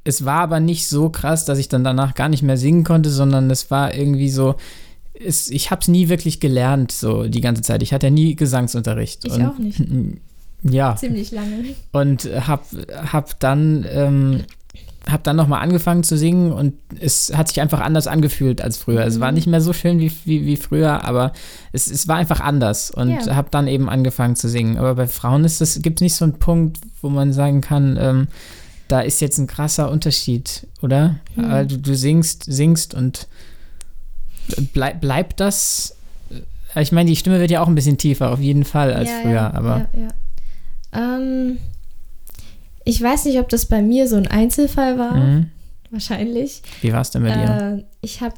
es 0.04 0.24
war 0.24 0.40
aber 0.40 0.60
nicht 0.60 0.88
so 0.88 1.08
krass, 1.10 1.44
dass 1.44 1.58
ich 1.58 1.68
dann 1.68 1.84
danach 1.84 2.14
gar 2.14 2.28
nicht 2.28 2.42
mehr 2.42 2.56
singen 2.56 2.84
konnte, 2.84 3.10
sondern 3.10 3.50
es 3.50 3.70
war 3.70 3.94
irgendwie 3.94 4.28
so, 4.28 4.56
es, 5.14 5.50
ich 5.50 5.70
habe 5.70 5.80
es 5.80 5.88
nie 5.88 6.08
wirklich 6.08 6.40
gelernt, 6.40 6.92
so 6.92 7.24
die 7.24 7.40
ganze 7.40 7.62
Zeit. 7.62 7.82
Ich 7.82 7.92
hatte 7.92 8.06
ja 8.06 8.10
nie 8.10 8.34
Gesangsunterricht. 8.34 9.24
Ich 9.24 9.32
und, 9.32 9.46
auch 9.46 9.58
nicht. 9.58 9.82
Ja. 10.66 10.96
Ziemlich 10.96 11.30
lange. 11.30 11.74
Und 11.92 12.24
habe 12.24 12.62
hab 13.12 13.38
dann 13.38 13.84
ähm, 13.86 14.44
habe 15.08 15.22
dann 15.22 15.36
nochmal 15.36 15.60
angefangen 15.60 16.02
zu 16.02 16.16
singen 16.16 16.52
und 16.52 16.74
es 16.98 17.32
hat 17.36 17.48
sich 17.48 17.60
einfach 17.60 17.80
anders 17.80 18.06
angefühlt 18.06 18.62
als 18.62 18.78
früher. 18.78 19.02
Mhm. 19.02 19.08
Es 19.08 19.20
war 19.20 19.30
mhm. 19.30 19.34
nicht 19.34 19.46
mehr 19.46 19.60
so 19.60 19.72
schön 19.72 19.98
wie, 19.98 20.10
wie, 20.24 20.46
wie 20.46 20.56
früher, 20.56 21.04
aber 21.04 21.32
es, 21.72 21.90
es 21.90 22.08
war 22.08 22.16
einfach 22.16 22.40
anders 22.40 22.90
und 22.90 23.10
yeah. 23.10 23.36
habe 23.36 23.48
dann 23.50 23.68
eben 23.68 23.88
angefangen 23.88 24.36
zu 24.36 24.48
singen. 24.48 24.78
Aber 24.78 24.94
bei 24.94 25.06
Frauen 25.06 25.44
ist 25.44 25.82
gibt 25.82 25.98
es 25.98 26.02
nicht 26.02 26.14
so 26.14 26.24
einen 26.24 26.38
Punkt, 26.38 26.78
wo 27.02 27.10
man 27.10 27.32
sagen 27.32 27.60
kann, 27.60 27.98
ähm, 28.00 28.28
da 28.88 29.00
ist 29.00 29.20
jetzt 29.20 29.38
ein 29.38 29.46
krasser 29.46 29.90
Unterschied, 29.90 30.66
oder? 30.80 31.16
Mhm. 31.36 31.68
Du, 31.68 31.78
du 31.78 31.94
singst, 31.94 32.44
singst 32.44 32.94
und 32.94 33.28
bleib, 34.72 35.00
bleibt 35.00 35.40
das. 35.40 35.96
Äh, 36.74 36.82
ich 36.82 36.92
meine, 36.92 37.10
die 37.10 37.16
Stimme 37.16 37.40
wird 37.40 37.50
ja 37.50 37.62
auch 37.62 37.68
ein 37.68 37.74
bisschen 37.74 37.98
tiefer, 37.98 38.32
auf 38.32 38.40
jeden 38.40 38.64
Fall, 38.64 38.92
als 38.92 39.10
ja, 39.10 39.18
früher, 39.22 39.32
ja, 39.32 39.54
aber. 39.54 39.88
Ja, 39.92 40.00
ja. 40.00 41.20
Ähm 41.20 41.58
ich 42.84 43.00
weiß 43.02 43.24
nicht, 43.24 43.38
ob 43.38 43.48
das 43.48 43.66
bei 43.66 43.82
mir 43.82 44.08
so 44.08 44.16
ein 44.16 44.26
Einzelfall 44.26 44.98
war. 44.98 45.16
Mhm. 45.16 45.50
Wahrscheinlich. 45.90 46.62
Wie 46.82 46.92
war 46.92 47.00
es 47.00 47.10
denn 47.10 47.22
bei 47.22 47.32
dir? 47.32 47.78
Äh, 47.78 47.84
ich 48.00 48.20
habe 48.20 48.34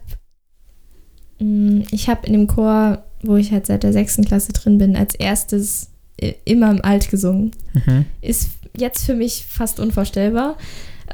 mm, 1.38 1.82
ich 1.90 2.08
hab 2.08 2.26
in 2.26 2.32
dem 2.32 2.46
Chor, 2.46 3.02
wo 3.22 3.36
ich 3.36 3.50
halt 3.50 3.66
seit 3.66 3.82
der 3.82 3.92
sechsten 3.92 4.24
Klasse 4.24 4.52
drin 4.52 4.78
bin, 4.78 4.96
als 4.96 5.14
erstes 5.14 5.88
äh, 6.16 6.34
immer 6.44 6.70
im 6.70 6.84
Alt 6.84 7.10
gesungen. 7.10 7.50
Mhm. 7.74 8.04
Ist 8.20 8.50
jetzt 8.76 9.04
für 9.04 9.14
mich 9.14 9.44
fast 9.48 9.80
unvorstellbar. 9.80 10.56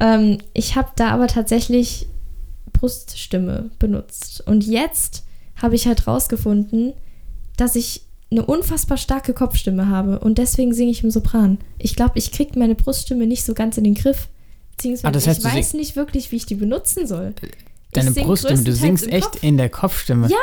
Ähm, 0.00 0.38
ich 0.52 0.76
habe 0.76 0.90
da 0.96 1.10
aber 1.10 1.28
tatsächlich 1.28 2.06
Bruststimme 2.82 3.70
benutzt. 3.78 4.42
Und 4.44 4.66
jetzt 4.66 5.22
habe 5.54 5.76
ich 5.76 5.86
halt 5.86 6.08
rausgefunden, 6.08 6.94
dass 7.56 7.76
ich 7.76 8.02
eine 8.28 8.44
unfassbar 8.44 8.96
starke 8.96 9.34
Kopfstimme 9.34 9.88
habe 9.88 10.18
und 10.18 10.38
deswegen 10.38 10.74
singe 10.74 10.90
ich 10.90 11.04
im 11.04 11.10
Sopran. 11.12 11.58
Ich 11.78 11.94
glaube, 11.94 12.14
ich 12.16 12.32
kriege 12.32 12.58
meine 12.58 12.74
Bruststimme 12.74 13.28
nicht 13.28 13.44
so 13.44 13.54
ganz 13.54 13.78
in 13.78 13.84
den 13.84 13.94
Griff. 13.94 14.28
Beziehungsweise 14.72 15.06
ah, 15.06 15.10
das 15.12 15.28
heißt, 15.28 15.44
ich 15.44 15.44
weiß 15.44 15.74
nicht 15.74 15.94
wirklich, 15.94 16.32
wie 16.32 16.36
ich 16.36 16.46
die 16.46 16.56
benutzen 16.56 17.06
soll. 17.06 17.34
Deine 17.92 18.10
Bruststimme, 18.10 18.64
du 18.64 18.72
singst 18.72 19.06
echt 19.06 19.32
Kopf. 19.32 19.42
in 19.44 19.58
der 19.58 19.68
Kopfstimme. 19.68 20.28
Ja. 20.28 20.36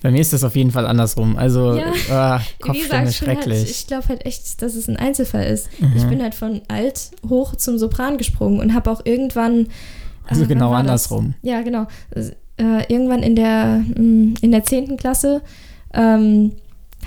Bei 0.00 0.10
mir 0.10 0.20
ist 0.20 0.32
das 0.32 0.44
auf 0.44 0.56
jeden 0.56 0.70
Fall 0.70 0.86
andersrum. 0.86 1.36
Also 1.36 1.74
ja. 1.74 2.36
äh, 2.36 2.40
Kopfstimme 2.58 3.04
gesagt, 3.04 3.14
schrecklich. 3.14 3.58
Halt, 3.58 3.70
ich 3.70 3.86
glaube 3.86 4.08
halt 4.08 4.24
echt, 4.24 4.62
dass 4.62 4.76
es 4.76 4.88
ein 4.88 4.96
Einzelfall 4.96 5.44
ist. 5.44 5.68
Mhm. 5.78 5.92
Ich 5.94 6.04
bin 6.04 6.22
halt 6.22 6.34
von 6.34 6.62
alt 6.68 7.10
hoch 7.28 7.54
zum 7.56 7.76
Sopran 7.76 8.16
gesprungen 8.16 8.60
und 8.60 8.72
habe 8.72 8.90
auch 8.90 9.04
irgendwann. 9.04 9.66
Also 10.26 10.44
äh, 10.44 10.46
genau 10.46 10.72
andersrum. 10.72 11.34
Das? 11.42 11.50
Ja, 11.50 11.62
genau. 11.62 11.86
Äh, 12.14 12.92
irgendwann 12.92 13.22
in 13.22 13.36
der 13.36 13.84
mm, 13.96 14.34
in 14.40 14.50
der 14.50 14.64
10. 14.64 14.96
Klasse 14.96 15.42
ähm, 15.94 16.52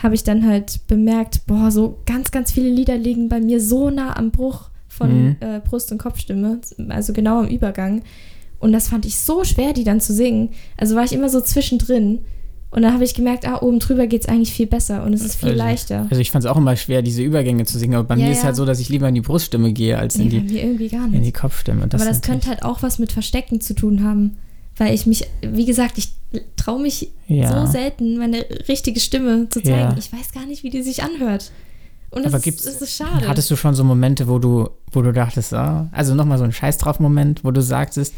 habe 0.02 0.16
ich 0.16 0.24
dann 0.24 0.46
halt 0.46 0.88
bemerkt, 0.88 1.46
boah, 1.48 1.72
so 1.72 2.00
ganz, 2.06 2.32
ganz 2.32 2.52
viele 2.52 2.70
Lieder 2.70 2.98
liegen 2.98 3.30
bei 3.30 3.40
mir 3.40 3.62
so 3.62 3.90
nah 3.90 4.18
am 4.18 4.32
Bruch 4.32 4.70
von 4.88 5.24
mhm. 5.24 5.36
äh, 5.40 5.60
Brust- 5.60 5.92
und 5.92 5.98
Kopfstimme, 5.98 6.60
also 6.90 7.14
genau 7.14 7.40
am 7.40 7.48
Übergang. 7.48 8.04
Und 8.60 8.72
das 8.72 8.90
fand 8.90 9.06
ich 9.06 9.20
so 9.20 9.44
schwer, 9.44 9.74
die 9.74 9.84
dann 9.84 10.00
zu 10.00 10.14
singen. 10.14 10.50
Also 10.78 10.96
war 10.96 11.04
ich 11.04 11.14
immer 11.14 11.30
so 11.30 11.42
zwischendrin. 11.42 12.20
Und 12.76 12.82
dann 12.82 12.94
habe 12.94 13.06
ich 13.06 13.14
gemerkt, 13.14 13.48
ah, 13.48 13.62
oben 13.62 13.80
drüber 13.80 14.06
geht 14.06 14.24
es 14.24 14.28
eigentlich 14.28 14.52
viel 14.52 14.68
besser 14.68 15.04
und 15.04 15.14
es 15.14 15.24
ist 15.24 15.36
viel 15.36 15.50
also, 15.50 15.64
leichter. 15.64 16.08
Also 16.10 16.20
ich 16.20 16.32
fand 16.32 16.44
es 16.44 16.52
auch 16.52 16.58
immer 16.58 16.76
schwer, 16.76 17.02
diese 17.02 17.22
Übergänge 17.22 17.64
zu 17.64 17.80
singen, 17.80 17.96
aber 17.96 18.04
bei 18.04 18.18
ja, 18.18 18.26
mir 18.26 18.32
ist 18.34 18.40
ja. 18.40 18.46
halt 18.46 18.58
so, 18.58 18.66
dass 18.66 18.82
ich 18.82 18.90
lieber 18.90 19.08
in 19.08 19.16
die 19.16 19.22
Bruststimme 19.22 19.72
gehe, 19.72 19.98
als 19.98 20.18
in, 20.18 20.30
die, 20.30 20.60
in 20.60 21.24
die 21.24 21.32
Kopfstimme. 21.32 21.88
Das 21.88 22.02
aber 22.02 22.10
das 22.10 22.22
könnte 22.22 22.50
halt 22.50 22.64
auch 22.64 22.84
was 22.84 23.00
mit 23.00 23.14
Verstecken 23.14 23.62
zu 23.62 23.76
tun 23.76 24.04
haben 24.04 24.36
weil 24.78 24.94
ich 24.94 25.06
mich, 25.06 25.26
wie 25.42 25.66
gesagt, 25.66 25.98
ich 25.98 26.14
traue 26.58 26.82
mich 26.82 27.12
ja. 27.28 27.66
so 27.66 27.72
selten, 27.72 28.18
meine 28.18 28.46
richtige 28.68 29.00
Stimme 29.00 29.48
zu 29.50 29.62
zeigen. 29.62 29.96
Ich 29.98 30.12
weiß 30.12 30.32
gar 30.34 30.46
nicht, 30.46 30.64
wie 30.64 30.70
die 30.70 30.82
sich 30.82 31.04
anhört. 31.04 31.52
Und 32.12 32.26
Aber 32.26 32.38
es, 32.38 32.44
gibt's, 32.44 32.66
ist, 32.66 32.82
ist 32.82 32.96
schade. 32.96 33.28
Hattest 33.28 33.52
du 33.52 33.56
schon 33.56 33.74
so 33.74 33.84
Momente, 33.84 34.28
wo 34.28 34.40
du, 34.40 34.70
wo 34.92 35.02
du 35.02 35.12
dachtest, 35.12 35.54
oh, 35.54 35.88
also 35.92 36.16
nochmal 36.16 36.38
so 36.38 36.44
ein 36.44 36.52
Scheiß 36.52 36.78
drauf 36.78 37.00
Moment, 37.00 37.44
wo 37.44 37.52
du 37.52 37.62
sagtest, 37.62 38.14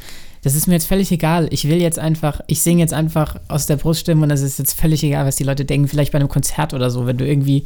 das 0.47 0.55
ist 0.55 0.65
mir 0.65 0.75
jetzt 0.75 0.87
völlig 0.87 1.11
egal. 1.11 1.49
Ich 1.51 1.67
will 1.67 1.81
jetzt 1.81 1.99
einfach, 1.99 2.39
ich 2.47 2.61
singe 2.61 2.79
jetzt 2.79 2.93
einfach 2.93 3.35
aus 3.49 3.65
der 3.65 3.75
Bruststimme 3.75 4.23
und 4.23 4.31
es 4.31 4.41
ist 4.41 4.59
jetzt 4.59 4.79
völlig 4.79 5.03
egal, 5.03 5.25
was 5.25 5.35
die 5.35 5.43
Leute 5.43 5.65
denken. 5.65 5.89
Vielleicht 5.89 6.13
bei 6.13 6.19
einem 6.19 6.29
Konzert 6.29 6.73
oder 6.73 6.89
so, 6.89 7.05
wenn 7.05 7.17
du 7.17 7.27
irgendwie, 7.27 7.65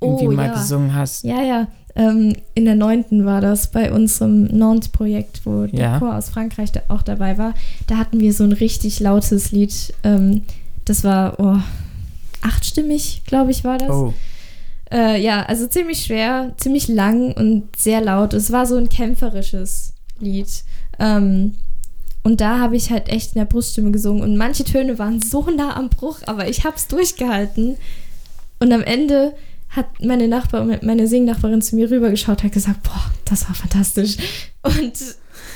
irgendwie 0.00 0.28
oh, 0.28 0.30
mal 0.30 0.46
ja. 0.46 0.52
gesungen 0.52 0.94
hast. 0.94 1.24
Ja, 1.24 1.42
ja. 1.42 1.66
Ähm, 1.96 2.36
in 2.54 2.66
der 2.66 2.76
neunten 2.76 3.26
war 3.26 3.40
das 3.40 3.72
bei 3.72 3.90
unserem 3.90 4.44
Nantes-Projekt, 4.44 5.44
wo 5.44 5.66
der 5.66 5.80
ja. 5.80 5.98
Chor 5.98 6.16
aus 6.16 6.28
Frankreich 6.28 6.70
da 6.70 6.82
auch 6.86 7.02
dabei 7.02 7.36
war. 7.36 7.52
Da 7.88 7.96
hatten 7.96 8.20
wir 8.20 8.32
so 8.32 8.44
ein 8.44 8.52
richtig 8.52 9.00
lautes 9.00 9.50
Lied. 9.50 9.92
Ähm, 10.04 10.42
das 10.84 11.02
war 11.02 11.34
oh, 11.40 11.58
achtstimmig, 12.42 13.22
glaube 13.26 13.50
ich, 13.50 13.64
war 13.64 13.78
das. 13.78 13.90
Oh. 13.90 14.14
Äh, 14.92 15.20
ja, 15.20 15.42
also 15.42 15.66
ziemlich 15.66 16.04
schwer, 16.04 16.52
ziemlich 16.58 16.86
lang 16.86 17.32
und 17.32 17.74
sehr 17.76 18.00
laut. 18.00 18.34
Es 18.34 18.52
war 18.52 18.66
so 18.66 18.76
ein 18.76 18.88
kämpferisches 18.88 19.94
Lied. 20.20 20.46
Ähm, 21.00 21.54
Und 22.22 22.40
da 22.40 22.58
habe 22.58 22.76
ich 22.76 22.90
halt 22.90 23.08
echt 23.08 23.34
in 23.34 23.38
der 23.38 23.46
Bruststimme 23.46 23.90
gesungen. 23.90 24.22
Und 24.22 24.36
manche 24.36 24.64
Töne 24.64 24.98
waren 24.98 25.22
so 25.22 25.48
nah 25.50 25.76
am 25.76 25.88
Bruch, 25.88 26.20
aber 26.26 26.48
ich 26.48 26.64
habe 26.64 26.76
es 26.76 26.86
durchgehalten. 26.86 27.76
Und 28.58 28.72
am 28.72 28.82
Ende 28.82 29.34
hat 29.70 29.86
meine 30.04 30.28
Nachbarin, 30.28 30.80
meine 30.82 31.06
Singnachbarin 31.06 31.62
zu 31.62 31.76
mir 31.76 31.90
rübergeschaut, 31.90 32.42
hat 32.42 32.52
gesagt, 32.52 32.82
boah, 32.82 33.10
das 33.24 33.48
war 33.48 33.54
fantastisch. 33.54 34.16
Und 34.62 34.92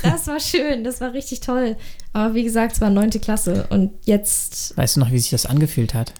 das 0.02 0.26
war 0.26 0.40
schön, 0.40 0.84
das 0.84 1.00
war 1.00 1.12
richtig 1.12 1.40
toll. 1.40 1.76
Aber 2.12 2.34
wie 2.34 2.44
gesagt, 2.44 2.74
es 2.74 2.80
war 2.80 2.90
neunte 2.90 3.18
Klasse 3.18 3.66
und 3.70 3.90
jetzt. 4.04 4.76
Weißt 4.76 4.96
du 4.96 5.00
noch, 5.00 5.10
wie 5.10 5.18
sich 5.18 5.30
das 5.30 5.46
angefühlt 5.46 5.94
hat? 5.94 6.14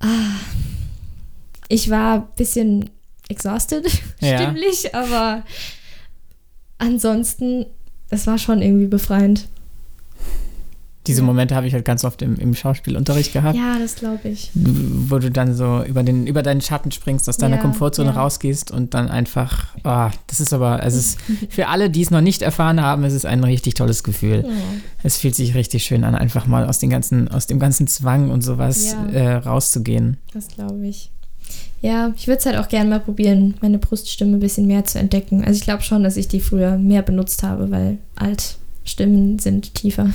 Ah, 0.00 0.36
ich 1.68 1.90
war 1.90 2.14
ein 2.16 2.28
bisschen 2.36 2.90
exhausted, 3.28 3.86
ja. 4.20 4.40
stimmlich, 4.40 4.94
aber 4.94 5.44
ansonsten, 6.78 7.66
es 8.08 8.26
war 8.26 8.38
schon 8.38 8.62
irgendwie 8.62 8.86
befreiend. 8.86 9.48
Diese 11.06 11.22
Momente 11.22 11.54
habe 11.54 11.66
ich 11.66 11.72
halt 11.72 11.86
ganz 11.86 12.04
oft 12.04 12.20
im, 12.20 12.36
im 12.36 12.54
Schauspielunterricht 12.54 13.32
gehabt. 13.32 13.56
Ja, 13.56 13.78
das 13.78 13.94
glaube 13.94 14.28
ich. 14.28 14.50
Wo 14.54 15.18
du 15.18 15.30
dann 15.30 15.54
so 15.54 15.82
über, 15.84 16.02
den, 16.02 16.26
über 16.26 16.42
deinen 16.42 16.60
Schatten 16.60 16.90
springst, 16.90 17.26
aus 17.28 17.38
deiner 17.38 17.56
ja, 17.56 17.62
Komfortzone 17.62 18.10
ja. 18.10 18.16
rausgehst 18.16 18.70
und 18.70 18.92
dann 18.92 19.08
einfach, 19.08 19.74
oh, 19.84 20.10
das 20.26 20.40
ist 20.40 20.52
aber, 20.52 20.82
es 20.84 20.94
ist 20.94 21.18
für 21.48 21.68
alle, 21.68 21.88
die 21.88 22.02
es 22.02 22.10
noch 22.10 22.20
nicht 22.20 22.42
erfahren 22.42 22.82
haben, 22.82 23.04
es 23.04 23.14
ist 23.14 23.24
ein 23.24 23.42
richtig 23.42 23.74
tolles 23.74 24.04
Gefühl. 24.04 24.44
Ja. 24.46 24.52
Es 25.02 25.16
fühlt 25.16 25.34
sich 25.34 25.54
richtig 25.54 25.84
schön 25.84 26.04
an, 26.04 26.14
einfach 26.14 26.46
mal 26.46 26.66
aus, 26.66 26.78
den 26.78 26.90
ganzen, 26.90 27.28
aus 27.28 27.46
dem 27.46 27.58
ganzen 27.58 27.86
Zwang 27.86 28.30
und 28.30 28.42
sowas 28.42 28.94
äh, 29.12 29.32
rauszugehen. 29.32 30.18
Das 30.34 30.48
glaube 30.48 30.86
ich. 30.86 31.10
Ja, 31.80 32.12
ich 32.14 32.26
würde 32.26 32.38
es 32.38 32.46
halt 32.46 32.58
auch 32.58 32.68
gerne 32.68 32.90
mal 32.90 33.00
probieren, 33.00 33.54
meine 33.62 33.78
Bruststimme 33.78 34.36
ein 34.36 34.40
bisschen 34.40 34.66
mehr 34.66 34.84
zu 34.84 34.98
entdecken. 34.98 35.42
Also 35.44 35.56
ich 35.58 35.64
glaube 35.64 35.82
schon, 35.82 36.04
dass 36.04 36.18
ich 36.18 36.28
die 36.28 36.40
früher 36.40 36.76
mehr 36.76 37.02
benutzt 37.02 37.42
habe, 37.42 37.70
weil 37.70 37.98
alt 38.16 38.56
Stimmen 38.84 39.38
sind 39.38 39.74
tiefer. 39.74 40.10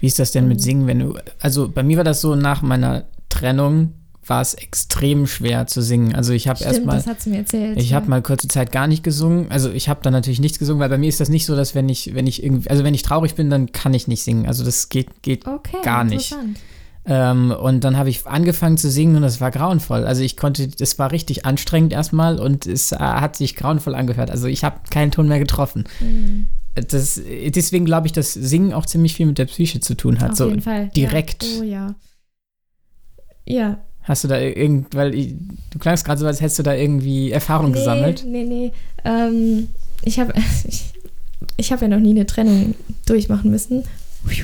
Wie 0.00 0.06
ist 0.06 0.18
das 0.18 0.32
denn 0.32 0.48
mit 0.48 0.58
ähm. 0.58 0.62
Singen, 0.62 0.86
wenn 0.86 0.98
du, 1.00 1.18
also 1.40 1.68
bei 1.68 1.82
mir 1.82 1.96
war 1.96 2.04
das 2.04 2.20
so 2.20 2.34
nach 2.34 2.62
meiner 2.62 3.04
Trennung 3.28 3.92
war 4.28 4.40
es 4.40 4.54
extrem 4.54 5.26
schwer 5.26 5.66
zu 5.66 5.82
singen. 5.82 6.14
Also 6.14 6.32
ich 6.32 6.48
habe 6.48 6.62
erstmal, 6.62 6.96
das 6.96 7.06
hat's 7.06 7.26
mir 7.26 7.38
erzählt. 7.38 7.78
Ich 7.78 7.90
ja. 7.90 7.96
habe 7.96 8.08
mal 8.08 8.22
kurze 8.22 8.48
Zeit 8.48 8.72
gar 8.72 8.86
nicht 8.86 9.02
gesungen. 9.02 9.50
Also 9.50 9.70
ich 9.70 9.88
habe 9.88 10.00
dann 10.02 10.12
natürlich 10.12 10.40
nichts 10.40 10.58
gesungen, 10.58 10.80
weil 10.80 10.88
bei 10.88 10.98
mir 10.98 11.08
ist 11.08 11.20
das 11.20 11.28
nicht 11.28 11.46
so, 11.46 11.54
dass 11.54 11.74
wenn 11.74 11.88
ich, 11.88 12.14
wenn 12.14 12.26
ich 12.26 12.42
irgendwie, 12.42 12.70
also 12.70 12.84
wenn 12.84 12.94
ich 12.94 13.02
traurig 13.02 13.34
bin, 13.34 13.50
dann 13.50 13.72
kann 13.72 13.94
ich 13.94 14.08
nicht 14.08 14.22
singen. 14.22 14.46
Also 14.46 14.64
das 14.64 14.88
geht, 14.88 15.22
geht 15.22 15.46
okay, 15.46 15.76
gar 15.82 16.04
nicht. 16.04 16.34
Ähm, 17.06 17.50
und 17.50 17.84
dann 17.84 17.98
habe 17.98 18.08
ich 18.08 18.26
angefangen 18.26 18.78
zu 18.78 18.90
singen 18.90 19.16
und 19.16 19.22
das 19.22 19.40
war 19.40 19.50
grauenvoll. 19.50 20.04
Also 20.04 20.22
ich 20.22 20.38
konnte, 20.38 20.68
das 20.68 20.98
war 20.98 21.12
richtig 21.12 21.44
anstrengend 21.44 21.92
erstmal 21.92 22.40
und 22.40 22.66
es 22.66 22.92
äh, 22.92 22.96
hat 22.96 23.36
sich 23.36 23.56
grauenvoll 23.56 23.94
angehört. 23.94 24.30
Also 24.30 24.46
ich 24.46 24.64
habe 24.64 24.80
keinen 24.88 25.10
Ton 25.10 25.28
mehr 25.28 25.38
getroffen. 25.38 25.84
Mhm 26.00 26.46
das, 26.74 27.20
deswegen 27.24 27.84
glaube 27.84 28.06
ich, 28.06 28.12
dass 28.12 28.32
Singen 28.32 28.72
auch 28.72 28.86
ziemlich 28.86 29.14
viel 29.14 29.26
mit 29.26 29.38
der 29.38 29.44
Psyche 29.46 29.80
zu 29.80 29.94
tun 29.94 30.20
hat. 30.20 30.32
Auf 30.32 30.36
so 30.36 30.48
jeden 30.48 30.60
Fall. 30.60 30.90
Direkt. 30.96 31.44
Ja. 31.44 31.60
Oh 31.60 31.62
ja. 31.62 31.94
Ja. 33.46 33.78
Hast 34.02 34.24
du 34.24 34.28
da 34.28 34.38
irgend, 34.38 34.94
weil 34.94 35.12
du 35.12 35.78
klangst 35.78 36.04
gerade 36.04 36.20
so, 36.20 36.26
als 36.26 36.40
hättest 36.40 36.58
du 36.58 36.62
da 36.62 36.74
irgendwie 36.74 37.30
Erfahrung 37.30 37.70
nee, 37.70 37.78
gesammelt? 37.78 38.24
Nee, 38.26 38.44
nee. 38.44 38.72
Ähm, 39.04 39.68
ich 40.02 40.18
habe 40.18 40.34
ich, 40.68 40.84
ich 41.56 41.72
hab 41.72 41.80
ja 41.80 41.88
noch 41.88 42.00
nie 42.00 42.10
eine 42.10 42.26
Trennung 42.26 42.74
durchmachen 43.06 43.50
müssen. 43.50 43.84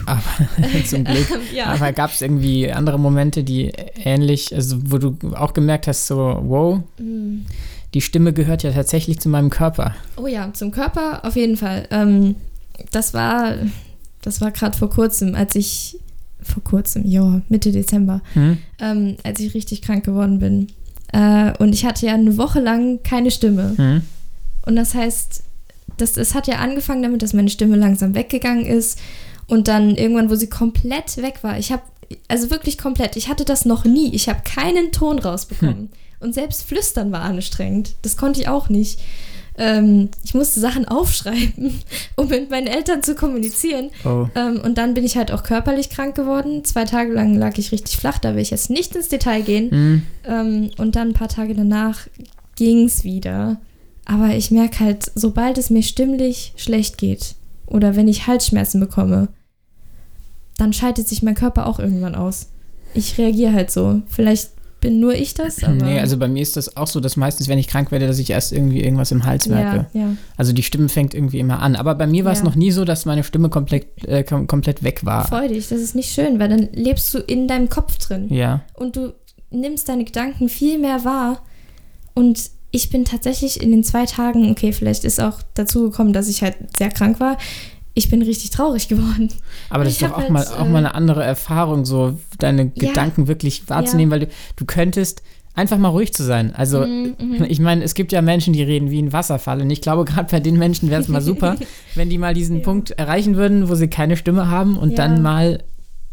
Aber 0.06 0.22
zum 0.86 1.04
Glück. 1.04 1.26
ja. 1.54 1.66
Aber 1.66 1.92
gab 1.92 2.12
es 2.12 2.22
irgendwie 2.22 2.70
andere 2.70 2.98
Momente, 2.98 3.42
die 3.42 3.72
ähnlich, 3.96 4.54
also 4.54 4.78
wo 4.84 4.98
du 4.98 5.16
auch 5.34 5.52
gemerkt 5.52 5.88
hast, 5.88 6.06
so, 6.06 6.16
wow, 6.42 6.80
mhm 6.98 7.46
die 7.94 8.00
Stimme 8.00 8.32
gehört 8.32 8.62
ja 8.62 8.72
tatsächlich 8.72 9.18
zu 9.20 9.28
meinem 9.28 9.50
Körper. 9.50 9.94
Oh 10.16 10.26
ja, 10.26 10.52
zum 10.52 10.70
Körper 10.70 11.24
auf 11.24 11.36
jeden 11.36 11.56
Fall. 11.56 11.86
Ähm, 11.90 12.36
das 12.92 13.14
war, 13.14 13.54
das 14.22 14.40
war 14.40 14.50
gerade 14.50 14.76
vor 14.76 14.90
kurzem, 14.90 15.34
als 15.34 15.54
ich, 15.54 15.98
vor 16.42 16.62
kurzem, 16.62 17.04
ja, 17.04 17.42
Mitte 17.48 17.72
Dezember, 17.72 18.22
hm? 18.34 18.58
ähm, 18.80 19.16
als 19.24 19.40
ich 19.40 19.54
richtig 19.54 19.82
krank 19.82 20.04
geworden 20.04 20.38
bin. 20.38 20.68
Äh, 21.12 21.52
und 21.58 21.74
ich 21.74 21.84
hatte 21.84 22.06
ja 22.06 22.14
eine 22.14 22.36
Woche 22.36 22.60
lang 22.60 23.02
keine 23.02 23.30
Stimme. 23.30 23.74
Hm? 23.76 24.02
Und 24.66 24.76
das 24.76 24.94
heißt, 24.94 25.42
das, 25.96 26.16
es 26.16 26.34
hat 26.34 26.46
ja 26.46 26.56
angefangen 26.56 27.02
damit, 27.02 27.22
dass 27.22 27.32
meine 27.32 27.50
Stimme 27.50 27.76
langsam 27.76 28.14
weggegangen 28.14 28.66
ist. 28.66 28.98
Und 29.48 29.66
dann 29.66 29.96
irgendwann, 29.96 30.30
wo 30.30 30.36
sie 30.36 30.48
komplett 30.48 31.16
weg 31.16 31.42
war, 31.42 31.58
ich 31.58 31.72
habe, 31.72 31.82
also 32.28 32.50
wirklich 32.50 32.78
komplett, 32.78 33.16
ich 33.16 33.28
hatte 33.28 33.44
das 33.44 33.64
noch 33.64 33.84
nie. 33.84 34.14
Ich 34.14 34.28
habe 34.28 34.42
keinen 34.44 34.92
Ton 34.92 35.18
rausbekommen. 35.18 35.74
Hm. 35.74 35.88
Und 36.20 36.34
selbst 36.34 36.64
flüstern 36.64 37.12
war 37.12 37.22
anstrengend. 37.22 37.94
Das 38.02 38.16
konnte 38.16 38.40
ich 38.40 38.48
auch 38.48 38.68
nicht. 38.68 39.00
Ähm, 39.56 40.10
ich 40.24 40.34
musste 40.34 40.60
Sachen 40.60 40.84
aufschreiben, 40.88 41.80
um 42.16 42.28
mit 42.28 42.50
meinen 42.50 42.66
Eltern 42.66 43.02
zu 43.02 43.14
kommunizieren. 43.14 43.90
Oh. 44.04 44.26
Ähm, 44.34 44.60
und 44.62 44.78
dann 44.78 44.94
bin 44.94 45.04
ich 45.04 45.16
halt 45.16 45.32
auch 45.32 45.42
körperlich 45.42 45.90
krank 45.90 46.14
geworden. 46.14 46.64
Zwei 46.64 46.84
Tage 46.84 47.12
lang 47.12 47.34
lag 47.34 47.58
ich 47.58 47.72
richtig 47.72 47.96
flach, 47.96 48.18
da 48.18 48.34
will 48.34 48.42
ich 48.42 48.50
jetzt 48.50 48.70
nicht 48.70 48.94
ins 48.94 49.08
Detail 49.08 49.42
gehen. 49.42 49.68
Mhm. 49.70 50.02
Ähm, 50.24 50.70
und 50.78 50.96
dann 50.96 51.08
ein 51.08 51.14
paar 51.14 51.28
Tage 51.28 51.54
danach 51.54 52.06
ging 52.56 52.86
es 52.86 53.04
wieder. 53.04 53.60
Aber 54.04 54.34
ich 54.34 54.50
merke 54.50 54.80
halt, 54.80 55.10
sobald 55.14 55.58
es 55.58 55.70
mir 55.70 55.82
stimmlich 55.82 56.52
schlecht 56.56 56.98
geht 56.98 57.34
oder 57.66 57.96
wenn 57.96 58.08
ich 58.08 58.26
Halsschmerzen 58.26 58.80
bekomme, 58.80 59.28
dann 60.56 60.72
schaltet 60.72 61.08
sich 61.08 61.22
mein 61.22 61.34
Körper 61.34 61.66
auch 61.66 61.78
irgendwann 61.78 62.14
aus. 62.14 62.48
Ich 62.92 63.18
reagiere 63.18 63.52
halt 63.52 63.70
so. 63.70 64.02
Vielleicht 64.08 64.50
bin 64.80 65.00
nur 65.00 65.14
ich 65.14 65.34
das? 65.34 65.62
Aber 65.64 65.74
nee, 65.74 65.98
also 65.98 66.16
bei 66.16 66.28
mir 66.28 66.42
ist 66.42 66.56
das 66.56 66.76
auch 66.76 66.86
so, 66.86 67.00
dass 67.00 67.16
meistens, 67.16 67.48
wenn 67.48 67.58
ich 67.58 67.68
krank 67.68 67.92
werde, 67.92 68.06
dass 68.06 68.18
ich 68.18 68.30
erst 68.30 68.52
irgendwie 68.52 68.82
irgendwas 68.82 69.12
im 69.12 69.24
Hals 69.24 69.48
merke. 69.48 69.86
Ja, 69.92 70.00
ja. 70.00 70.16
Also 70.36 70.52
die 70.52 70.62
Stimme 70.62 70.88
fängt 70.88 71.14
irgendwie 71.14 71.38
immer 71.38 71.60
an. 71.60 71.76
Aber 71.76 71.94
bei 71.94 72.06
mir 72.06 72.24
war 72.24 72.32
es 72.32 72.42
noch 72.42 72.54
nie 72.54 72.70
so, 72.70 72.84
dass 72.84 73.06
meine 73.06 73.24
Stimme 73.24 73.48
komplett, 73.48 73.86
äh, 74.06 74.24
kom 74.24 74.46
komplett 74.46 74.82
weg 74.82 75.04
war. 75.04 75.26
Freudig, 75.26 75.68
das 75.68 75.80
ist 75.80 75.94
nicht 75.94 76.12
schön, 76.12 76.38
weil 76.38 76.48
dann 76.48 76.68
lebst 76.72 77.12
du 77.14 77.18
in 77.18 77.46
deinem 77.48 77.68
Kopf 77.68 77.98
drin. 77.98 78.32
Ja. 78.32 78.62
Und 78.74 78.96
du 78.96 79.14
nimmst 79.50 79.88
deine 79.88 80.04
Gedanken 80.04 80.48
viel 80.48 80.78
mehr 80.78 81.04
wahr. 81.04 81.42
Und 82.14 82.50
ich 82.70 82.90
bin 82.90 83.04
tatsächlich 83.04 83.62
in 83.62 83.72
den 83.72 83.84
zwei 83.84 84.06
Tagen, 84.06 84.50
okay, 84.50 84.72
vielleicht 84.72 85.04
ist 85.04 85.20
auch 85.20 85.40
dazu 85.54 85.90
gekommen, 85.90 86.12
dass 86.12 86.28
ich 86.28 86.42
halt 86.42 86.56
sehr 86.76 86.90
krank 86.90 87.20
war 87.20 87.36
ich 87.94 88.08
bin 88.08 88.22
richtig 88.22 88.50
traurig 88.50 88.88
geworden. 88.88 89.28
Aber 89.68 89.84
das 89.84 89.94
ist 89.94 90.02
doch 90.02 90.12
auch, 90.12 90.18
halt, 90.18 90.30
mal, 90.30 90.46
auch 90.46 90.68
mal 90.68 90.78
eine 90.78 90.94
andere 90.94 91.24
Erfahrung, 91.24 91.84
so 91.84 92.18
deine 92.38 92.70
ja, 92.74 92.88
Gedanken 92.88 93.26
wirklich 93.26 93.68
wahrzunehmen, 93.68 94.12
ja. 94.12 94.20
weil 94.20 94.26
du, 94.26 94.32
du 94.56 94.64
könntest 94.64 95.22
einfach 95.54 95.78
mal 95.78 95.88
ruhig 95.88 96.14
zu 96.14 96.22
sein. 96.22 96.54
Also, 96.54 96.86
mm, 96.86 97.16
mm. 97.18 97.44
ich 97.48 97.60
meine, 97.60 97.82
es 97.82 97.94
gibt 97.94 98.12
ja 98.12 98.22
Menschen, 98.22 98.52
die 98.52 98.62
reden 98.62 98.90
wie 98.90 99.02
ein 99.02 99.12
Wasserfall. 99.12 99.60
Und 99.60 99.70
ich 99.70 99.80
glaube, 99.80 100.04
gerade 100.04 100.30
bei 100.30 100.40
den 100.40 100.58
Menschen 100.58 100.90
wäre 100.90 101.00
es 101.00 101.08
mal 101.08 101.20
super, 101.20 101.56
wenn 101.94 102.08
die 102.08 102.18
mal 102.18 102.34
diesen 102.34 102.58
ja. 102.58 102.62
Punkt 102.62 102.92
erreichen 102.92 103.36
würden, 103.36 103.68
wo 103.68 103.74
sie 103.74 103.88
keine 103.88 104.16
Stimme 104.16 104.48
haben 104.48 104.78
und 104.78 104.98
dann 104.98 105.22
mal 105.22 105.62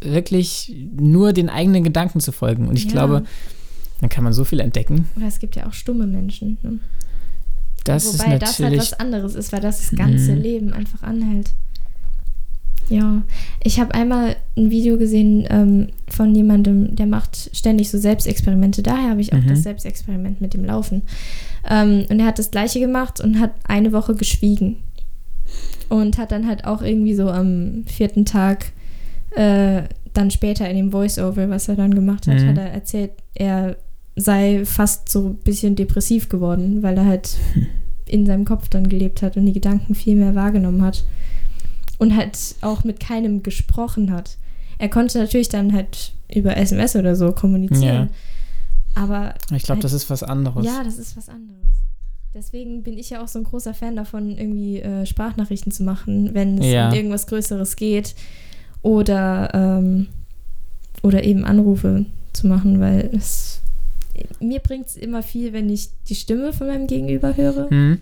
wirklich 0.02 0.76
nur 0.96 1.34
den 1.34 1.50
eigenen 1.50 1.84
Gedanken 1.84 2.20
zu 2.20 2.32
folgen. 2.32 2.68
Und 2.68 2.76
ich 2.76 2.88
glaube, 2.88 3.24
dann 4.02 4.10
kann 4.10 4.24
man 4.24 4.34
so 4.34 4.44
viel 4.44 4.60
entdecken. 4.60 5.08
Oder 5.16 5.28
es 5.28 5.40
gibt 5.40 5.56
ja 5.56 5.68
auch 5.68 5.74
stumme 5.74 6.06
Menschen. 6.06 6.58
Ne? 6.62 6.80
Das 7.84 8.20
Wobei 8.20 8.34
ist 8.34 8.42
das 8.42 8.60
halt 8.60 8.78
was 8.78 8.94
anderes 8.94 9.36
ist, 9.36 9.52
weil 9.54 9.62
das 9.62 9.78
das 9.80 9.98
ganze 9.98 10.34
mm. 10.34 10.42
Leben 10.42 10.74
einfach 10.74 11.04
anhält. 11.04 11.52
Ja, 12.90 13.24
ich 13.64 13.80
habe 13.80 13.94
einmal 13.94 14.36
ein 14.56 14.70
Video 14.70 14.98
gesehen 14.98 15.46
ähm, 15.50 15.88
von 16.08 16.34
jemandem, 16.34 16.96
der 16.96 17.06
macht 17.06 17.50
ständig 17.54 17.90
so 17.90 17.98
Selbstexperimente. 17.98 18.82
Daher 18.82 19.10
habe 19.10 19.22
ich 19.22 19.34
auch 19.34 19.40
mhm. 19.40 19.48
das 19.48 19.64
Selbstexperiment 19.64 20.42
mit 20.42 20.54
dem 20.54 20.64
Laufen. 20.64 21.02
Ähm, 21.70 22.06
und 22.10 22.20
er 22.20 22.28
hat 22.28 22.40
das 22.40 22.52
gleiche 22.52 22.80
gemacht 22.80 23.20
und 23.20 23.40
hat 23.40 23.52
eine 23.68 23.92
Woche 23.92 24.16
geschwiegen. 24.16 24.78
Und 25.90 26.18
hat 26.18 26.32
dann 26.32 26.48
halt 26.48 26.66
auch 26.66 26.82
irgendwie 26.82 27.14
so 27.14 27.30
am 27.30 27.84
vierten 27.86 28.26
Tag, 28.26 28.72
äh, 29.36 29.84
dann 30.14 30.32
später 30.32 30.70
in 30.70 30.78
dem 30.78 30.92
Voice-Over, 30.92 31.50
was 31.50 31.68
er 31.68 31.76
dann 31.76 31.94
gemacht 31.94 32.28
hat, 32.28 32.42
mhm. 32.42 32.48
hat 32.50 32.58
er 32.58 32.72
erzählt, 32.72 33.12
er 33.36 33.76
sei 34.16 34.66
fast 34.66 35.10
so 35.10 35.28
ein 35.28 35.36
bisschen 35.36 35.76
depressiv 35.76 36.28
geworden, 36.28 36.82
weil 36.82 36.98
er 36.98 37.06
halt 37.06 37.38
in 38.06 38.26
seinem 38.26 38.46
Kopf 38.46 38.70
dann 38.70 38.90
gelebt 38.90 39.22
hat 39.22 39.38
und 39.38 39.46
die 39.46 39.54
Gedanken 39.54 39.94
viel 39.94 40.16
mehr 40.16 40.36
wahrgenommen 40.36 40.82
hat 40.82 41.04
und 41.98 42.16
halt 42.16 42.38
auch 42.62 42.84
mit 42.84 43.00
keinem 43.00 43.44
gesprochen 43.44 44.12
hat. 44.12 44.38
Er 44.78 44.90
konnte 44.90 45.18
natürlich 45.18 45.50
dann 45.50 45.74
halt 45.74 46.14
über 46.34 46.58
SMS 46.58 46.96
oder 46.96 47.16
so 47.16 47.32
kommunizieren. 47.32 48.10
Ja. 48.96 49.02
Aber. 49.02 49.34
Ich 49.56 49.64
glaube, 49.64 49.78
halt, 49.78 49.84
das 49.84 49.94
ist 49.94 50.10
was 50.10 50.24
anderes. 50.24 50.66
Ja, 50.66 50.84
das 50.84 50.98
ist 50.98 51.18
was 51.18 51.30
anderes. 51.30 51.58
Deswegen 52.34 52.84
bin 52.84 52.98
ich 52.98 53.10
ja 53.10 53.24
auch 53.24 53.28
so 53.28 53.40
ein 53.40 53.46
großer 53.46 53.74
Fan 53.74 53.96
davon, 53.96 54.38
irgendwie 54.38 54.80
äh, 54.80 55.06
Sprachnachrichten 55.06 55.72
zu 55.72 55.84
machen, 55.84 56.34
wenn 56.34 56.60
es 56.60 56.68
ja. 56.68 56.90
um 56.90 56.96
irgendwas 56.96 57.26
Größeres 57.28 57.76
geht. 57.76 58.16
Oder, 58.84 59.50
ähm, 59.54 60.08
oder 61.02 61.24
eben 61.24 61.46
Anrufe 61.46 62.06
zu 62.34 62.48
machen, 62.48 62.80
weil 62.80 63.10
es 63.14 63.62
mir 64.40 64.60
bringt 64.60 64.88
es 64.88 64.96
immer 64.96 65.24
viel, 65.24 65.54
wenn 65.54 65.70
ich 65.70 65.90
die 66.10 66.16
Stimme 66.16 66.54
von 66.54 66.68
meinem 66.68 66.88
Gegenüber 66.88 67.36
höre. 67.36 67.72
Mhm. 67.72 68.02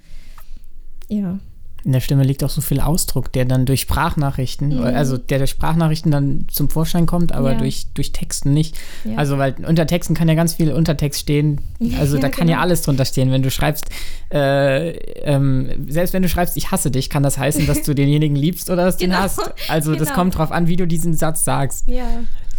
Ja. 1.08 1.40
In 1.86 1.92
der 1.92 2.00
Stimme 2.00 2.24
liegt 2.24 2.44
auch 2.44 2.50
so 2.50 2.62
viel 2.62 2.80
Ausdruck, 2.80 3.32
der 3.32 3.46
dann 3.46 3.68
durch 3.68 3.82
Sprachnachrichten, 3.82 4.80
mhm. 4.80 4.84
also 4.84 5.18
der 5.18 5.38
durch 5.38 5.52
Sprachnachrichten 5.52 6.12
dann 6.12 6.48
zum 6.52 6.68
Vorschein 6.68 7.06
kommt, 7.06 7.32
aber 7.32 7.52
ja. 7.52 7.58
durch, 7.60 7.86
durch 7.94 8.12
Texten 8.12 8.54
nicht. 8.54 8.76
Ja. 9.04 9.18
Also, 9.18 9.38
weil 9.38 9.54
unter 9.68 9.86
Texten 9.86 10.16
kann 10.16 10.28
ja 10.28 10.34
ganz 10.34 10.56
viel 10.56 10.72
Untertext 10.72 11.22
stehen. 11.22 11.62
Also, 12.00 12.16
ja, 12.16 12.24
da 12.24 12.30
kann 12.30 12.48
genau. 12.48 12.58
ja 12.58 12.62
alles 12.64 12.82
drunter 12.82 13.06
stehen. 13.06 13.32
Wenn 13.32 13.44
du 13.44 13.52
schreibst, 13.52 13.90
äh, 14.34 14.94
ähm, 15.26 15.70
selbst 15.88 16.16
wenn 16.16 16.24
du 16.24 16.30
schreibst, 16.30 16.58
ich 16.58 16.72
hasse 16.72 16.90
dich, 16.90 17.12
kann 17.12 17.22
das 17.22 17.38
heißen, 17.38 17.68
dass 17.68 17.84
du 17.84 17.94
denjenigen 17.96 18.36
liebst 18.36 18.72
oder 18.72 18.86
dass 18.86 18.98
du 18.98 19.06
genau. 19.06 19.18
ihn 19.18 19.22
hast. 19.22 19.40
Also, 19.70 19.92
genau. 19.92 20.04
das 20.04 20.14
kommt 20.14 20.36
drauf 20.36 20.52
an, 20.52 20.68
wie 20.68 20.78
du 20.78 20.88
diesen 20.88 21.14
Satz 21.14 21.46
sagst. 21.46 21.88
Ja. 21.88 22.08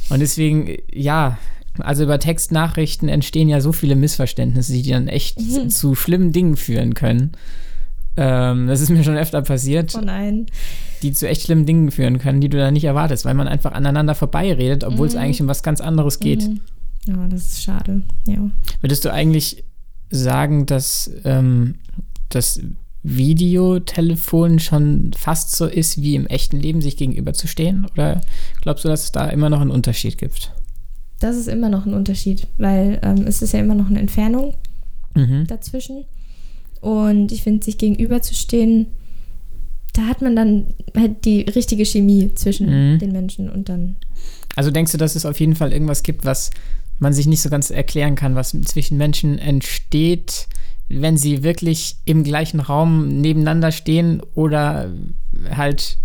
Und 0.08 0.20
deswegen, 0.20 0.76
ja, 0.92 1.36
also 1.80 2.04
über 2.04 2.20
Textnachrichten 2.20 3.08
entstehen 3.08 3.48
ja 3.48 3.60
so 3.60 3.72
viele 3.72 3.96
Missverständnisse, 3.96 4.72
die 4.72 4.88
dann 4.88 5.08
echt 5.08 5.40
mhm. 5.40 5.68
zu 5.68 5.96
schlimmen 5.96 6.32
Dingen 6.32 6.56
führen 6.56 6.94
können. 6.94 7.32
Ähm, 8.16 8.66
das 8.66 8.80
ist 8.80 8.90
mir 8.90 9.04
schon 9.04 9.16
öfter 9.16 9.42
passiert. 9.42 9.94
Oh 9.96 10.00
nein. 10.00 10.46
Die 11.02 11.12
zu 11.12 11.28
echt 11.28 11.42
schlimmen 11.42 11.66
Dingen 11.66 11.90
führen 11.90 12.18
können, 12.18 12.40
die 12.40 12.48
du 12.48 12.56
dann 12.56 12.74
nicht 12.74 12.84
erwartest, 12.84 13.24
weil 13.24 13.34
man 13.34 13.48
einfach 13.48 13.72
aneinander 13.72 14.14
vorbeiredet, 14.14 14.84
obwohl 14.84 15.06
mhm. 15.06 15.12
es 15.12 15.16
eigentlich 15.16 15.42
um 15.42 15.48
was 15.48 15.62
ganz 15.62 15.80
anderes 15.80 16.18
geht. 16.20 16.48
Mhm. 16.48 16.60
Ja, 17.06 17.28
das 17.28 17.42
ist 17.46 17.62
schade. 17.62 18.02
Ja. 18.26 18.50
Würdest 18.80 19.04
du 19.04 19.12
eigentlich 19.12 19.64
sagen, 20.10 20.66
dass 20.66 21.10
ähm, 21.24 21.76
das 22.28 22.60
Videotelefon 23.02 24.58
schon 24.58 25.12
fast 25.16 25.54
so 25.54 25.66
ist, 25.66 26.02
wie 26.02 26.16
im 26.16 26.26
echten 26.26 26.56
Leben 26.58 26.80
sich 26.80 26.96
gegenüberzustehen? 26.96 27.86
Oder 27.92 28.20
glaubst 28.62 28.84
du, 28.84 28.88
dass 28.88 29.04
es 29.04 29.12
da 29.12 29.28
immer 29.28 29.48
noch 29.48 29.60
einen 29.60 29.70
Unterschied 29.70 30.18
gibt? 30.18 30.52
Das 31.20 31.36
ist 31.36 31.46
immer 31.46 31.68
noch 31.68 31.86
ein 31.86 31.94
Unterschied, 31.94 32.48
weil 32.58 32.98
ähm, 33.02 33.26
es 33.26 33.42
ist 33.42 33.52
ja 33.52 33.60
immer 33.60 33.74
noch 33.74 33.88
eine 33.88 34.00
Entfernung 34.00 34.54
mhm. 35.14 35.46
dazwischen. 35.46 36.04
Und 36.86 37.32
ich 37.32 37.42
finde, 37.42 37.64
sich 37.64 37.78
gegenüberzustehen, 37.78 38.86
da 39.92 40.02
hat 40.02 40.22
man 40.22 40.36
dann 40.36 40.66
halt 40.96 41.24
die 41.24 41.40
richtige 41.40 41.84
Chemie 41.84 42.30
zwischen 42.36 42.68
mhm. 42.68 43.00
den 43.00 43.10
Menschen 43.10 43.50
und 43.50 43.68
dann. 43.68 43.96
Also 44.54 44.70
denkst 44.70 44.92
du, 44.92 44.98
dass 44.98 45.16
es 45.16 45.26
auf 45.26 45.40
jeden 45.40 45.56
Fall 45.56 45.72
irgendwas 45.72 46.04
gibt, 46.04 46.24
was 46.24 46.52
man 47.00 47.12
sich 47.12 47.26
nicht 47.26 47.42
so 47.42 47.50
ganz 47.50 47.70
erklären 47.70 48.14
kann, 48.14 48.36
was 48.36 48.56
zwischen 48.66 48.98
Menschen 48.98 49.36
entsteht, 49.36 50.46
wenn 50.88 51.16
sie 51.16 51.42
wirklich 51.42 51.96
im 52.04 52.22
gleichen 52.22 52.60
Raum 52.60 53.20
nebeneinander 53.20 53.72
stehen 53.72 54.22
oder 54.34 54.92
halt, 55.50 55.98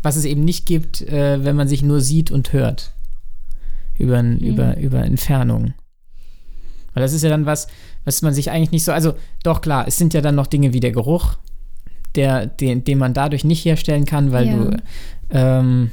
was 0.00 0.14
es 0.14 0.24
eben 0.26 0.44
nicht 0.44 0.64
gibt, 0.64 1.02
äh, 1.02 1.44
wenn 1.44 1.56
man 1.56 1.66
sich 1.66 1.82
nur 1.82 2.00
sieht 2.00 2.30
und 2.30 2.52
hört 2.52 2.92
über, 3.98 4.22
mhm. 4.22 4.36
über, 4.36 4.76
über 4.76 5.04
Entfernung. 5.04 5.74
Weil 6.94 7.02
das 7.02 7.12
ist 7.14 7.22
ja 7.22 7.30
dann 7.30 7.46
was, 7.46 7.66
was 8.04 8.22
man 8.22 8.34
sich 8.34 8.50
eigentlich 8.50 8.72
nicht 8.72 8.84
so, 8.84 8.92
also 8.92 9.14
doch 9.42 9.60
klar, 9.60 9.86
es 9.86 9.98
sind 9.98 10.14
ja 10.14 10.20
dann 10.20 10.34
noch 10.34 10.46
Dinge 10.46 10.72
wie 10.72 10.80
der 10.80 10.92
Geruch, 10.92 11.36
der, 12.14 12.46
den, 12.46 12.84
den 12.84 12.98
man 12.98 13.14
dadurch 13.14 13.44
nicht 13.44 13.64
herstellen 13.64 14.04
kann, 14.04 14.32
weil 14.32 14.46
ja. 14.46 14.56
du 14.56 14.76
ähm, 15.30 15.90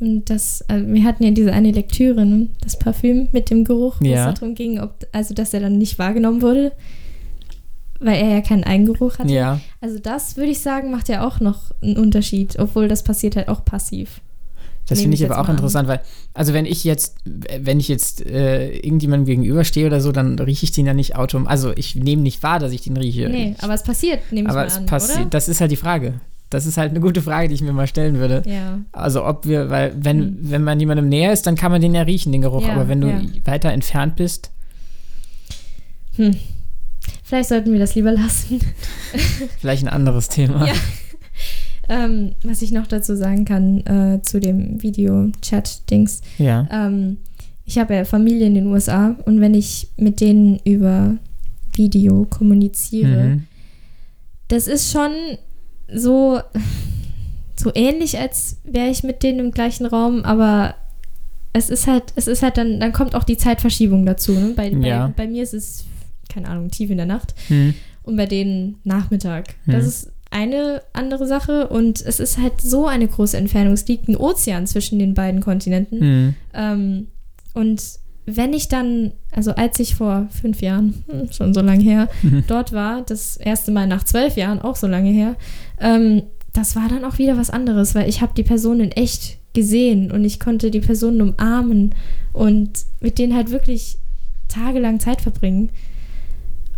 und 0.00 0.30
das, 0.30 0.64
also 0.68 0.86
wir 0.86 1.02
hatten 1.04 1.24
ja 1.24 1.30
diese 1.32 1.52
eine 1.52 1.72
Lektüre, 1.72 2.24
ne? 2.24 2.48
das 2.60 2.78
Parfüm 2.78 3.28
mit 3.32 3.50
dem 3.50 3.64
Geruch, 3.64 3.96
wo 4.00 4.06
ja. 4.06 4.28
es 4.28 4.38
darum 4.38 4.54
ging, 4.54 4.78
ob, 4.78 5.06
also 5.12 5.34
dass 5.34 5.52
er 5.52 5.60
dann 5.60 5.76
nicht 5.76 5.98
wahrgenommen 5.98 6.40
wurde, 6.40 6.72
weil 7.98 8.16
er 8.16 8.28
ja 8.28 8.40
keinen 8.40 8.62
Eigengeruch 8.62 9.18
hatte. 9.18 9.32
Ja. 9.32 9.60
Also 9.80 9.98
das 9.98 10.36
würde 10.36 10.52
ich 10.52 10.60
sagen, 10.60 10.92
macht 10.92 11.08
ja 11.08 11.26
auch 11.26 11.40
noch 11.40 11.72
einen 11.82 11.96
Unterschied, 11.96 12.58
obwohl 12.60 12.86
das 12.86 13.02
passiert 13.02 13.34
halt 13.34 13.48
auch 13.48 13.64
passiv. 13.64 14.20
Das 14.88 15.00
finde 15.02 15.16
ich, 15.16 15.24
aber 15.24 15.38
auch 15.38 15.48
interessant, 15.50 15.86
weil, 15.86 16.00
also 16.32 16.54
wenn 16.54 16.64
ich 16.64 16.82
jetzt, 16.82 17.16
wenn 17.24 17.78
ich 17.78 17.88
jetzt 17.88 18.24
äh, 18.24 18.70
irgendjemandem 18.70 19.26
gegenüberstehe 19.26 19.86
oder 19.86 20.00
so, 20.00 20.12
dann 20.12 20.38
rieche 20.38 20.64
ich 20.64 20.72
den 20.72 20.86
ja 20.86 20.94
nicht 20.94 21.14
automatisch. 21.14 21.50
Also 21.50 21.72
ich 21.76 21.94
nehme 21.94 22.22
nicht 22.22 22.42
wahr, 22.42 22.58
dass 22.58 22.72
ich 22.72 22.82
den 22.82 22.96
rieche. 22.96 23.28
Nee, 23.28 23.54
aber 23.60 23.74
es 23.74 23.82
passiert, 23.82 24.20
nehme 24.32 24.48
ich 24.48 24.50
aber 24.50 24.60
mal 24.60 24.66
es 24.66 24.84
passiert, 24.86 25.34
Das 25.34 25.48
ist 25.48 25.60
halt 25.60 25.70
die 25.70 25.76
Frage. 25.76 26.14
Das 26.50 26.64
ist 26.64 26.78
halt 26.78 26.90
eine 26.90 27.00
gute 27.00 27.20
Frage, 27.20 27.48
die 27.48 27.54
ich 27.54 27.60
mir 27.60 27.74
mal 27.74 27.86
stellen 27.86 28.18
würde. 28.18 28.42
Ja. 28.46 28.80
Also 28.92 29.26
ob 29.26 29.46
wir, 29.46 29.68
weil 29.68 29.92
wenn, 29.98 30.20
hm. 30.20 30.38
wenn 30.40 30.64
man 30.64 30.80
jemandem 30.80 31.08
näher 31.08 31.32
ist, 31.32 31.46
dann 31.46 31.56
kann 31.56 31.70
man 31.70 31.82
den 31.82 31.94
ja 31.94 32.02
riechen, 32.02 32.32
den 32.32 32.40
Geruch. 32.40 32.66
Ja, 32.66 32.72
aber 32.72 32.88
wenn 32.88 33.02
du 33.02 33.08
ja. 33.08 33.20
weiter 33.44 33.70
entfernt 33.70 34.16
bist. 34.16 34.50
Hm. 36.16 36.34
Vielleicht 37.22 37.50
sollten 37.50 37.72
wir 37.72 37.78
das 37.78 37.94
lieber 37.94 38.12
lassen. 38.12 38.60
Vielleicht 39.60 39.84
ein 39.84 39.88
anderes 39.88 40.28
Thema. 40.28 40.66
Ja. 40.66 40.72
Ähm, 41.88 42.32
was 42.42 42.60
ich 42.60 42.70
noch 42.70 42.86
dazu 42.86 43.16
sagen 43.16 43.44
kann 43.44 43.78
äh, 43.86 44.20
zu 44.22 44.40
dem 44.40 44.82
Video-Chat-Dings. 44.82 46.20
Ja. 46.38 46.68
Ähm, 46.70 47.16
ich 47.64 47.78
habe 47.78 47.94
ja 47.94 48.04
Familie 48.04 48.46
in 48.46 48.54
den 48.54 48.66
USA 48.66 49.16
und 49.24 49.40
wenn 49.40 49.54
ich 49.54 49.88
mit 49.96 50.20
denen 50.20 50.58
über 50.64 51.16
Video 51.74 52.26
kommuniziere, 52.28 53.24
mhm. 53.24 53.44
das 54.48 54.66
ist 54.66 54.90
schon 54.90 55.12
so, 55.92 56.40
so 57.56 57.70
ähnlich, 57.74 58.18
als 58.18 58.58
wäre 58.64 58.88
ich 58.88 59.02
mit 59.02 59.22
denen 59.22 59.38
im 59.38 59.50
gleichen 59.50 59.86
Raum, 59.86 60.24
aber 60.24 60.74
es 61.52 61.70
ist 61.70 61.86
halt, 61.86 62.04
es 62.16 62.26
ist 62.26 62.42
halt 62.42 62.56
dann, 62.56 62.80
dann 62.80 62.92
kommt 62.92 63.14
auch 63.14 63.24
die 63.24 63.36
Zeitverschiebung 63.36 64.06
dazu. 64.06 64.32
Ne? 64.32 64.52
Bei, 64.54 64.68
ja. 64.68 65.08
bei, 65.08 65.24
bei, 65.24 65.26
mir 65.26 65.42
ist 65.42 65.54
es, 65.54 65.84
keine 66.28 66.48
Ahnung, 66.48 66.70
tief 66.70 66.90
in 66.90 66.98
der 66.98 67.06
Nacht 67.06 67.34
mhm. 67.48 67.74
und 68.02 68.16
bei 68.16 68.26
denen 68.26 68.76
Nachmittag. 68.84 69.54
Mhm. 69.66 69.72
Das 69.72 69.86
ist 69.86 70.12
eine 70.30 70.82
andere 70.92 71.26
Sache 71.26 71.68
und 71.68 72.00
es 72.04 72.20
ist 72.20 72.38
halt 72.38 72.60
so 72.60 72.86
eine 72.86 73.08
große 73.08 73.36
Entfernung. 73.36 73.72
Es 73.72 73.88
liegt 73.88 74.08
ein 74.08 74.16
Ozean 74.16 74.66
zwischen 74.66 74.98
den 74.98 75.14
beiden 75.14 75.40
Kontinenten. 75.40 75.98
Mhm. 75.98 76.34
Ähm, 76.54 77.06
und 77.54 77.82
wenn 78.26 78.52
ich 78.52 78.68
dann, 78.68 79.12
also 79.30 79.52
als 79.52 79.80
ich 79.80 79.94
vor 79.94 80.28
fünf 80.30 80.60
Jahren, 80.60 81.02
hm, 81.08 81.32
schon 81.32 81.54
so 81.54 81.62
lange 81.62 81.82
her, 81.82 82.08
mhm. 82.22 82.44
dort 82.46 82.72
war, 82.72 83.02
das 83.02 83.38
erste 83.38 83.70
Mal 83.70 83.86
nach 83.86 84.04
zwölf 84.04 84.36
Jahren, 84.36 84.60
auch 84.60 84.76
so 84.76 84.86
lange 84.86 85.10
her, 85.10 85.36
ähm, 85.80 86.22
das 86.52 86.76
war 86.76 86.88
dann 86.88 87.04
auch 87.04 87.18
wieder 87.18 87.38
was 87.38 87.50
anderes, 87.50 87.94
weil 87.94 88.08
ich 88.08 88.20
habe 88.20 88.34
die 88.36 88.42
Person 88.42 88.80
in 88.80 88.92
echt 88.92 89.38
gesehen 89.54 90.10
und 90.10 90.24
ich 90.24 90.40
konnte 90.40 90.70
die 90.70 90.80
Personen 90.80 91.22
umarmen 91.22 91.94
und 92.32 92.70
mit 93.00 93.18
denen 93.18 93.34
halt 93.34 93.50
wirklich 93.50 93.98
tagelang 94.48 95.00
Zeit 95.00 95.20
verbringen. 95.20 95.70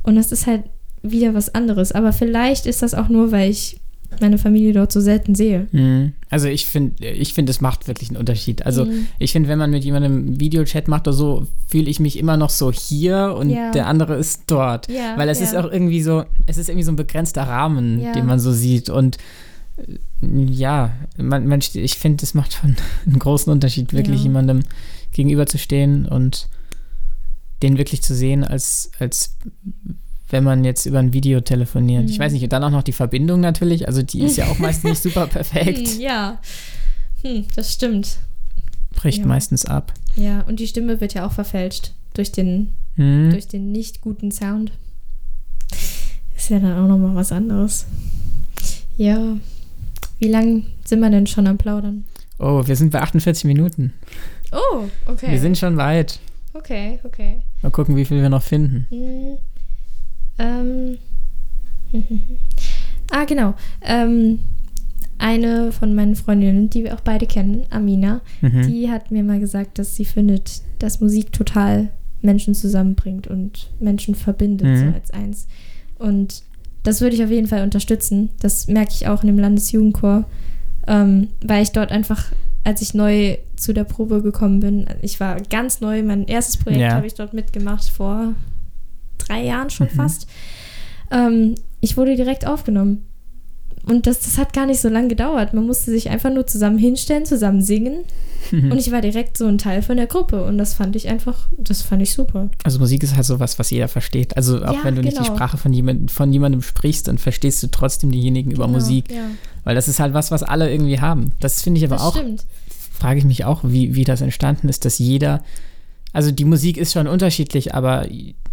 Und 0.03 0.15
das 0.17 0.33
ist 0.33 0.47
halt 0.47 0.65
wieder 1.03 1.35
was 1.35 1.55
anderes. 1.55 1.93
Aber 1.93 2.13
vielleicht 2.13 2.67
ist 2.67 2.83
das 2.83 2.95
auch 2.95 3.09
nur, 3.09 3.33
weil 3.33 3.51
ich 3.51 3.81
meine 4.21 4.39
Familie 4.39 4.73
dort 4.73 4.93
so 4.93 5.01
selten 5.01 5.35
sehe. 5.35 5.69
Mhm. 5.73 6.13
Also 6.29 6.49
ich 6.49 6.67
finde, 6.67 7.07
ich 7.07 7.33
finde, 7.33 7.51
es 7.51 7.61
macht 7.61 7.87
wirklich 7.87 8.11
einen 8.11 8.19
Unterschied. 8.19 8.67
Also 8.67 8.85
mhm. 8.85 9.07
ich 9.19 9.33
finde, 9.33 9.49
wenn 9.49 9.59
man 9.59 9.71
mit 9.71 9.85
jemandem 9.85 10.41
Videochat 10.41 10.89
macht 10.89 11.07
oder 11.07 11.17
so, 11.17 11.47
fühle 11.69 11.89
ich 11.89 12.01
mich 12.01 12.19
immer 12.19 12.37
noch 12.37 12.51
so 12.51 12.73
hier 12.73 13.35
und 13.39 13.51
ja. 13.51 13.71
der 13.71 13.87
andere 13.87 14.17
ist 14.17 14.43
dort. 14.49 14.91
Ja, 14.91 15.17
Weil 15.17 15.29
es 15.29 15.39
ja. 15.39 15.47
ist 15.47 15.57
auch 15.57 15.71
irgendwie 15.71 16.03
so, 16.03 16.25
es 16.47 16.59
ist 16.59 16.69
irgendwie 16.69 16.85
so 16.85 16.93
ein 16.93 16.97
begrenzter 16.97 17.43
Rahmen, 17.43 18.01
den 18.15 18.27
man 18.27 18.41
so 18.41 18.53
sieht. 18.53 18.91
Und 18.91 19.19
äh, 19.77 19.99
ja, 20.51 20.93
man, 21.17 21.47
man 21.47 21.61
ich 21.73 21.97
finde, 21.97 22.25
es 22.25 22.35
macht 22.35 22.55
schon 22.55 22.77
einen 23.07 23.19
großen 23.19 23.53
Unterschied, 23.53 23.93
wirklich 23.93 24.23
jemandem 24.23 24.63
gegenüberzustehen 25.13 26.07
und 26.07 26.49
den 27.63 27.79
wirklich 27.79 28.03
zu 28.03 28.15
sehen 28.15 28.43
als, 28.43 28.91
als 28.99 29.37
wenn 30.31 30.45
man 30.45 30.65
jetzt 30.65 30.87
über 30.87 30.99
ein 30.99 31.13
Video 31.13 31.41
telefoniert. 31.41 32.05
Mhm. 32.05 32.09
Ich 32.09 32.19
weiß 32.19 32.33
nicht, 32.33 32.43
und 32.43 32.53
dann 32.53 32.65
auch 32.65 32.71
noch 32.71 32.83
die 32.83 32.93
Verbindung 32.93 33.41
natürlich, 33.41 33.87
also 33.87 34.03
die 34.03 34.23
ist 34.23 34.37
ja 34.37 34.47
auch 34.47 34.59
meist 34.59 34.85
nicht 34.85 35.03
super 35.03 35.27
perfekt. 35.29 35.89
Hm, 35.89 36.01
ja, 36.01 36.41
hm, 37.23 37.45
das 37.57 37.73
stimmt. 37.73 38.19
Bricht 38.95 39.19
ja. 39.19 39.27
meistens 39.27 39.65
ab. 39.67 39.93
Ja, 40.17 40.43
und 40.43 40.61
die 40.61 40.67
Stimme 40.67 41.01
wird 41.01 41.15
ja 41.15 41.27
auch 41.27 41.33
verfälscht 41.33 41.93
durch 42.15 42.33
den, 42.33 42.73
mhm. 42.97 43.31
durch 43.31 43.49
den 43.49 43.73
nicht 43.73 44.01
guten 44.01 44.31
Sound. 44.31 44.73
Ist 46.37 46.51
ja 46.51 46.59
dann 46.59 46.79
auch 46.79 46.89
nochmal 46.89 47.15
was 47.15 47.33
anderes. 47.33 47.87
Ja. 48.97 49.37
Wie 50.19 50.29
lange 50.29 50.65
sind 50.85 51.01
wir 51.01 51.11
denn 51.11 51.27
schon 51.27 51.47
am 51.47 51.59
Plaudern? 51.59 52.05
Oh, 52.39 52.67
wir 52.67 52.77
sind 52.77 52.91
bei 52.91 53.01
48 53.01 53.45
Minuten. 53.45 53.93
Oh, 54.53 54.85
okay. 55.07 55.31
Wir 55.31 55.41
sind 55.41 55.59
schon 55.59 55.77
weit. 55.77 56.19
Okay, 56.53 56.99
okay. 57.05 57.43
Mal 57.63 57.71
gucken, 57.71 57.97
wie 57.97 58.05
viel 58.05 58.21
wir 58.21 58.29
noch 58.29 58.43
finden. 58.43 58.87
Hm. 58.91 59.39
Ähm. 60.41 60.99
ah, 63.11 63.25
genau. 63.25 63.55
Ähm, 63.83 64.39
eine 65.19 65.71
von 65.71 65.95
meinen 65.95 66.17
Freundinnen, 66.17 66.71
die 66.71 66.85
wir 66.85 66.95
auch 66.95 67.01
beide 67.01 67.27
kennen, 67.27 67.67
Amina, 67.69 68.23
mhm. 68.41 68.67
die 68.67 68.91
hat 68.91 69.11
mir 69.11 69.23
mal 69.23 69.39
gesagt, 69.39 69.79
dass 69.79 69.95
sie 69.95 70.07
findet, 70.07 70.63
dass 70.79 71.01
Musik 71.01 71.33
total 71.33 71.91
Menschen 72.23 72.55
zusammenbringt 72.55 73.27
und 73.27 73.71
Menschen 73.81 74.15
verbindet, 74.15 74.67
mhm. 74.67 74.77
so 74.77 74.95
als 74.95 75.11
eins. 75.11 75.47
Und 75.99 76.43
das 76.83 77.03
würde 77.03 77.15
ich 77.15 77.23
auf 77.23 77.31
jeden 77.31 77.47
Fall 77.47 77.63
unterstützen. 77.63 78.31
Das 78.41 78.67
merke 78.67 78.93
ich 78.93 79.09
auch 79.09 79.23
in 79.23 79.27
dem 79.27 79.39
Landesjugendchor, 79.39 80.25
ähm, 80.87 81.29
weil 81.45 81.63
ich 81.63 81.73
dort 81.73 81.93
einfach, 81.93 82.33
als 82.65 82.81
ich 82.81 82.95
neu 82.95 83.37
zu 83.57 83.75
der 83.75 83.85
Probe 83.85 84.23
gekommen 84.23 84.61
bin, 84.61 84.87
ich 85.03 85.21
war 85.21 85.39
ganz 85.51 85.83
neu, 85.83 86.03
mein 86.03 86.27
erstes 86.27 86.57
Projekt 86.57 86.81
ja. 86.81 86.95
habe 86.95 87.07
ich 87.07 87.15
dort 87.15 87.35
mitgemacht 87.35 87.91
vor 87.91 88.35
drei 89.29 89.45
Jahren 89.45 89.71
schon 89.71 89.89
mhm. 89.93 89.97
fast. 89.97 90.27
Ähm, 91.11 91.55
ich 91.81 91.97
wurde 91.97 92.17
direkt 92.17 92.47
aufgenommen. 92.47 93.07
Und 93.87 94.07
das, 94.07 94.21
das 94.21 94.37
hat 94.37 94.53
gar 94.53 94.67
nicht 94.67 94.81
so 94.81 94.89
lange 94.89 95.09
gedauert. 95.09 95.55
Man 95.55 95.65
musste 95.67 95.91
sich 95.91 96.11
einfach 96.11 96.31
nur 96.33 96.47
zusammen 96.47 96.77
hinstellen, 96.79 97.25
zusammen 97.25 97.63
singen. 97.63 98.05
und 98.53 98.77
ich 98.79 98.93
war 98.93 99.01
direkt 99.01 99.37
so 99.37 99.47
ein 99.47 99.59
Teil 99.59 99.83
von 99.83 99.97
der 99.97 100.07
Gruppe 100.07 100.45
und 100.45 100.59
das 100.59 100.75
fand 100.75 100.97
ich 100.97 101.09
einfach, 101.09 101.49
das 101.57 101.83
fand 101.83 102.03
ich 102.03 102.13
super. 102.13 102.51
Also 102.65 102.79
Musik 102.79 103.03
ist 103.03 103.17
halt 103.17 103.25
sowas, 103.27 103.59
was 103.59 103.71
jeder 103.71 103.89
versteht. 103.89 104.37
Also 104.37 104.65
auch 104.65 104.75
Ja, 104.75 104.85
wenn 104.85 104.97
du 104.97 105.03
nicht 105.03 105.19
die 105.19 105.23
genau. 105.23 105.35
Sprache 105.35 105.57
von, 105.57 105.73
jemand, 105.73 106.11
von 106.11 106.33
jemandem 106.33 106.63
sprichst, 106.63 107.09
dann 107.09 107.19
verstehst 107.19 107.63
du 107.63 107.69
trotzdem 107.69 108.11
diejenigen 108.11 108.51
über 108.51 108.67
Genau, 108.67 108.79
Musik. 108.79 109.11
Ja, 109.11 109.23
Weil 109.65 109.75
das 109.75 109.89
ist 109.89 109.99
halt 110.01 110.15
was, 110.15 110.31
was 110.31 110.43
alle 110.43 110.71
irgendwie 110.71 111.01
haben. 111.01 111.33
Das 111.41 111.63
finde 111.63 111.79
ich 111.79 111.85
aber 111.85 111.97
das 111.97 112.05
auch, 112.05 112.17
stimmt. 112.17 112.45
frage 112.93 113.19
ich 113.19 113.25
mich 113.25 113.45
auch, 113.45 113.61
wie, 113.65 113.95
wie 113.95 114.05
das 114.05 114.21
entstanden 114.21 114.69
ist, 114.69 114.85
dass 114.85 114.99
jeder, 114.99 115.43
also 116.13 116.31
die 116.31 116.45
Musik 116.45 116.77
ist 116.77 116.93
schon 116.93 117.07
unterschiedlich, 117.07 117.75
aber 117.75 118.07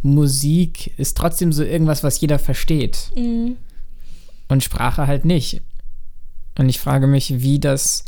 Musik 0.04 0.94
ist 0.98 1.18
trotzdem 1.18 1.52
so 1.52 1.64
irgendwas, 1.64 2.04
was 2.04 2.22
jeder 2.22 2.40
versteht. 2.40 3.12
Mhm. 3.16 3.58
und 4.48 4.64
Sprache 4.64 5.08
halt 5.08 5.26
nicht. 5.26 5.62
Und 6.58 6.70
ich 6.70 6.80
frage 6.80 7.08
mich, 7.08 7.42
wie 7.42 7.60
das, 7.60 8.06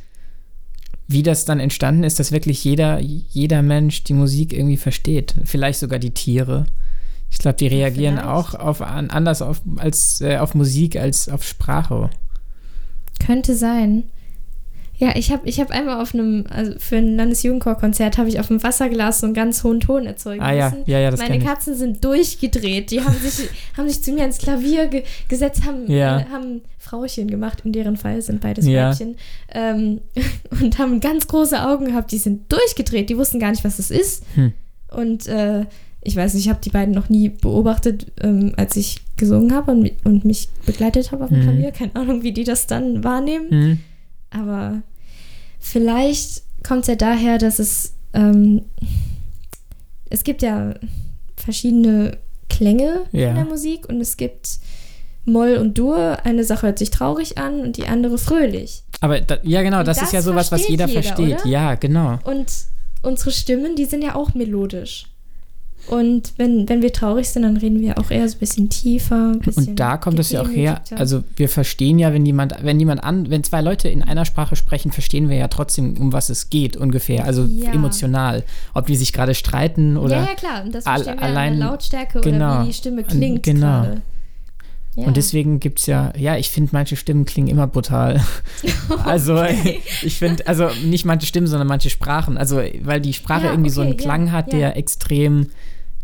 wie 1.08 1.24
das 1.24 1.45
dann 1.45 1.60
entstanden 1.60 2.04
ist, 2.04 2.20
dass 2.20 2.32
wirklich 2.32 2.64
jeder, 2.64 3.00
jeder 3.00 3.62
Mensch 3.62 4.04
die 4.04 4.14
Musik 4.14 4.54
irgendwie 4.54 4.78
versteht. 4.78 5.36
Vielleicht 5.43 5.80
sogar 5.80 6.00
die 6.00 6.12
Tiere. 6.12 6.66
Ich 7.32 7.38
glaube, 7.38 7.58
die 7.58 7.68
reagieren 7.68 8.16
vielleicht. 8.18 8.30
auch 8.30 8.54
auf, 8.56 8.82
an, 8.82 9.10
anders 9.10 9.41
auf, 9.41 9.62
als, 9.78 10.22
äh, 10.22 10.38
auf 10.38 10.56
Musik 10.56 10.95
als 10.95 11.30
auf 11.30 11.43
Sprache. 11.43 12.10
Könnte 13.20 13.56
sein. 13.56 14.04
Ja, 15.00 15.16
ich 15.16 15.32
habe 15.32 15.47
ich 15.47 15.60
hab 15.62 15.72
einmal 15.72 16.02
auf 16.02 16.14
einem, 16.14 16.43
also 16.50 16.74
für 16.78 16.97
ein 16.97 17.16
Landesjugendchorkonzert 17.16 18.18
habe 18.18 18.28
ich 18.28 18.39
auf 18.39 18.47
dem 18.47 18.62
Wasserglas 18.62 19.22
so 19.22 19.28
einen 19.28 19.34
ganz 19.34 19.64
hohen 19.64 19.80
Ton 19.80 20.06
erzeugen 20.06 20.41
Ah 20.41 20.52
ja, 20.52 20.70
müssen. 20.72 20.84
ja, 20.88 21.00
ja, 21.00 21.10
das 21.10 21.22
Meine 21.22 21.38
ich. 21.38 21.43
Katzen 21.45 21.74
sind 21.76 22.04
durchgedreht. 22.04 22.91
Die 22.91 23.02
haben 23.02 23.16
sich, 23.16 23.47
haben 23.78 23.88
sich 23.88 24.04
zu 24.04 24.12
mir 24.12 24.22
ans 24.24 24.39
Klavier 24.39 24.88
ge 24.88 25.04
gesetzt, 25.30 25.66
haben, 25.66 25.89
Ja. 25.89 26.20
äh, 26.20 26.26
haben 26.32 26.62
Frauchen 26.78 27.28
gemacht. 27.28 27.62
In 27.64 27.72
deren 27.72 27.95
Fall 27.95 28.22
sind 28.22 28.41
beides 28.41 28.66
Ja. 28.68 28.89
Mädchen. 28.89 29.16
Ähm, 29.54 30.02
und 30.62 30.78
haben 30.78 31.00
ganz 31.00 31.28
große 31.28 31.66
Augen 31.66 31.86
gehabt. 31.86 32.12
Die 32.12 32.18
sind 32.18 32.52
durchgedreht. 32.52 33.10
Die 33.10 33.18
wussten 33.18 33.39
gar 33.39 33.52
nicht, 33.52 33.64
was 33.64 33.78
das 33.78 33.91
ist. 33.91 34.24
Hm. 34.36 34.52
Und 34.91 35.28
äh, 35.28 35.66
ich 36.02 36.16
weiß 36.18 36.34
nicht, 36.34 36.43
ich 36.43 36.50
habe 36.50 36.60
die 36.62 36.72
beiden 36.72 36.93
noch 36.93 37.08
nie 37.08 37.30
beobachtet, 37.30 38.08
ähm, 38.22 38.54
als 38.58 38.76
ich 38.76 38.97
gesungen 39.16 39.54
habe 39.54 39.72
und, 39.72 39.91
und 40.04 40.26
mich 40.26 40.50
begleitet 40.66 41.12
habe 41.14 41.24
auf 41.24 41.30
dem 41.30 41.39
Mhm. 41.39 41.43
Klavier. 41.43 41.72
Keine 41.72 41.95
Ahnung, 41.95 42.22
wie 42.24 42.34
die 42.34 42.43
das 42.43 42.68
dann 42.68 43.02
wahrnehmen. 43.04 43.50
Hm. 43.50 43.80
Aber 44.32 44.82
vielleicht 45.60 46.43
kommt 46.68 46.82
es 46.82 46.88
ja 46.88 46.95
daher, 46.95 47.38
dass 47.38 47.60
es, 47.60 47.93
ähm, 48.14 48.64
es 50.10 50.24
gibt 50.24 50.41
ja 50.41 50.74
verschiedene 51.36 52.18
Klänge 52.49 53.01
Ja. 53.12 53.30
in 53.30 53.36
der 53.36 53.45
Musik 53.45 53.88
und 53.88 54.01
es 54.01 54.18
gibt 54.18 54.60
Moll 55.26 55.55
und 55.57 55.78
Dur. 55.78 56.18
Eine 56.26 56.43
Sache 56.43 56.68
hört 56.68 56.80
sich 56.80 56.89
traurig 56.89 57.38
an 57.38 57.60
und 57.62 57.78
die 57.78 57.86
andere 57.88 58.18
fröhlich. 58.18 58.84
Aber 59.01 59.22
da, 59.22 59.38
ja, 59.43 59.62
genau, 59.62 59.80
Und 59.80 59.88
das, 59.88 59.97
ist 59.97 60.03
das 60.07 60.12
ja 60.12 60.22
sowas, 60.22 60.51
was 60.51 60.68
jeder 60.68 60.88
jeder, 60.88 61.01
versteht. 61.03 61.39
oder? 61.41 61.47
Ja, 61.47 61.76
genau. 61.76 62.20
Und 62.24 62.47
unsere 63.03 63.32
Stimmen, 63.32 63.76
die 63.76 63.86
sind 63.86 64.03
ja 64.03 64.16
auch 64.16 64.34
melodisch. 64.34 65.05
Und 65.88 66.34
wenn, 66.38 66.69
wenn 66.69 66.82
wir 66.84 66.93
traurig 66.93 67.27
sind, 67.30 67.43
dann 67.43 67.57
reden 67.57 67.80
wir 67.82 67.97
auch 67.97 68.11
eher 68.11 68.27
so 68.30 68.36
ein 68.36 68.39
bisschen 68.39 68.69
tiefer. 68.69 69.32
Ein 69.32 69.39
bisschen 69.39 69.69
Und 69.69 69.80
da 69.80 69.97
kommt 69.97 70.19
es 70.19 70.30
ja 70.32 70.41
auch 70.41 70.49
her, 70.49 70.82
also 70.95 71.23
wir 71.36 71.49
verstehen 71.49 71.97
ja, 71.97 72.13
wenn 72.13 72.25
jemand, 72.25 72.55
wenn 72.63 72.80
jemand 72.80 73.03
an, 73.03 73.30
wenn 73.32 73.43
zwei 73.43 73.61
Leute 73.61 73.89
in 73.89 74.03
einer 74.03 74.25
Sprache 74.25 74.55
sprechen, 74.55 74.91
verstehen 74.91 75.30
wir 75.30 75.38
ja 75.38 75.47
trotzdem, 75.47 75.97
um 75.97 76.13
was 76.13 76.30
es 76.30 76.49
geht 76.51 76.77
ungefähr, 76.77 77.25
also 77.25 77.45
Ja. 77.45 77.71
emotional. 77.71 78.43
Ob 78.75 78.86
die 78.88 78.95
sich 78.95 79.13
gerade 79.13 79.34
streiten 79.34 79.97
oder. 79.97 80.17
ja, 80.17 80.25
ja, 80.25 80.36
klar. 80.36 80.63
Und 80.63 80.75
das 80.75 80.86
all- 80.86 81.03
verstehen 81.03 81.19
wir 81.19 81.23
allein- 81.25 81.53
an 81.53 81.59
der 81.59 81.67
Lautstärke 81.69 82.21
genau. 82.21 82.51
oder 82.55 82.63
wie 82.63 82.67
die 82.67 82.73
Stimme 82.73 83.03
klingt 83.03 83.43
Genau. 83.43 83.59
gerade. 83.82 84.01
Ja. 84.96 85.06
Und 85.06 85.16
deswegen 85.18 85.60
gibt 85.60 85.80
es 85.80 85.86
ja, 85.86 86.12
ja, 86.18 86.36
ich 86.36 86.50
finde, 86.50 86.72
manche 86.74 86.96
Stimmen 86.96 87.26
klingen 87.26 87.48
immer 87.48 87.68
brutal. 87.68 88.22
Also, 89.06 89.42
ich 90.04 90.16
finde, 90.16 90.46
also 90.48 90.70
nicht 90.84 91.06
manche 91.06 91.26
Stimmen, 91.28 91.48
sondern 91.48 91.68
manche 91.68 91.90
Sprachen. 91.90 92.38
Also, 92.38 92.62
weil 92.82 93.00
die 93.00 93.14
Sprache 93.14 93.46
Ja, 93.46 93.52
irgendwie 93.52 93.70
so 93.70 93.82
einen 93.82 93.92
okay, 93.94 94.02
ja, 94.02 94.06
Klang 94.06 94.32
hat, 94.32 94.52
der 94.52 94.76
extrem, 94.78 95.48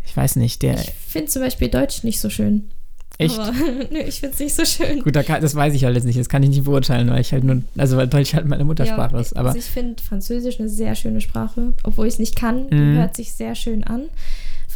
ich 0.04 0.16
weiß 0.16 0.36
nicht, 0.36 0.62
der. 0.62 0.74
Ich 0.80 0.92
finde 1.08 1.28
zum 1.28 1.42
Beispiel 1.42 1.68
Deutsch 1.68 2.04
nicht 2.04 2.20
so 2.20 2.30
schön. 2.30 2.70
echt. 3.18 3.38
Aber 3.38 3.52
nö, 3.90 3.98
ich 4.06 4.20
finde 4.20 4.34
es 4.34 4.40
nicht 4.40 4.54
so 4.54 4.64
schön. 4.64 5.00
Gut, 5.02 5.14
da 5.16 5.22
kann, 5.22 5.42
das 5.42 5.54
weiß 5.54 5.74
ich 5.74 5.84
halt 5.84 5.94
jetzt 5.96 6.04
nicht, 6.04 6.18
das 6.18 6.28
kann 6.28 6.42
ich 6.42 6.48
nicht 6.50 6.64
beurteilen, 6.64 7.10
weil 7.10 7.20
ich 7.20 7.32
halt 7.32 7.44
nur, 7.44 7.62
also 7.76 7.96
weil 7.96 8.06
Deutsch 8.06 8.34
halt 8.34 8.46
meine 8.46 8.64
Muttersprache 8.64 9.14
Ja, 9.14 9.20
ist. 9.20 9.36
Aber 9.36 9.48
also 9.48 9.58
ich 9.58 9.64
finde 9.66 10.02
Französisch 10.02 10.58
eine 10.60 10.68
sehr 10.68 10.94
schöne 10.94 11.20
Sprache, 11.20 11.74
obwohl 11.82 12.06
ich 12.06 12.14
es 12.14 12.18
nicht 12.20 12.36
kann. 12.36 12.70
Die 12.70 12.74
Mhm. 12.76 12.96
hört 12.98 13.16
sich 13.16 13.32
sehr 13.32 13.54
schön 13.56 13.84
an. 13.84 14.04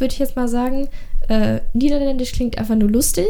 Würde 0.01 0.13
ich 0.13 0.19
jetzt 0.19 0.35
mal 0.35 0.47
sagen. 0.47 0.89
Äh, 1.29 1.59
Niederländisch 1.73 2.31
klingt 2.31 2.57
einfach 2.57 2.75
nur 2.75 2.89
lustig. 2.89 3.27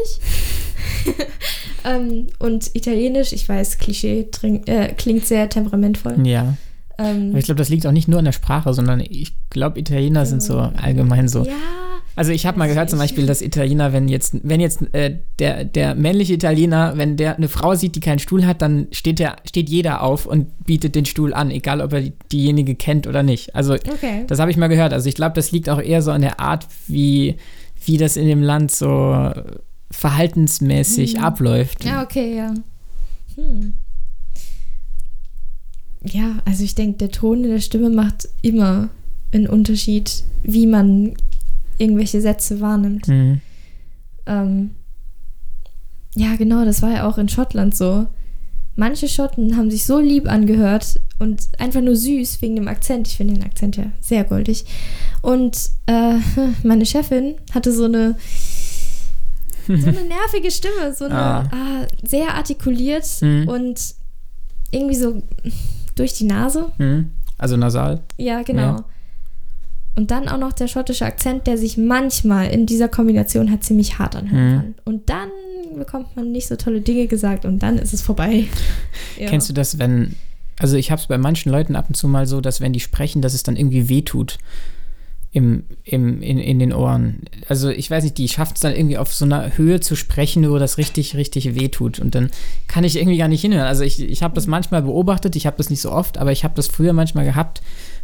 ähm, 1.84 2.28
und 2.38 2.74
Italienisch, 2.74 3.32
ich 3.32 3.48
weiß, 3.48 3.78
Klischee 3.78 4.28
trink, 4.32 4.68
äh, 4.68 4.94
klingt 4.96 5.26
sehr 5.26 5.48
temperamentvoll. 5.48 6.26
ja. 6.26 6.54
Ähm, 6.98 7.30
Aber 7.30 7.38
ich 7.38 7.46
glaube, 7.46 7.58
das 7.58 7.68
liegt 7.70 7.86
auch 7.86 7.92
nicht 7.92 8.08
nur 8.08 8.18
an 8.18 8.26
der 8.26 8.32
Sprache, 8.32 8.74
sondern 8.74 9.00
ich 9.00 9.34
glaube, 9.50 9.80
Italiener 9.80 10.26
sind 10.26 10.42
so 10.42 10.58
allgemein 10.58 11.26
so. 11.28 11.44
ja, 11.44 11.52
Also 12.14 12.30
ich 12.32 12.44
habe 12.44 12.58
mal 12.58 12.68
gehört 12.68 12.90
zum 12.90 12.98
Beispiel, 12.98 13.24
dass 13.26 13.40
Italiener, 13.40 13.92
wenn 13.94 14.06
jetzt, 14.08 14.36
wenn 14.42 14.60
jetzt 14.60 14.82
äh, 14.94 15.16
der, 15.38 15.64
der 15.64 15.94
männliche 15.94 16.34
Italiener, 16.34 16.92
wenn 16.96 17.16
der 17.16 17.36
eine 17.36 17.48
Frau 17.48 17.74
sieht, 17.74 17.94
die 17.96 18.00
keinen 18.00 18.18
Stuhl 18.18 18.44
hat, 18.44 18.60
dann 18.60 18.88
steht 18.92 19.18
der, 19.18 19.36
steht 19.46 19.70
jeder 19.70 20.02
auf 20.02 20.26
und 20.26 20.66
bietet 20.66 20.94
den 20.94 21.06
Stuhl 21.06 21.32
an, 21.32 21.50
egal 21.50 21.80
ob 21.80 21.92
er 21.94 22.02
die- 22.02 22.12
diejenige 22.30 22.74
kennt 22.74 23.06
oder 23.06 23.22
nicht. 23.22 23.54
Also 23.54 23.72
okay. 23.74 24.24
das 24.26 24.38
habe 24.40 24.50
ich 24.50 24.56
mal 24.58 24.68
gehört. 24.68 24.92
Also 24.92 25.08
ich 25.08 25.14
glaube, 25.14 25.34
das 25.34 25.52
liegt 25.52 25.70
auch 25.70 25.80
eher 25.80 26.02
so 26.02 26.10
an 26.10 26.20
der 26.20 26.38
Art, 26.38 26.66
wie, 26.86 27.36
wie 27.86 27.96
das 27.96 28.16
in 28.18 28.26
dem 28.26 28.42
Land 28.42 28.70
so 28.72 29.30
verhaltensmäßig 29.90 31.14
Hm. 31.16 31.24
abläuft. 31.24 31.84
Ja, 31.84 32.02
okay, 32.02 32.36
ja. 32.36 32.54
Hm. 33.36 33.74
Ja, 36.04 36.38
also 36.44 36.64
ich 36.64 36.74
denke, 36.74 36.98
der 36.98 37.10
Ton 37.10 37.44
in 37.44 37.50
der 37.50 37.60
Stimme 37.60 37.88
macht 37.88 38.28
immer 38.42 38.88
einen 39.32 39.46
Unterschied, 39.46 40.24
wie 40.42 40.66
man 40.66 41.14
irgendwelche 41.82 42.20
Sätze 42.20 42.60
wahrnimmt. 42.60 43.08
Mhm. 43.08 43.40
Ähm, 44.26 44.70
ja, 46.14 46.36
genau, 46.36 46.64
das 46.64 46.80
war 46.82 46.90
ja 46.92 47.08
auch 47.08 47.18
in 47.18 47.28
Schottland 47.28 47.74
so. 47.76 48.06
Manche 48.76 49.08
Schotten 49.08 49.56
haben 49.56 49.70
sich 49.70 49.84
so 49.84 49.98
lieb 50.00 50.30
angehört 50.30 50.98
und 51.18 51.42
einfach 51.58 51.80
nur 51.82 51.96
süß 51.96 52.40
wegen 52.40 52.56
dem 52.56 52.68
Akzent. 52.68 53.08
Ich 53.08 53.16
finde 53.16 53.34
den 53.34 53.42
Akzent 53.44 53.76
ja 53.76 53.84
sehr 54.00 54.24
goldig. 54.24 54.64
Und 55.20 55.70
äh, 55.86 56.14
meine 56.62 56.86
Chefin 56.86 57.34
hatte 57.54 57.72
so 57.72 57.84
eine, 57.84 58.16
so 59.66 59.72
eine 59.74 59.82
nervige 60.08 60.50
Stimme, 60.50 60.94
so 60.96 61.04
eine 61.06 61.14
Ah. 61.14 61.48
ah, 61.52 61.86
sehr 62.02 62.34
artikuliert 62.34 63.06
Mhm. 63.20 63.48
und 63.48 63.94
irgendwie 64.70 64.96
so 64.96 65.22
durch 65.94 66.14
die 66.14 66.24
Nase. 66.24 66.72
Mhm. 66.78 67.10
Also 67.38 67.56
nasal. 67.56 68.00
Ja, 68.16 68.42
genau. 68.42 68.62
Ja. 68.76 68.84
Und 69.94 70.10
dann 70.10 70.28
auch 70.28 70.38
noch 70.38 70.52
der 70.54 70.68
schottische 70.68 71.04
Akzent, 71.04 71.46
der 71.46 71.58
sich 71.58 71.76
manchmal 71.76 72.48
in 72.50 72.64
dieser 72.64 72.88
Kombination 72.88 73.50
halt 73.50 73.62
ziemlich 73.62 73.98
hart 73.98 74.16
anhören 74.16 74.46
Mhm. 74.48 74.56
kann. 74.56 74.74
Und 74.84 75.10
dann 75.10 75.28
bekommt 75.76 76.16
man 76.16 76.32
nicht 76.32 76.48
so 76.48 76.56
tolle 76.56 76.80
Dinge 76.80 77.06
gesagt 77.06 77.44
und 77.44 77.62
dann 77.62 77.78
ist 77.78 77.92
es 77.94 78.02
vorbei. 78.02 78.44
Ja. 79.18 79.28
Kennst 79.28 79.48
du 79.48 79.52
das, 79.52 79.78
wenn, 79.78 80.14
also 80.58 80.76
ich 80.76 80.90
habe 80.90 81.00
es 81.00 81.06
bei 81.06 81.18
manchen 81.18 81.52
Leuten 81.52 81.76
ab 81.76 81.84
und 81.88 81.94
zu 81.94 82.08
mal 82.08 82.26
so, 82.26 82.40
dass 82.40 82.60
wenn 82.62 82.72
die 82.72 82.80
sprechen, 82.80 83.20
dass 83.20 83.34
es 83.34 83.42
dann 83.42 83.56
irgendwie 83.56 83.88
wehtut 83.90 84.38
im, 85.32 85.64
im, 85.84 86.20
in, 86.22 86.38
in 86.38 86.58
den 86.58 86.72
Ohren. 86.72 87.20
Also 87.48 87.70
ich 87.70 87.90
weiß 87.90 88.04
nicht, 88.04 88.18
die 88.18 88.28
schafft 88.28 88.56
es 88.56 88.60
dann 88.60 88.74
irgendwie 88.74 88.98
auf 88.98 89.12
so 89.14 89.24
einer 89.24 89.56
Höhe 89.56 89.80
zu 89.80 89.96
sprechen, 89.96 90.48
wo 90.50 90.58
das 90.58 90.76
richtig, 90.78 91.16
richtig 91.16 91.54
wehtut. 91.54 91.98
Und 92.00 92.14
dann 92.14 92.30
kann 92.68 92.84
ich 92.84 92.96
irgendwie 92.96 93.16
gar 93.18 93.28
nicht 93.28 93.40
hinhören. 93.42 93.66
Also 93.66 93.82
ich, 93.84 94.00
ich 94.02 94.22
habe 94.22 94.34
das 94.34 94.46
manchmal 94.46 94.82
beobachtet, 94.82 95.36
ich 95.36 95.46
habe 95.46 95.56
das 95.56 95.70
nicht 95.70 95.80
so 95.80 95.90
oft, 95.92 96.18
aber 96.18 96.32
ich 96.32 96.44
habe 96.44 96.54
das 96.54 96.68
früher 96.68 96.92
manchmal 96.92 97.24
gehabt. 97.24 97.62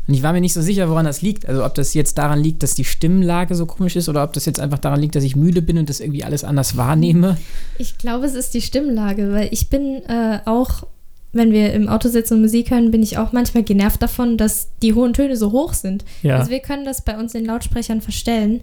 Und 0.09 0.15
ich 0.15 0.23
war 0.23 0.33
mir 0.33 0.41
nicht 0.41 0.55
so 0.55 0.63
sicher, 0.63 0.89
woran 0.89 1.05
das 1.05 1.21
liegt. 1.21 1.47
Also 1.47 1.65
ob 1.67 1.75
das 1.75 1.93
jetzt 1.93 2.17
daran 2.17 2.41
liegt, 2.41 2.63
dass 2.63 2.75
die 2.75 2.85
Stimmlage 2.85 3.55
so 3.55 3.67
komisch 3.67 3.95
ist 3.95 4.09
oder 4.09 4.25
ob 4.25 4.33
das 4.33 4.47
jetzt 4.47 4.59
einfach 4.59 4.79
daran 4.79 5.01
liegt, 5.01 5.15
dass 5.15 5.23
ich 5.23 5.37
müde 5.37 5.61
bin 5.61 5.77
und 5.77 5.91
das 5.91 6.01
irgendwie 6.01 6.25
alles 6.25 6.45
anders 6.45 6.79
wahrnehme. 6.79 7.37
Ich 7.79 7.99
glaube, 7.99 8.25
es 8.25 8.35
ist 8.35 8.55
die 8.55 8.63
Stimmlage, 8.63 9.31
weil 9.33 9.49
ich 9.53 9.69
bin 9.69 10.03
äh, 10.09 10.41
auch, 10.47 10.87
wenn 11.33 11.53
wir 11.53 11.75
im 11.75 11.89
Auto 11.89 12.09
sitzen 12.09 12.35
und 12.35 12.41
Musik 12.41 12.71
hören, 12.71 12.91
bin 12.91 13.03
ich 13.03 13.19
auch 13.19 13.33
manchmal 13.33 13.65
genervt 13.65 14.03
davon, 14.03 14.39
dass 14.39 14.71
die 14.83 14.95
hohen 14.95 15.13
Töne 15.13 15.37
so 15.37 15.53
hoch 15.53 15.75
sind. 15.75 16.07
Ja. 16.23 16.39
Also 16.39 16.51
wir 16.51 16.61
können 16.61 16.87
das 16.87 17.05
bei 17.05 17.19
uns 17.19 17.35
in 17.35 17.45
Lautsprechern 17.45 18.01
verstellen, 18.01 18.63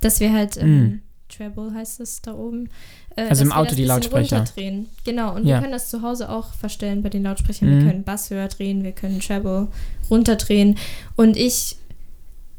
dass 0.00 0.18
wir 0.18 0.32
halt 0.32 0.56
ähm, 0.56 1.02
Treble 1.28 1.72
heißt 1.74 2.00
es 2.00 2.20
da 2.22 2.34
oben. 2.34 2.68
Äh, 3.16 3.28
Also 3.28 3.44
im 3.44 3.52
Auto 3.52 3.74
die 3.74 3.84
Lautsprecher. 3.84 4.38
runterdrehen. 4.38 4.86
Genau, 5.04 5.34
und 5.34 5.46
Ja. 5.46 5.56
wir 5.56 5.60
können 5.60 5.72
das 5.72 5.88
zu 5.90 6.02
Hause 6.02 6.28
auch 6.30 6.52
verstellen 6.54 7.02
bei 7.02 7.08
den 7.08 7.22
Lautsprechern. 7.22 7.68
Mhm. 7.68 7.78
Wir 7.84 7.90
können 7.90 8.04
Bass 8.04 8.30
höher 8.30 8.48
drehen, 8.48 8.82
wir 8.84 8.92
können 8.92 9.20
Treble 9.20 9.68
runterdrehen. 10.10 10.76
Und 11.16 11.36
ich 11.36 11.76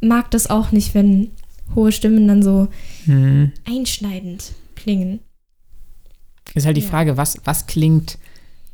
mag 0.01 0.29
das 0.31 0.49
auch 0.49 0.71
nicht, 0.71 0.93
wenn 0.95 1.31
hohe 1.75 1.91
Stimmen 1.91 2.27
dann 2.27 2.43
so 2.43 2.67
Hm. 3.05 3.51
einschneidend 3.67 4.51
klingen. 4.75 5.19
Ist 6.53 6.65
halt 6.65 6.77
die 6.77 6.81
Ja. 6.81 6.89
Frage, 6.89 7.17
was, 7.17 7.37
was 7.45 7.65
klingt 7.67 8.17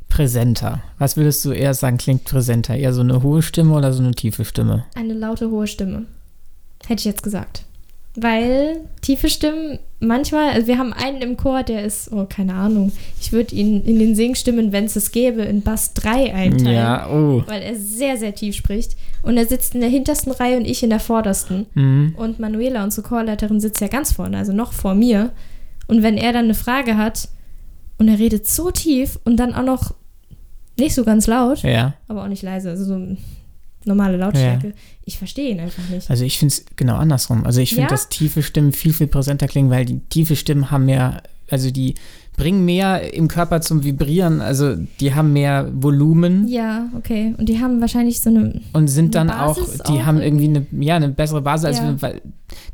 präsenter? 0.10 0.82
Was 0.98 1.16
würdest 1.18 1.46
du 1.46 1.52
eher 1.52 1.74
sagen, 1.74 1.98
klingt 1.98 2.24
präsenter? 2.26 2.76
Eher 2.76 2.94
so 2.94 3.02
eine 3.02 3.22
hohe 3.24 3.42
Stimme 3.42 3.76
oder 3.76 3.94
so 3.94 4.02
eine 4.04 4.12
tiefe 4.12 4.44
Stimme? 4.44 4.86
Eine 4.96 5.14
laute, 5.14 5.50
hohe 5.50 5.68
Stimme. 5.68 6.06
Hätte 6.88 7.00
ich 7.02 7.06
jetzt 7.06 7.24
gesagt. 7.24 7.64
Weil 8.16 8.78
tiefe 9.02 9.30
Stimmen 9.30 9.80
manchmal, 10.00 10.50
also 10.50 10.68
wir 10.68 10.78
haben 10.78 10.94
einen 10.94 11.22
im 11.22 11.38
Chor, 11.38 11.64
der 11.64 11.84
ist, 11.84 12.12
oh, 12.12 12.26
keine 12.30 12.54
Ahnung, 12.54 12.92
ich 13.20 13.32
würde 13.32 13.56
ihn 13.56 13.84
in 13.84 14.00
den 14.00 14.16
Singstimmen, 14.16 14.72
wenn 14.72 14.86
es 14.86 14.96
es 14.96 15.12
gäbe, 15.12 15.42
in 15.42 15.62
Bass 15.62 15.94
3 15.94 16.34
einteilen. 16.34 16.74
Ja, 16.76 17.10
oh. 17.10 17.44
Weil 17.48 17.62
er 17.62 17.76
sehr, 17.76 18.18
sehr 18.18 18.34
tief 18.36 18.56
spricht. 18.56 18.96
Und 19.22 19.38
er 19.38 19.46
sitzt 19.46 19.76
in 19.76 19.82
der 19.82 19.90
hintersten 19.90 20.32
Reihe 20.32 20.58
und 20.58 20.66
ich 20.66 20.82
in 20.84 20.90
der 20.90 21.00
vordersten. 21.00 21.66
Mhm. 21.74 22.16
Und 22.18 22.40
Manuela, 22.40 22.84
unsere 22.84 23.08
Chorleiterin, 23.08 23.60
sitzt 23.60 23.82
ja 23.82 23.88
ganz 23.88 24.14
vorne, 24.14 24.38
also 24.38 24.54
noch 24.54 24.72
vor 24.74 24.96
mir. 24.96 25.32
Und 25.88 26.04
wenn 26.04 26.18
er 26.18 26.32
dann 26.34 26.46
eine 26.46 26.54
Frage 26.54 26.96
hat 26.98 27.30
und 27.98 28.08
er 28.08 28.20
redet 28.20 28.48
so 28.48 28.72
tief 28.72 29.20
und 29.26 29.38
dann 29.38 29.54
auch 29.54 29.64
noch 29.64 29.94
nicht 30.78 30.96
so 30.96 31.04
ganz 31.04 31.28
laut, 31.28 31.64
Ja. 31.64 31.94
aber 32.08 32.24
auch 32.24 32.28
nicht 32.30 32.44
leise, 32.44 32.70
also 32.70 32.86
so 32.86 33.18
normale 33.86 34.18
Lautstärke, 34.18 34.74
ich 35.06 35.18
verstehe 35.18 35.52
ihn 35.52 35.60
einfach 35.60 35.88
nicht. 35.90 36.10
Also 36.10 36.24
ich 36.24 36.38
finde 36.38 36.54
es 36.54 36.66
genau 36.76 36.96
andersrum. 36.96 37.46
Also 37.46 37.62
ich 37.62 37.70
finde, 37.70 37.84
Ja? 37.84 37.90
dass 37.90 38.10
tiefe 38.10 38.44
Stimmen 38.44 38.72
viel, 38.74 38.94
viel 38.94 39.08
präsenter 39.08 39.48
klingen, 39.48 39.70
weil 39.70 39.86
die 39.86 40.00
tiefe 40.00 40.36
Stimmen 40.36 40.70
haben 40.72 40.86
mehr, 40.86 41.24
also 41.50 41.72
die 41.72 41.96
bringen 42.38 42.64
mehr 42.64 43.14
im 43.14 43.28
Körper 43.28 43.60
zum 43.62 43.84
Vibrieren, 43.84 44.40
also 44.42 44.76
die 45.00 45.14
haben 45.14 45.34
mehr 45.34 45.70
Volumen 45.74 46.48
Ja, 46.48 46.88
okay. 46.98 47.36
Und 47.38 47.50
die 47.50 47.60
haben 47.60 47.82
wahrscheinlich 47.82 48.22
so 48.22 48.30
eine. 48.30 48.62
und 48.74 48.88
sind 48.88 49.14
dann 49.16 49.30
Eine 49.30 49.46
auch, 49.46 49.58
Basis 49.58 49.80
die 49.88 49.92
auch 49.94 50.06
haben 50.06 50.22
irgendwie 50.22 50.46
eine, 50.48 50.66
ja, 50.80 50.96
eine 50.96 51.10
bessere 51.10 51.42
Basis, 51.42 51.66
als 51.66 51.78
Ja. 51.80 51.84
wir, 51.90 52.02
weil 52.02 52.22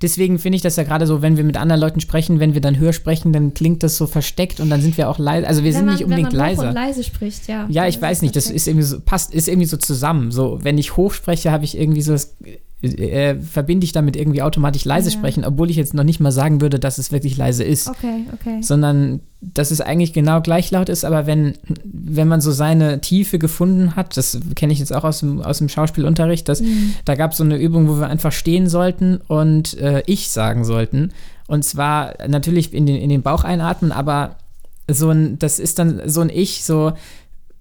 deswegen 0.02 0.40
finde 0.40 0.58
ich 0.58 0.62
das 0.62 0.76
ja 0.76 0.84
gerade 0.84 1.08
so, 1.08 1.22
wenn 1.22 1.38
wir 1.38 1.44
mit 1.44 1.58
anderen 1.58 1.82
Leuten 1.82 2.00
sprechen, 2.00 2.40
wenn 2.40 2.54
wir 2.54 2.62
dann 2.62 2.78
höher 2.78 2.94
sprechen, 2.94 3.34
dann 3.34 3.54
klingt 3.54 3.84
das 3.84 3.98
so 3.98 4.08
versteckt 4.08 4.60
und 4.60 4.70
dann 4.70 4.82
sind 4.82 4.98
wir 4.98 5.10
auch 5.10 5.20
leise, 5.20 5.48
also 5.48 5.64
wir 5.64 5.72
wenn 5.72 5.78
sind 5.78 5.86
man, 5.86 5.96
nicht 5.96 6.04
unbedingt 6.04 6.32
wenn 6.32 6.38
man 6.38 6.48
leiser. 6.50 6.70
und 6.70 6.74
leise 6.76 7.04
spricht, 7.04 7.48
ja. 7.48 7.68
Ja, 7.70 7.88
ich 7.88 7.96
Dann 7.96 8.10
weiß 8.10 8.22
nicht, 8.22 8.36
das 8.36 8.50
ist 8.50 8.68
irgendwie 8.68 8.86
so, 8.86 9.00
passt, 9.00 9.34
ist 9.34 9.48
irgendwie 9.48 9.68
so 9.68 9.78
zusammen. 9.78 10.32
So, 10.32 10.60
wenn 10.62 10.78
ich 10.78 10.98
hoch 10.98 11.14
spreche, 11.14 11.52
habe 11.52 11.66
ich 11.66 11.78
irgendwie 11.78 12.02
so 12.02 12.14
das, 12.14 12.36
äh, 12.86 13.36
verbinde 13.40 13.86
ich 13.86 13.92
damit 13.92 14.16
irgendwie 14.16 14.42
automatisch 14.42 14.86
leise 14.86 15.10
Ja. 15.10 15.18
sprechen, 15.18 15.44
obwohl 15.46 15.70
ich 15.70 15.76
jetzt 15.78 15.94
noch 15.94 16.04
nicht 16.04 16.20
mal 16.20 16.32
sagen 16.32 16.62
würde, 16.62 16.80
dass 16.80 16.98
es 16.98 17.12
wirklich 17.12 17.38
leise 17.38 17.64
ist. 17.64 17.88
Okay, 17.90 18.26
okay. 18.34 18.62
Sondern, 18.62 19.20
dass 19.42 19.72
es 19.72 19.82
eigentlich 19.82 20.14
genau 20.14 20.42
gleich 20.42 20.72
laut 20.72 20.90
ist, 20.90 21.06
aber 21.06 21.28
wenn, 21.28 21.54
wenn 21.84 22.28
man 22.28 22.42
so 22.42 22.52
seine 22.52 23.02
Tiefe 23.02 23.40
gefunden 23.40 23.96
hat, 23.96 24.18
das 24.18 24.40
kenne 24.56 24.74
ich 24.74 24.80
jetzt 24.80 24.94
auch 24.94 25.04
aus 25.04 25.20
dem, 25.20 25.42
aus 25.42 25.58
dem 25.60 25.70
Schauspielunterricht, 25.70 26.48
dass, 26.50 26.62
Mhm. 26.62 26.94
da 27.06 27.16
gab 27.16 27.32
es 27.32 27.38
so 27.38 27.44
eine 27.44 27.58
Übung, 27.58 27.88
wo 27.88 27.96
wir 28.00 28.08
einfach 28.08 28.32
stehen 28.32 28.68
sollten 28.70 29.18
und 29.28 29.78
äh, 29.80 30.04
ich 30.06 30.30
sagen 30.30 30.64
sollten. 30.66 31.12
Und 31.48 31.64
zwar 31.64 32.14
natürlich 32.28 32.74
in 32.74 32.86
den, 32.86 32.96
in 32.96 33.10
den 33.10 33.22
Bauch 33.22 33.44
einatmen, 33.44 33.92
aber 33.92 34.38
so 34.90 35.10
ein, 35.10 35.38
das 35.40 35.60
ist 35.60 35.80
dann 35.80 36.02
so 36.06 36.22
ein 36.22 36.30
Ich, 36.30 36.64
so 36.64 36.94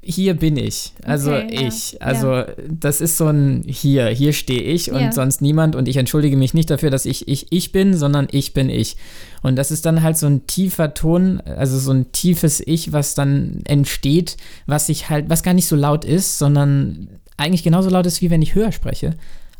hier 0.06 0.34
bin 0.34 0.56
ich. 0.56 0.92
Also 1.04 1.32
Okay, 1.32 1.54
ja, 1.62 1.68
ich. 1.68 2.00
Also 2.02 2.44
das 2.68 3.00
ist 3.00 3.16
so 3.16 3.26
ein 3.26 3.62
hier, 3.66 4.06
hier 4.08 4.32
stehe 4.32 4.60
ich 4.62 4.90
und 4.92 5.00
Ja. 5.00 5.12
sonst 5.12 5.40
niemand 5.42 5.76
und 5.76 5.88
ich 5.88 5.96
entschuldige 5.96 6.36
mich 6.36 6.54
nicht 6.54 6.70
dafür, 6.70 6.90
dass 6.90 7.06
ich 7.06 7.26
ich 7.28 7.46
ich 7.50 7.72
bin, 7.72 7.96
sondern 7.96 8.28
ich 8.30 8.52
bin 8.54 8.68
ich. 8.70 8.96
Und 9.42 9.56
das 9.56 9.70
ist 9.70 9.84
dann 9.86 10.02
halt 10.02 10.16
so 10.16 10.26
ein 10.26 10.46
tiefer 10.46 10.94
Ton, 10.94 11.40
also 11.40 11.78
so 11.78 11.92
ein 11.92 12.12
tiefes 12.12 12.62
Ich, 12.64 12.92
was 12.92 13.14
dann 13.14 13.60
entsteht, 13.64 14.36
was 14.66 14.86
sich 14.86 15.10
halt, 15.10 15.28
was 15.28 15.42
gar 15.42 15.54
nicht 15.54 15.66
so 15.68 15.76
laut 15.76 16.04
ist, 16.04 16.38
sondern 16.38 17.08
eigentlich 17.36 17.62
genauso 17.62 17.90
laut 17.90 18.06
ist, 18.06 18.22
wie 18.22 18.30
wenn 18.30 18.42
ich 18.42 18.54
höher 18.54 18.72
spreche, 18.72 19.14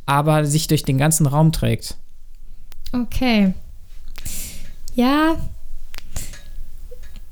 aber 0.05 0.45
sich 0.45 0.67
durch 0.67 0.83
den 0.83 0.97
ganzen 0.97 1.25
Raum 1.27 1.51
trägt. 1.51 1.95
Okay. 2.93 3.53
Ja. 4.95 5.35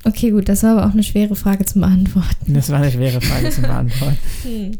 Okay, 0.04 0.30
gut, 0.30 0.48
das 0.48 0.62
war 0.62 0.72
aber 0.76 0.86
auch 0.86 0.92
eine 0.92 1.02
schwere 1.02 1.34
Frage 1.34 1.64
zum 1.64 1.80
Beantworten. 1.80 2.52
Das 2.54 2.68
war 2.70 2.78
eine 2.80 2.90
schwere 2.90 3.20
Frage 3.20 3.50
zu 3.50 3.60
beantworten. 3.62 4.18
Hm. 4.42 4.78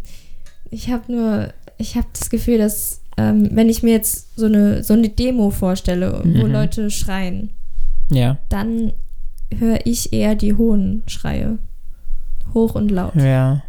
Ich 0.71 0.91
habe 0.91 1.11
nur, 1.13 1.53
ich 1.79 1.97
habe 1.97 2.07
das 2.13 2.31
Gefühl, 2.31 2.59
dass 2.59 3.01
ähm, 3.17 3.49
wenn 3.53 3.69
ich 3.69 3.83
mir 3.85 3.93
jetzt 3.93 4.37
so 4.37 4.47
eine, 4.47 4.83
so 4.83 4.93
eine 4.93 5.09
Demo 5.09 5.51
vorstelle, 5.51 6.21
wo 6.25 6.45
Mhm. 6.47 6.53
Leute 6.53 6.91
schreien, 6.91 7.51
Ja. 8.11 8.39
dann 8.49 8.93
höre 9.57 9.87
ich 9.87 10.13
eher 10.13 10.35
die 10.35 10.55
hohen 10.55 11.03
Schreie. 11.07 11.59
Hoch 12.55 12.75
und 12.75 12.91
laut, 12.91 13.15
Ja. 13.15 13.63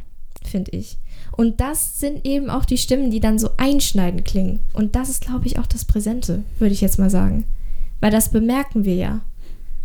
finde 0.44 0.72
ich. 0.72 0.98
Und 1.32 1.60
das 1.62 2.00
sind 2.00 2.26
eben 2.26 2.50
auch 2.50 2.66
die 2.66 2.78
Stimmen, 2.78 3.12
die 3.12 3.20
dann 3.20 3.38
so 3.40 3.50
einschneidend 3.58 4.26
klingen. 4.26 4.60
Und 4.74 4.96
das 4.96 5.10
ist, 5.10 5.22
glaube 5.22 5.46
ich, 5.46 5.60
auch 5.60 5.68
das 5.68 5.86
Präsente, 5.86 6.44
würde 6.60 6.74
ich 6.74 6.82
jetzt 6.82 6.98
mal 6.98 7.10
sagen. 7.10 7.46
Weil 8.00 8.12
das 8.12 8.30
bemerken 8.30 8.84
wir 8.86 8.96
ja. 8.96 9.22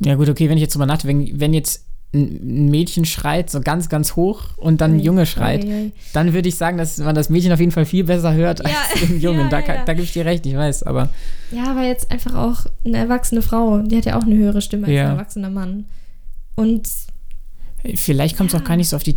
Ja, 0.02 0.14
gut, 0.14 0.28
okay, 0.28 0.48
wenn 0.48 0.56
ich 0.56 0.62
jetzt 0.62 0.74
drüber 0.74 0.86
nachdenke, 0.86 1.32
wenn, 1.32 1.40
wenn 1.40 1.54
jetzt 1.54 1.86
ein 2.12 2.66
Mädchen 2.70 3.04
schreit, 3.04 3.50
so 3.50 3.60
ganz, 3.60 3.88
ganz 3.88 4.16
hoch 4.16 4.42
und 4.56 4.80
dann 4.80 4.94
ein 4.94 5.00
Junge 5.00 5.26
schreit, 5.26 5.64
dann 6.12 6.32
würde 6.32 6.48
ich 6.48 6.56
sagen, 6.56 6.76
dass 6.76 6.98
man 6.98 7.14
das 7.14 7.28
Mädchen 7.30 7.52
auf 7.52 7.60
jeden 7.60 7.70
Fall 7.70 7.84
viel 7.84 8.02
besser 8.02 8.34
hört 8.34 8.58
Ja, 8.60 8.64
als 8.92 9.00
den 9.00 9.20
Jungen. 9.20 9.42
ja, 9.42 9.48
da, 9.48 9.60
ja, 9.60 9.84
da 9.84 9.92
gebe 9.92 10.02
ich 10.04 10.12
dir 10.12 10.24
recht, 10.24 10.44
ich 10.44 10.56
weiß, 10.56 10.82
aber 10.82 11.10
Ja, 11.52 11.70
aber 11.70 11.82
jetzt 11.84 12.10
einfach 12.10 12.34
auch 12.34 12.66
eine 12.84 12.96
erwachsene 12.96 13.42
Frau, 13.42 13.78
die 13.82 13.96
hat 13.96 14.06
ja 14.06 14.18
auch 14.18 14.24
eine 14.24 14.34
höhere 14.34 14.60
Stimme 14.60 14.86
als 14.88 14.92
ein 14.96 15.06
erwachsener 15.12 15.50
Mann. 15.50 15.84
Und 16.56 16.88
vielleicht 17.94 18.36
kommt 18.36 18.52
es 18.52 18.60
auch 18.60 18.64
gar 18.64 18.76
nicht 18.76 18.88
so 18.88 18.96
auf 18.96 19.02
die 19.04 19.14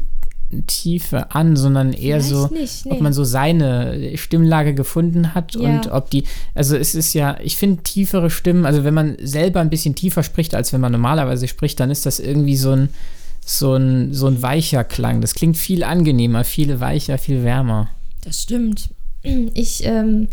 Tiefe 0.68 1.32
an, 1.32 1.56
sondern 1.56 1.94
eher 1.94 2.22
so, 2.22 2.48
vielleicht 2.48 2.62
nicht, 2.62 2.86
nee. 2.86 2.92
ob 2.94 3.02
man 3.02 3.14
so 3.14 3.24
seine 3.24 4.18
Stimmlage 4.18 4.74
gefunden 4.74 5.34
hat 5.34 5.56
Ja. 5.56 5.62
und 5.62 5.92
ob 5.92 6.10
die, 6.10 6.24
also 6.56 6.76
es 6.78 6.96
ist 6.96 7.14
ja, 7.14 7.38
ich 7.44 7.58
finde 7.58 7.84
tiefere 7.84 8.30
Stimmen, 8.30 8.66
also 8.66 8.84
wenn 8.84 8.94
man 8.94 9.18
selber 9.22 9.60
ein 9.60 9.70
bisschen 9.70 9.96
tiefer 9.96 10.24
spricht, 10.24 10.56
als 10.56 10.74
wenn 10.74 10.82
man 10.82 10.92
normalerweise 10.92 11.48
spricht, 11.48 11.80
dann 11.80 11.92
ist 11.92 12.06
das 12.06 12.20
irgendwie 12.20 12.56
so 12.56 12.72
ein, 12.72 12.90
so 13.46 13.76
ein, 13.76 14.14
so 14.14 14.28
ein 14.28 14.42
weicher 14.42 14.84
Klang. 14.84 15.20
Das 15.22 15.34
klingt 15.34 15.58
viel 15.58 15.84
angenehmer, 15.84 16.44
viel 16.44 16.80
weicher, 16.80 17.18
viel 17.18 17.44
wärmer. 17.44 17.90
Das 18.24 18.42
stimmt. 18.42 18.90
Ich, 19.54 19.86
ähm, 19.86 20.28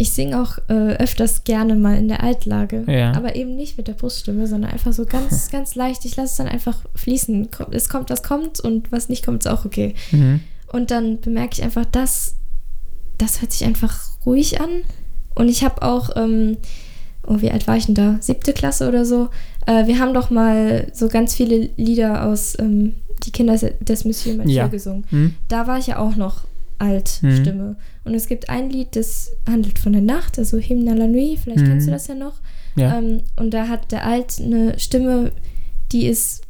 ich 0.00 0.12
singe 0.12 0.40
auch 0.40 0.58
äh, 0.68 0.94
öfters 0.96 1.42
gerne 1.42 1.74
mal 1.74 1.96
in 1.98 2.06
der 2.06 2.22
Altlage. 2.22 2.84
Ja. 2.86 3.12
Aber 3.14 3.34
eben 3.34 3.56
nicht 3.56 3.76
mit 3.76 3.88
der 3.88 3.94
Bruststimme, 3.94 4.46
sondern 4.46 4.70
einfach 4.70 4.92
so 4.92 5.04
ganz, 5.04 5.50
ganz 5.52 5.74
leicht. 5.74 6.04
Ich 6.04 6.16
lasse 6.16 6.30
es 6.30 6.36
dann 6.36 6.46
einfach 6.48 6.84
fließen. 6.94 7.48
Es 7.72 7.88
kommt, 7.88 8.08
was 8.10 8.22
kommt 8.22 8.60
und 8.60 8.92
was 8.92 9.08
nicht 9.08 9.24
kommt, 9.24 9.44
ist 9.44 9.50
auch 9.50 9.64
okay. 9.64 9.94
Mhm. 10.12 10.40
Und 10.72 10.92
dann 10.92 11.20
bemerke 11.20 11.54
ich 11.54 11.62
einfach, 11.64 11.84
das, 11.84 12.36
das 13.18 13.40
hört 13.40 13.52
sich 13.52 13.64
einfach 13.66 13.98
ruhig 14.24 14.60
an. 14.60 14.68
Und 15.34 15.48
ich 15.48 15.64
habe 15.64 15.82
auch, 15.82 16.10
ähm, 16.16 16.58
oh, 17.26 17.40
wie 17.40 17.50
alt 17.50 17.66
war 17.66 17.76
ich 17.76 17.86
denn 17.86 17.94
da? 17.96 18.18
Siebte 18.20 18.52
Klasse 18.52 18.88
oder 18.88 19.04
so. 19.04 19.30
Äh, 19.66 19.86
wir 19.88 19.98
haben 19.98 20.14
doch 20.14 20.30
mal 20.30 20.88
so 20.92 21.08
ganz 21.08 21.34
viele 21.34 21.70
Lieder 21.76 22.24
aus 22.26 22.56
ähm, 22.60 22.94
Die 23.24 23.32
Kinder 23.32 23.56
des 23.56 24.04
Monsieur 24.04 24.36
Mathieu 24.36 24.52
Ja. 24.52 24.68
gesungen. 24.68 25.04
Hm? 25.10 25.34
Da 25.48 25.66
war 25.66 25.78
ich 25.78 25.88
ja 25.88 25.98
auch 25.98 26.14
noch 26.14 26.44
Altstimme. 26.78 27.74
Und 28.08 28.14
es 28.14 28.26
gibt 28.26 28.48
ein 28.48 28.70
Lied, 28.70 28.96
das 28.96 29.30
handelt 29.48 29.78
von 29.78 29.92
der 29.92 30.02
Nacht, 30.02 30.38
also 30.38 30.56
Hymne 30.58 30.92
à 30.92 30.94
la 30.94 31.06
Nuit, 31.06 31.38
vielleicht 31.38 31.60
Mhm. 31.60 31.66
kennst 31.66 31.86
du 31.86 31.90
das 31.90 32.06
ja 32.06 32.14
noch. 32.14 32.40
Ja. 32.74 32.98
Ähm, 32.98 33.20
und 33.36 33.52
da 33.52 33.68
hat 33.68 33.92
der 33.92 34.06
Alt 34.06 34.40
eine 34.42 34.78
Stimme, 34.78 35.32
die 35.92 36.06
ist 36.06 36.42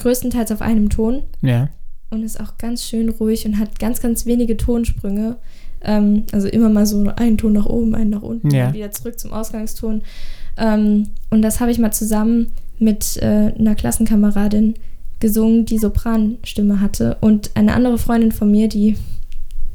größtenteils 0.00 0.52
auf 0.52 0.62
einem 0.62 0.88
Ton 0.88 1.22
ja. 1.42 1.68
und 2.10 2.22
ist 2.22 2.40
auch 2.40 2.56
ganz 2.58 2.84
schön 2.84 3.08
ruhig 3.08 3.44
und 3.46 3.58
hat 3.58 3.78
ganz, 3.78 4.00
ganz 4.00 4.24
wenige 4.26 4.56
Tonsprünge. 4.56 5.36
Ähm, 5.82 6.24
also 6.32 6.46
immer 6.48 6.68
mal 6.68 6.86
so 6.86 7.08
einen 7.16 7.38
Ton 7.38 7.52
nach 7.54 7.66
oben, 7.66 7.94
einen 7.94 8.10
nach 8.10 8.22
unten, 8.22 8.50
Ja. 8.50 8.72
wieder 8.72 8.90
zurück 8.90 9.18
zum 9.18 9.32
Ausgangston. 9.32 10.02
Ähm, 10.58 11.08
und 11.30 11.42
das 11.42 11.60
habe 11.60 11.70
ich 11.70 11.78
mal 11.78 11.92
zusammen 11.92 12.52
mit 12.78 13.16
äh, 13.18 13.52
einer 13.58 13.74
Klassenkameradin 13.74 14.74
gesungen, 15.20 15.66
die 15.66 15.78
Sopranstimme 15.78 16.80
hatte. 16.80 17.16
Und 17.20 17.50
eine 17.54 17.74
andere 17.74 17.98
Freundin 17.98 18.32
von 18.32 18.50
mir, 18.50 18.68
die 18.68 18.96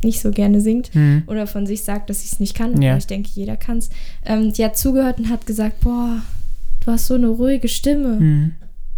nicht 0.04 0.22
so 0.22 0.32
gerne 0.32 0.62
singt 0.62 0.93
Hm. 0.93 1.24
oder 1.28 1.48
von 1.48 1.66
sich 1.66 1.84
sagt, 1.84 2.10
dass 2.10 2.22
sie 2.22 2.30
es 2.32 2.39
nicht 2.39 2.56
kann, 2.56 2.82
Ja. 2.82 2.91
aber 2.91 3.00
ich 3.00 3.08
denke, 3.08 3.30
jeder 3.34 3.56
kann 3.58 3.78
es, 3.80 3.89
ähm, 4.26 4.54
die 4.54 4.64
hat 4.64 4.78
zugehört 4.78 5.18
und 5.20 5.30
hat 5.30 5.46
gesagt, 5.46 5.80
boah, 5.82 6.22
du 6.86 6.91
hast 6.91 7.08
so 7.08 7.16
eine 7.16 7.28
ruhige 7.28 7.68
Stimme. 7.68 8.20
Hm. 8.20 8.52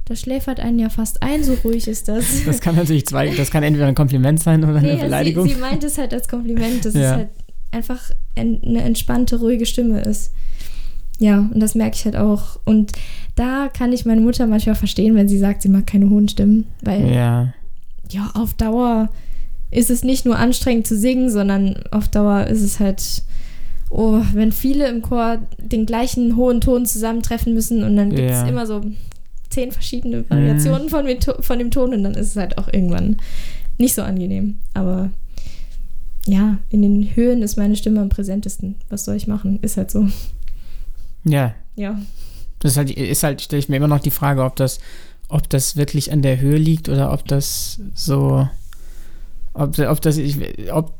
Das 0.05 0.21
schläfert 0.21 0.59
einen 0.61 0.79
ja 0.79 0.89
fast 0.89 1.21
ein, 1.21 1.43
so 1.43 1.53
ruhig 1.65 1.87
ist 1.87 2.07
das. 2.07 2.25
Das 2.45 2.61
kann 2.61 2.75
natürlich 2.75 3.05
zwei, 3.05 3.27
das 3.35 3.51
kann 3.51 3.63
entweder 3.63 3.87
ein 3.87 3.95
Kompliment 3.95 4.39
sein 4.41 4.63
oder 4.63 4.77
eine 4.77 4.95
Nee, 4.95 5.01
Beleidigung. 5.01 5.47
Sie, 5.47 5.53
sie 5.55 5.59
meint 5.59 5.83
es 5.83 5.97
halt 5.97 6.13
als 6.13 6.27
Kompliment, 6.27 6.83
dass 6.85 6.93
Ja. 6.95 7.01
es 7.01 7.11
halt 7.11 7.29
einfach 7.71 8.11
eine 8.35 8.81
entspannte, 8.81 9.37
ruhige 9.39 9.65
Stimme 9.65 10.01
ist. 10.01 10.31
Ja, 11.19 11.39
und 11.53 11.59
das 11.59 11.73
merke 11.75 11.95
ich 11.95 12.05
halt 12.05 12.15
auch. 12.15 12.59
Und 12.63 12.91
da 13.35 13.69
kann 13.69 13.91
ich 13.91 14.05
meine 14.05 14.21
Mutter 14.21 14.45
manchmal 14.47 14.75
verstehen, 14.75 15.15
wenn 15.15 15.27
sie 15.27 15.39
sagt, 15.39 15.61
sie 15.63 15.69
mag 15.69 15.87
keine 15.87 16.09
hohen 16.09 16.29
Stimmen. 16.29 16.67
Weil, 16.83 17.11
ja, 17.11 17.53
ja. 18.11 18.31
auf 18.35 18.53
Dauer 18.53 19.09
ist 19.77 19.89
es 19.91 20.03
nicht 20.03 20.25
nur 20.25 20.37
anstrengend 20.37 20.87
zu 20.87 20.97
singen, 20.97 21.29
sondern 21.29 21.75
auf 21.91 22.07
Dauer 22.07 22.47
ist 22.47 22.61
es 22.61 22.79
halt, 22.79 23.21
oh, 23.89 24.21
wenn 24.33 24.51
viele 24.51 24.87
im 24.89 25.01
Chor 25.01 25.39
den 25.59 25.85
gleichen 25.85 26.35
hohen 26.35 26.61
Ton 26.61 26.85
zusammentreffen 26.85 27.53
müssen 27.53 27.83
und 27.83 27.95
dann 27.95 28.09
gibt 28.09 28.29
es 28.29 28.41
Ja. 28.41 28.47
immer 28.47 28.65
so 28.65 28.81
zehn 29.49 29.71
verschiedene 29.71 30.29
Variationen 30.29 30.89
von, 30.89 31.05
dem 31.05 31.19
von 31.39 31.59
dem 31.59 31.71
Ton 31.71 31.93
und 31.93 32.03
dann 32.03 32.15
ist 32.15 32.29
es 32.31 32.35
halt 32.35 32.57
auch 32.57 32.67
irgendwann 32.71 33.17
nicht 33.77 33.93
so 33.93 34.01
angenehm. 34.01 34.57
Aber 34.73 35.11
ja, 36.25 36.57
in 36.69 36.81
den 36.81 37.15
Höhen 37.15 37.41
ist 37.43 37.55
meine 37.57 37.75
Stimme 37.75 38.01
am 38.01 38.09
präsentesten. 38.09 38.75
Was 38.89 39.05
soll 39.05 39.15
ich 39.15 39.27
machen? 39.27 39.59
Ist 39.61 39.77
halt 39.77 39.91
so. 39.91 40.07
Ja. 41.23 41.53
Ja. 41.75 42.01
Das 42.59 42.71
ist 42.71 42.77
halt, 42.77 42.91
ist 42.91 43.23
halt 43.23 43.41
stelle 43.41 43.59
ich 43.59 43.69
mir 43.69 43.77
immer 43.77 43.87
noch 43.87 43.99
die 43.99 44.11
Frage, 44.11 44.43
ob 44.43 44.55
das, 44.55 44.79
ob 45.29 45.47
das 45.49 45.75
wirklich 45.77 46.11
an 46.11 46.21
der 46.23 46.39
Höhe 46.41 46.57
liegt 46.57 46.89
oder 46.89 47.13
ob 47.13 47.27
das 47.27 47.79
so, 47.93 48.49
ob, 49.57 49.77
ob 49.79 50.01
das, 50.01 50.17
ich, 50.17 50.37
ob, 50.71 50.93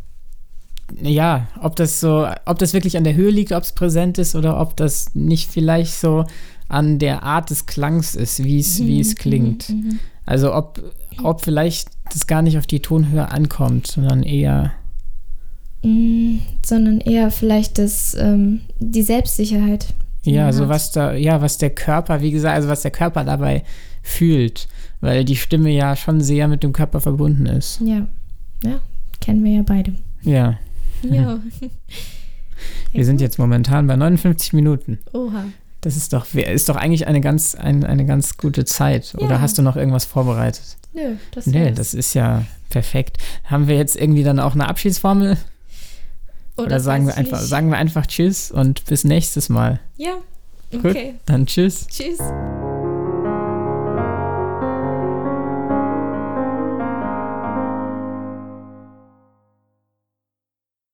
ja, 1.01 1.47
ob 1.61 1.75
das 1.75 1.99
so, 1.99 2.27
ob 2.45 2.59
das 2.59 2.73
wirklich 2.73 2.97
an 2.97 3.03
der 3.03 3.15
Höhe 3.15 3.31
liegt, 3.31 3.51
ob 3.51 3.63
es 3.63 3.71
präsent 3.73 4.17
ist 4.17 4.35
oder 4.35 4.59
ob 4.59 4.75
das 4.77 5.13
nicht 5.15 5.51
vielleicht 5.51 5.93
so 5.93 6.25
an 6.69 6.99
der 6.99 7.23
Art 7.23 7.49
des 7.49 7.65
Klangs 7.65 8.15
ist, 8.15 8.43
wie 8.43 8.59
es, 8.59 8.79
wie 8.79 8.99
es 8.99 9.15
klingt. 9.15 9.73
Also 10.25 10.53
ob, 10.53 10.81
ob 11.23 11.43
vielleicht 11.43 11.89
das 12.11 12.27
gar 12.27 12.41
nicht 12.41 12.57
auf 12.57 12.67
die 12.67 12.81
Tonhöhe 12.81 13.31
ankommt, 13.31 13.87
sondern 13.87 14.23
eher. 14.23 14.73
Mm, 15.83 16.39
sondern 16.65 16.99
eher 16.99 17.31
vielleicht 17.31 17.77
das, 17.77 18.15
ähm, 18.19 18.61
die 18.79 19.03
Selbstsicherheit. 19.03 19.93
die 20.25 20.31
Ja, 20.31 20.51
so 20.51 20.63
hat. 20.63 20.69
was 20.69 20.91
da, 20.91 21.13
ja, 21.13 21.41
was 21.41 21.57
der 21.57 21.69
Körper, 21.69 22.21
wie 22.21 22.31
gesagt, 22.31 22.55
also 22.55 22.67
was 22.67 22.81
der 22.81 22.91
Körper 22.91 23.23
dabei 23.23 23.63
fühlt, 24.03 24.67
weil 24.99 25.23
die 25.23 25.35
Stimme 25.35 25.69
ja 25.69 25.95
schon 25.95 26.21
sehr 26.21 26.47
mit 26.47 26.63
dem 26.63 26.73
Körper 26.73 26.99
verbunden 26.99 27.45
ist. 27.45 27.79
Ja, 27.81 28.07
ja, 28.63 28.79
kennen 29.21 29.43
wir 29.43 29.51
ja 29.53 29.61
beide. 29.63 29.93
Ja, 30.21 30.57
Ja. 31.03 31.39
wir 32.91 33.05
sind 33.05 33.21
jetzt 33.21 33.37
momentan 33.39 33.87
bei 33.87 33.95
59 33.95 34.53
Minuten. 34.53 34.99
Oha. 35.13 35.45
Das 35.81 35.95
ist 35.95 36.11
doch, 36.11 36.33
ist 36.33 36.69
doch 36.69 36.75
eigentlich 36.75 37.07
eine 37.07 37.21
ganz, 37.21 37.53
ein, 37.55 37.83
eine 37.83 38.05
ganz 38.05 38.37
gute 38.37 38.65
Zeit. 38.65 39.13
Oder 39.17 39.35
Ja. 39.35 39.41
hast 39.41 39.57
du 39.57 39.61
noch 39.61 39.75
irgendwas 39.75 40.05
vorbereitet? 40.05 40.77
Nö, 40.93 41.15
das 41.31 41.45
Nee, 41.45 41.65
wär's. 41.65 41.77
das 41.77 41.93
ist 41.93 42.13
ja 42.15 42.43
perfekt. 42.69 43.17
Haben 43.45 43.67
wir 43.67 43.75
jetzt 43.77 43.95
irgendwie 43.95 44.23
dann 44.23 44.39
auch 44.39 44.53
eine 44.53 44.67
Abschiedsformel? 44.67 45.37
Oder 46.57 46.69
das 46.69 46.83
sagen 46.83 47.05
wir 47.05 47.15
einfach, 47.15 47.39
sagen 47.39 47.69
wir 47.69 47.77
einfach 47.77 48.07
Tschüss 48.07 48.49
und 48.51 48.83
bis 48.85 49.03
nächstes 49.03 49.49
Mal. 49.49 49.79
Ja, 49.97 50.15
Gut. 50.71 50.85
okay. 50.85 51.13
Dann 51.27 51.45
Tschüss. 51.45 51.85
Tschüss. 51.87 52.17